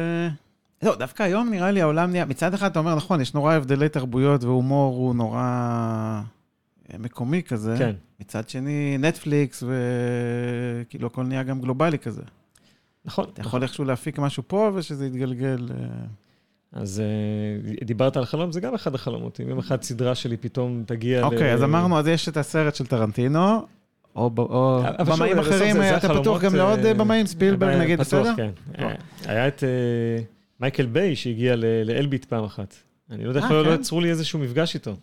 לא, 0.83 0.95
דווקא 0.95 1.23
היום 1.23 1.49
נראה 1.49 1.71
לי 1.71 1.81
העולם 1.81 2.11
נהיה... 2.11 2.25
מצד 2.25 2.53
אחד 2.53 2.71
אתה 2.71 2.79
אומר, 2.79 2.95
נכון, 2.95 3.21
יש 3.21 3.33
נורא 3.33 3.53
הבדלי 3.53 3.89
תרבויות 3.89 4.43
והומור 4.43 4.95
הוא 4.95 5.15
נורא 5.15 5.39
אה, 5.39 6.97
מקומי 6.99 7.43
כזה. 7.43 7.75
כן. 7.77 7.95
מצד 8.19 8.49
שני, 8.49 8.97
נטפליקס 8.97 9.63
וכאילו 9.63 11.07
הכל 11.07 11.23
נהיה 11.23 11.43
גם 11.43 11.61
גלובלי 11.61 11.99
כזה. 11.99 12.21
נכון. 13.05 13.25
אתה 13.33 13.41
יכול 13.41 13.63
איכשהו 13.63 13.85
להפיק 13.85 14.19
משהו 14.19 14.43
פה 14.47 14.71
ושזה 14.73 15.05
יתגלגל... 15.07 15.69
אז 16.77 16.99
אה, 16.99 17.85
דיברת 17.85 18.17
על 18.17 18.25
חלום, 18.25 18.51
זה 18.51 18.59
גם 18.59 18.73
אחד 18.73 18.95
החלומות. 18.95 19.39
אם 19.39 19.49
יום 19.49 19.59
אחד 19.59 19.81
סדרה 19.81 20.15
שלי 20.15 20.37
פתאום 20.37 20.83
תגיע. 20.85 21.23
אוקיי, 21.23 21.53
אז 21.53 21.63
אמרנו, 21.63 21.99
אז 21.99 22.07
יש 22.07 22.29
את 22.29 22.37
הסרט 22.37 22.75
של 22.75 22.85
טרנטינו, 22.85 23.65
או 24.15 24.29
במאים 24.29 25.39
אחרים, 25.39 25.81
אה, 25.81 25.97
אתה 25.97 26.19
פתוח 26.19 26.41
גם 26.41 26.55
לעוד 26.55 26.79
אה, 26.79 26.87
אה, 26.87 26.93
במאים, 26.93 27.25
ספילברג 27.25 27.81
נגיד, 27.81 27.99
בסדר? 27.99 28.35
כן. 28.35 28.49
היה 29.25 29.47
את 29.47 29.63
מייקל 30.59 30.85
ביי 30.85 31.15
שהגיע 31.15 31.55
ל- 31.55 31.83
לאלביט 31.83 32.25
פעם 32.25 32.43
אחת. 32.43 32.75
אני 33.11 33.23
לא 33.23 33.29
יודע 33.29 33.41
איך 33.41 33.51
לא 33.51 33.63
כן? 33.63 33.73
יצרו 33.73 34.01
לי 34.01 34.09
איזשהו 34.09 34.39
מפגש 34.39 34.75
איתו. 34.75 34.95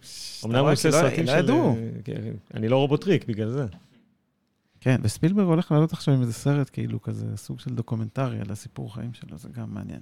אמנם 0.44 0.58
הוא 0.58 0.72
עושה 0.72 0.90
סרטים 0.92 1.26
לא 1.26 1.32
של... 1.32 1.46
כן, 2.04 2.20
אני 2.54 2.68
לא 2.68 2.76
רובוטריק 2.76 3.24
בגלל 3.28 3.50
זה. 3.50 3.66
כן, 4.80 5.00
וספילברג 5.02 5.46
הולך 5.46 5.72
לעלות 5.72 5.92
עכשיו 5.92 6.14
עם 6.14 6.20
איזה 6.20 6.32
סרט, 6.32 6.70
כאילו 6.72 7.02
כזה, 7.02 7.26
סוג 7.36 7.60
של 7.60 7.74
דוקומנטרי 7.74 8.40
על 8.40 8.46
הסיפור 8.50 8.94
חיים 8.94 9.10
שלו, 9.14 9.38
זה 9.38 9.48
גם 9.52 9.74
מעניין. 9.74 10.00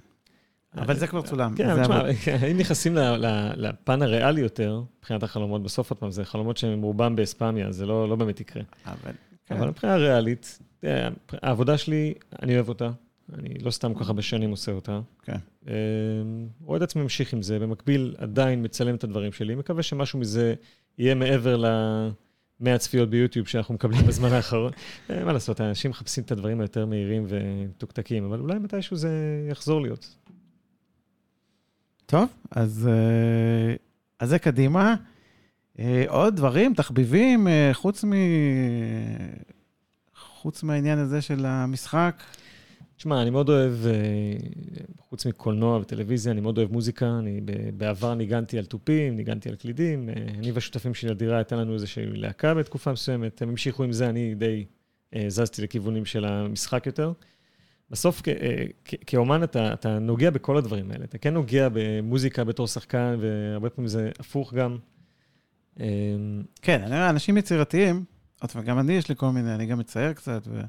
אבל 0.77 0.95
זה 0.95 1.07
כבר 1.07 1.21
צולם. 1.21 1.55
כן. 1.55 1.83
תשמע, 1.83 2.03
אם 2.51 2.57
נכנסים 2.57 2.95
ל- 2.95 2.99
ל- 3.25 3.51
לפן 3.55 4.01
הריאלי 4.01 4.41
יותר, 4.41 4.81
מבחינת 4.99 5.23
החלומות, 5.23 5.63
בסוף 5.63 5.91
עוד 5.91 5.99
פעם, 5.99 6.11
זה 6.11 6.25
חלומות 6.25 6.57
שהם 6.57 6.81
רובם 6.81 7.15
באספמיה, 7.15 7.71
זה 7.71 7.85
לא 7.85 8.09
לא 8.09 8.15
באמת 8.15 8.39
יקרה. 8.39 8.63
אבל... 8.85 9.11
כן. 9.45 9.67
מבחינה 9.67 9.95
ריאלית, 9.95 10.59
אה, 10.83 11.07
העבודה 11.41 11.77
שלי, 11.77 12.13
אני 12.41 12.55
אוהב 12.55 12.69
אותה. 12.69 12.89
אני 13.33 13.53
לא 13.61 13.71
סתם 13.71 13.93
כל 13.93 13.99
כך 13.99 14.07
הרבה 14.09 14.21
שנים 14.21 14.51
עושה 14.51 14.71
אותה. 14.71 14.99
כן. 15.23 15.37
אה, 15.67 15.73
רואה 16.61 16.77
את 16.77 16.81
עצמי 16.81 17.01
ממשיך 17.01 17.33
עם 17.33 17.41
זה, 17.41 17.59
במקביל 17.59 18.15
עדיין 18.17 18.63
מצלם 18.63 18.95
את 18.95 19.03
הדברים 19.03 19.31
שלי, 19.31 19.55
מקווה 19.55 19.83
שמשהו 19.83 20.19
מזה 20.19 20.53
יהיה 20.97 21.15
מעבר 21.15 21.57
ל-100 21.57 22.77
צפיות 22.77 23.09
ביוטיוב 23.09 23.47
שאנחנו 23.47 23.73
מקבלים 23.73 24.07
בזמן 24.07 24.31
האחרון. 24.33 24.71
אה, 25.09 25.25
מה 25.25 25.33
לעשות, 25.33 25.61
אנשים 25.61 25.91
מחפשים 25.91 26.23
את 26.23 26.31
הדברים 26.31 26.61
היותר 26.61 26.85
מהירים 26.85 27.25
ומתוקתקים, 27.27 28.25
אבל 28.25 28.39
אולי 28.39 28.59
מתישהו 28.59 28.97
זה 28.97 29.11
יחזור 29.51 29.81
להיות. 29.81 30.15
טוב, 32.05 32.29
אז, 32.51 32.89
אה, 32.91 33.75
אז 34.19 34.29
זה 34.29 34.39
קדימה. 34.39 34.95
אה, 35.79 36.05
עוד 36.07 36.35
דברים, 36.35 36.73
תחביבים, 36.73 37.47
אה, 37.47 37.69
חוץ 37.73 38.03
מ... 38.03 38.13
חוץ 40.15 40.63
מהעניין 40.63 40.99
הזה 40.99 41.21
של 41.21 41.45
המשחק. 41.45 42.23
תשמע, 42.97 43.21
אני 43.21 43.29
מאוד 43.29 43.49
אוהב, 43.49 43.73
חוץ 44.99 45.25
מקולנוע 45.25 45.77
וטלוויזיה, 45.77 46.31
אני 46.31 46.41
מאוד 46.41 46.57
אוהב 46.57 46.71
מוזיקה. 46.71 47.19
אני 47.19 47.41
בעבר 47.77 48.13
ניגנתי 48.13 48.57
על 48.57 48.65
תופים, 48.65 49.15
ניגנתי 49.15 49.49
על 49.49 49.55
קלידים. 49.55 50.09
אני 50.09 50.51
והשותפים 50.51 50.93
שלי 50.93 51.09
לדירה, 51.09 51.37
הייתה 51.37 51.55
לנו 51.55 51.73
איזושהי 51.73 52.05
להקה 52.05 52.53
בתקופה 52.53 52.91
מסוימת. 52.91 53.41
הם 53.41 53.49
המשיכו 53.49 53.83
עם 53.83 53.91
זה, 53.91 54.09
אני 54.09 54.35
די 54.35 54.65
זזתי 55.27 55.61
לכיוונים 55.61 56.05
של 56.05 56.25
המשחק 56.25 56.85
יותר. 56.85 57.11
בסוף, 57.93 58.21
אה, 58.27 58.65
כאומן 59.07 59.43
אתה, 59.43 59.73
אתה 59.73 59.99
נוגע 59.99 60.29
בכל 60.29 60.57
הדברים 60.57 60.91
האלה. 60.91 61.03
אתה 61.03 61.17
כן 61.17 61.33
נוגע 61.33 61.67
במוזיקה 61.73 62.43
בתור 62.43 62.67
שחקן, 62.67 63.15
והרבה 63.19 63.69
פעמים 63.69 63.87
זה 63.87 64.11
הפוך 64.19 64.53
גם. 64.53 64.77
אה, 65.79 65.85
כן, 66.61 66.81
אני 66.81 66.95
אומר, 66.95 67.09
אנשים 67.09 67.37
יצירתיים, 67.37 68.03
עוד 68.41 68.51
פעם, 68.51 68.63
גם 68.63 68.79
אני 68.79 68.93
יש 68.93 69.09
לי 69.09 69.15
כל 69.15 69.29
מיני, 69.29 69.55
אני 69.55 69.65
גם 69.65 69.79
מצייר 69.79 70.13
קצת, 70.13 70.47
ו... 70.47 70.61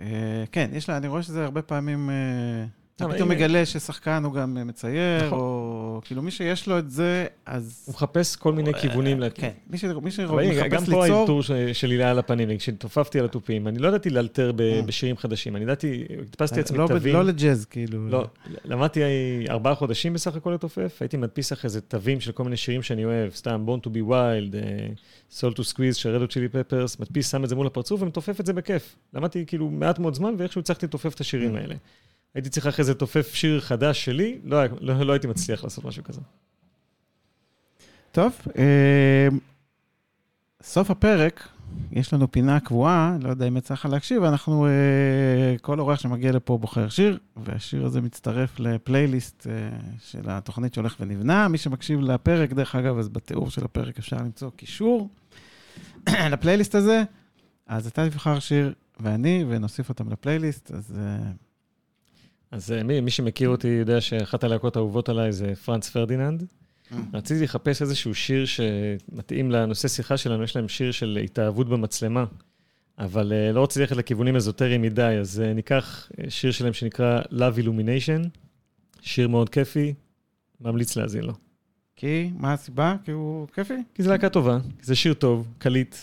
אה, 0.00 0.44
כן, 0.52 0.70
יש 0.72 0.88
לה, 0.88 0.96
אני 0.96 1.08
רואה 1.08 1.22
שזה 1.22 1.44
הרבה 1.44 1.62
פעמים, 1.62 2.10
אה, 2.10 2.64
אתה 3.06 3.14
פתאום 3.14 3.28
מגלה 3.28 3.66
ששחקן 3.66 4.24
הוא 4.24 4.34
גם 4.34 4.56
אה, 4.58 4.64
מצייר, 4.64 5.26
נכון. 5.26 5.38
או 5.38 6.00
כאילו 6.04 6.22
מי 6.22 6.30
שיש 6.30 6.66
לו 6.68 6.78
את 6.78 6.90
זה, 6.90 7.26
אז... 7.46 7.82
הוא 7.86 7.94
מחפש 7.94 8.36
כל 8.36 8.52
מיני 8.52 8.74
כיוונים. 8.74 9.20
לה- 9.20 9.30
כן, 9.30 9.50
מי 9.70 9.78
ש- 9.78 9.84
מי 9.84 10.10
אבל 10.24 10.42
הנה, 10.42 10.68
גם 10.68 10.84
שמחפש 10.84 10.90
פה 10.94 11.02
ליצור, 11.04 11.18
האלתור 11.18 11.42
ש- 11.42 11.50
שלי 11.72 11.94
היה 11.94 12.10
על 12.10 12.18
הפנים, 12.18 12.58
כשתופפתי 12.58 13.18
על 13.18 13.24
התופים, 13.24 13.68
אני 13.68 13.78
לא 13.78 13.88
ידעתי 13.88 14.10
לאלתר 14.10 14.52
אה. 14.60 14.82
בשירים 14.86 15.16
חדשים, 15.16 15.56
אני 15.56 15.64
ידעתי, 15.64 16.04
הדפסתי 16.28 16.60
עצמי 16.60 16.78
לא 16.78 16.86
תווים. 16.88 17.14
לא 17.14 17.24
לג'אז, 17.24 17.64
כאילו. 17.66 18.08
לא, 18.08 18.24
למדתי 18.64 19.00
ארבעה 19.48 19.74
חודשים 19.74 20.12
בסך 20.12 20.36
הכל 20.36 20.50
לתופף, 20.50 20.96
הייתי 21.00 21.16
מדפיס 21.16 21.52
אחרי 21.52 21.70
זה 21.70 21.80
תווים 21.80 22.20
של 22.20 22.32
כל 22.32 22.44
מיני 22.44 22.56
שירים 22.56 22.82
שאני 22.82 23.04
אוהב, 23.04 23.30
סתם 23.34 23.64
Born 23.68 23.86
to 23.86 23.90
be 23.90 24.08
wild, 24.10 24.54
אה, 24.54 24.86
Soul 25.40 25.54
to 25.54 25.60
squeeze 25.74 25.94
של 25.94 26.08
רדו 26.14 26.28
צ'ילי 26.28 26.48
פפרס, 26.48 27.00
מדפיס, 27.00 27.30
שם 27.30 27.44
את 27.44 27.48
זה 27.48 27.54
מול 27.54 27.66
הפרצוף 27.66 28.02
ומתופף 28.02 28.40
את 28.40 28.46
זה 28.46 28.52
בכיף. 28.52 28.96
למדתי 29.14 29.44
כאילו 29.46 29.68
מעט 29.70 29.98
מאוד 29.98 30.14
זמן 30.14 30.34
ואיכשהו 30.38 30.60
הצלחתי 30.60 30.86
לתופף 30.86 31.14
את 31.14 31.20
השירים. 31.20 31.56
האלה. 31.56 31.74
הייתי 32.34 32.48
צריך 32.48 32.66
אחרי 32.66 32.84
זה 32.84 32.92
לתופף 32.92 33.34
שיר 33.34 33.60
חדש 33.60 34.04
שלי, 34.04 34.40
לא, 34.44 34.58
לא, 34.80 35.02
לא 35.02 35.12
הייתי 35.12 35.26
מצליח 35.26 35.64
לעשות 35.64 35.84
משהו 35.84 36.04
כזה. 36.04 36.20
טוב, 38.12 38.32
אה, 38.58 39.28
סוף 40.62 40.90
הפרק, 40.90 41.48
יש 41.92 42.14
לנו 42.14 42.32
פינה 42.32 42.60
קבועה, 42.60 43.16
לא 43.20 43.28
יודע 43.28 43.48
אם 43.48 43.56
יצא 43.56 43.74
לך 43.74 43.86
להקשיב, 43.90 44.22
אנחנו, 44.24 44.66
אה, 44.66 45.58
כל 45.62 45.80
אורח 45.80 46.00
שמגיע 46.00 46.32
לפה 46.32 46.58
בוחר 46.58 46.88
שיר, 46.88 47.18
והשיר 47.36 47.86
הזה 47.86 48.00
מצטרף 48.00 48.60
לפלייליסט 48.60 49.46
אה, 49.46 49.78
של 50.00 50.22
התוכנית 50.26 50.74
שהולך 50.74 50.96
ונבנה. 51.00 51.48
מי 51.48 51.58
שמקשיב 51.58 52.00
לפרק, 52.00 52.52
דרך 52.52 52.74
אגב, 52.74 52.98
אז 52.98 53.08
בתיאור 53.08 53.50
של 53.50 53.64
הפרק 53.64 53.98
אפשר 53.98 54.16
למצוא 54.16 54.50
קישור 54.56 55.08
לפלייליסט 56.32 56.74
הזה. 56.74 57.02
אז 57.66 57.86
אתה 57.86 58.10
תבחר 58.10 58.38
שיר 58.38 58.74
ואני, 59.00 59.44
ונוסיף 59.48 59.88
אותם 59.88 60.10
לפלייליסט, 60.10 60.70
אז... 60.70 60.94
אה, 60.98 61.32
אז 62.50 62.72
אה, 62.72 62.82
מי, 62.82 63.00
מי 63.00 63.10
שמכיר 63.10 63.48
אותי 63.48 63.68
יודע 63.68 64.00
שאחת 64.00 64.44
הלהקות 64.44 64.76
האהובות 64.76 65.08
עליי 65.08 65.32
זה 65.32 65.54
פרנץ 65.54 65.88
פרדיננד. 65.88 66.44
אה. 66.92 66.98
רציתי 67.14 67.44
לחפש 67.44 67.82
איזשהו 67.82 68.14
שיר 68.14 68.44
שמתאים 68.44 69.50
לנושא 69.50 69.88
שיחה 69.88 70.16
שלנו, 70.16 70.42
יש 70.42 70.56
להם 70.56 70.68
שיר 70.68 70.92
של 70.92 71.18
התאהבות 71.24 71.68
במצלמה, 71.68 72.24
אבל 72.98 73.32
uh, 73.32 73.54
לא 73.54 73.62
רציתי 73.62 73.80
ללכת 73.80 73.96
לכיוונים 73.96 74.36
אזוטריים 74.36 74.82
מדי, 74.82 75.16
אז 75.20 75.42
uh, 75.44 75.54
ניקח 75.54 76.10
שיר 76.28 76.50
שלהם 76.50 76.72
שנקרא 76.72 77.20
Love 77.22 77.64
Illumination, 77.64 78.28
שיר 79.00 79.28
מאוד 79.28 79.48
כיפי, 79.48 79.94
ממליץ 80.60 80.96
להאזין 80.96 81.24
לו. 81.24 81.32
כי? 81.96 82.30
מה 82.36 82.52
הסיבה? 82.52 82.96
כי 83.04 83.10
הוא 83.10 83.48
כיפי? 83.54 83.74
כי 83.94 84.02
זה 84.02 84.10
להקה 84.10 84.28
טובה, 84.28 84.58
כי 84.78 84.86
זה 84.86 84.94
שיר 84.94 85.14
טוב, 85.14 85.48
קליט, 85.58 85.96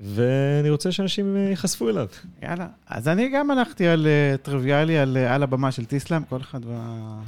ואני 0.00 0.70
רוצה 0.70 0.92
שאנשים 0.92 1.36
ייחשפו 1.36 1.88
אליו. 1.88 2.06
יאללה. 2.42 2.66
אז 2.86 3.08
אני 3.08 3.28
גם 3.28 3.50
הלכתי 3.50 3.86
על 3.86 4.06
uh, 4.06 4.38
טריוויאלי, 4.38 4.98
על, 4.98 5.16
uh, 5.16 5.32
על 5.32 5.42
הבמה 5.42 5.72
של 5.72 5.84
טיסלאם, 5.84 6.24
כל 6.24 6.40
אחד 6.40 6.60
וה... 6.64 7.18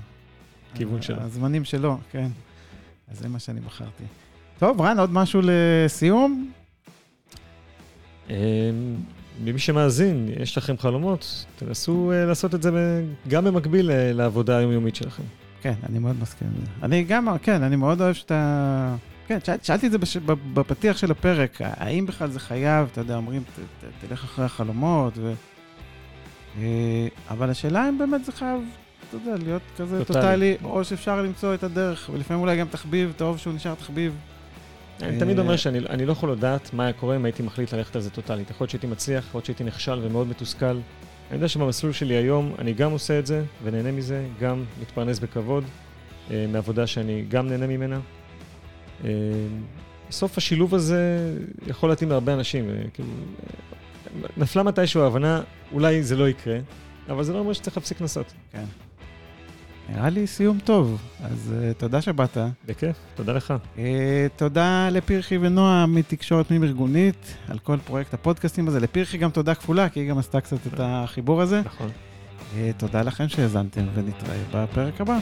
כיוון 0.74 1.02
שלו. 1.02 1.20
הזמנים 1.20 1.64
שלו, 1.64 1.98
כן. 2.10 2.28
אז 3.10 3.18
זה 3.18 3.28
מה 3.28 3.38
שאני 3.38 3.60
בחרתי. 3.60 4.04
טוב, 4.58 4.80
רן, 4.80 4.98
עוד 4.98 5.12
משהו 5.12 5.40
לסיום? 5.44 6.50
אמ, 8.30 8.34
למי 9.44 9.58
שמאזין, 9.58 10.28
יש 10.40 10.58
לכם 10.58 10.78
חלומות, 10.78 11.46
תנסו 11.56 12.12
לעשות 12.26 12.54
את 12.54 12.62
זה 12.62 13.02
גם 13.28 13.44
במקביל 13.44 13.90
לעבודה 14.12 14.56
היומיומית 14.56 14.96
שלכם. 14.96 15.22
כן, 15.62 15.74
אני 15.88 15.98
מאוד 15.98 16.16
מסכים. 16.22 16.48
אני 16.82 17.04
גם, 17.04 17.38
כן, 17.42 17.62
אני 17.62 17.76
מאוד 17.76 18.00
אוהב 18.00 18.14
שאתה... 18.14 18.94
כן, 19.28 19.38
שאל, 19.44 19.56
שאלתי 19.62 19.86
את 19.86 19.92
זה 19.92 19.98
בש, 19.98 20.16
בפתיח 20.54 20.96
של 20.96 21.10
הפרק, 21.10 21.58
האם 21.60 22.06
בכלל 22.06 22.30
זה 22.30 22.40
חייב, 22.40 22.88
אתה 22.92 23.00
יודע, 23.00 23.16
אומרים, 23.16 23.42
ת, 23.42 23.58
ת, 23.58 24.06
תלך 24.06 24.24
אחרי 24.24 24.44
החלומות, 24.44 25.12
ו... 25.16 25.32
אה, 26.58 27.08
אבל 27.30 27.50
השאלה 27.50 27.88
אם 27.88 27.98
באמת 27.98 28.24
זה 28.24 28.32
חייב, 28.32 28.60
אתה 29.08 29.16
יודע, 29.16 29.36
להיות 29.44 29.62
כזה 29.76 30.04
טוטאלי, 30.04 30.54
טוטלי, 30.56 30.70
או 30.70 30.84
שאפשר 30.84 31.22
למצוא 31.22 31.54
את 31.54 31.62
הדרך, 31.62 32.10
ולפעמים 32.12 32.42
אולי 32.42 32.56
גם 32.56 32.66
תחביב, 32.68 33.12
טוב 33.16 33.38
שהוא 33.38 33.54
נשאר 33.54 33.74
תחביב. 33.74 34.14
אני 35.02 35.18
תמיד 35.18 35.38
אומר 35.38 35.56
שאני 35.56 36.06
לא 36.06 36.12
יכול 36.12 36.32
לדעת 36.32 36.74
מה 36.74 36.84
היה 36.84 36.92
קורה 36.92 37.16
אם 37.16 37.24
הייתי 37.24 37.42
מחליט 37.42 37.72
ללכת 37.72 37.96
על 37.96 38.02
זה 38.02 38.10
טוטאלית. 38.10 38.50
יכול 38.50 38.64
להיות 38.64 38.70
שהייתי 38.70 38.86
מצליח, 38.86 39.24
יכול 39.26 39.38
להיות 39.38 39.46
שהייתי 39.46 39.64
נכשל 39.64 39.98
ומאוד 40.02 40.28
מתוסכל. 40.28 40.66
אני 40.66 40.80
יודע 41.32 41.48
שבמסלול 41.48 41.92
שלי 41.92 42.14
היום 42.14 42.54
אני 42.58 42.72
גם 42.72 42.92
עושה 42.92 43.18
את 43.18 43.26
זה 43.26 43.44
ונהנה 43.62 43.92
מזה, 43.92 44.26
גם 44.40 44.64
מתפרנס 44.80 45.18
בכבוד, 45.18 45.64
אה, 46.30 46.46
מעבודה 46.52 46.86
שאני 46.86 47.24
גם 47.28 47.48
נהנה 47.48 47.66
ממנה. 47.66 47.98
אה, 49.04 49.10
בסוף 50.08 50.38
השילוב 50.38 50.74
הזה 50.74 51.32
יכול 51.66 51.88
להתאים 51.88 52.10
להרבה 52.10 52.34
אנשים. 52.34 52.70
כאילו, 52.94 53.08
נפלה 54.36 54.62
מתישהו 54.62 55.02
ההבנה, 55.02 55.42
אולי 55.72 56.02
זה 56.02 56.16
לא 56.16 56.28
יקרה, 56.28 56.58
אבל 57.08 57.24
זה 57.24 57.32
לא 57.32 57.38
אומר 57.38 57.52
שצריך 57.52 57.76
להפסיק 57.76 58.00
לנסות. 58.00 58.32
כן. 58.52 58.64
נראה 59.88 60.10
לי 60.10 60.26
סיום 60.26 60.58
טוב, 60.64 61.02
אז 61.22 61.54
uh, 61.54 61.74
תודה 61.74 62.02
שבאת. 62.02 62.36
בכיף, 62.66 62.96
תודה 63.14 63.32
לך. 63.32 63.54
Uh, 63.76 63.78
תודה 64.36 64.88
לפרחי 64.90 65.38
ונועה 65.38 65.86
מתקשורת 65.86 66.46
פנים 66.46 66.64
ארגונית 66.64 67.36
על 67.48 67.58
כל 67.58 67.76
פרויקט 67.84 68.14
הפודקאסטים 68.14 68.68
הזה. 68.68 68.80
לפרחי 68.80 69.18
גם 69.18 69.30
תודה 69.30 69.54
כפולה, 69.54 69.88
כי 69.88 70.00
היא 70.00 70.10
גם 70.10 70.18
עשתה 70.18 70.40
קצת 70.40 70.66
את 70.66 70.74
החיבור 70.78 71.42
הזה. 71.42 71.60
נכון. 71.64 71.88
Uh, 71.88 72.56
תודה 72.76 73.02
לכם 73.02 73.28
שהאזנתם, 73.28 73.86
ונתראה 73.94 74.36
בפרק 74.52 75.00
הבא. 75.00 75.18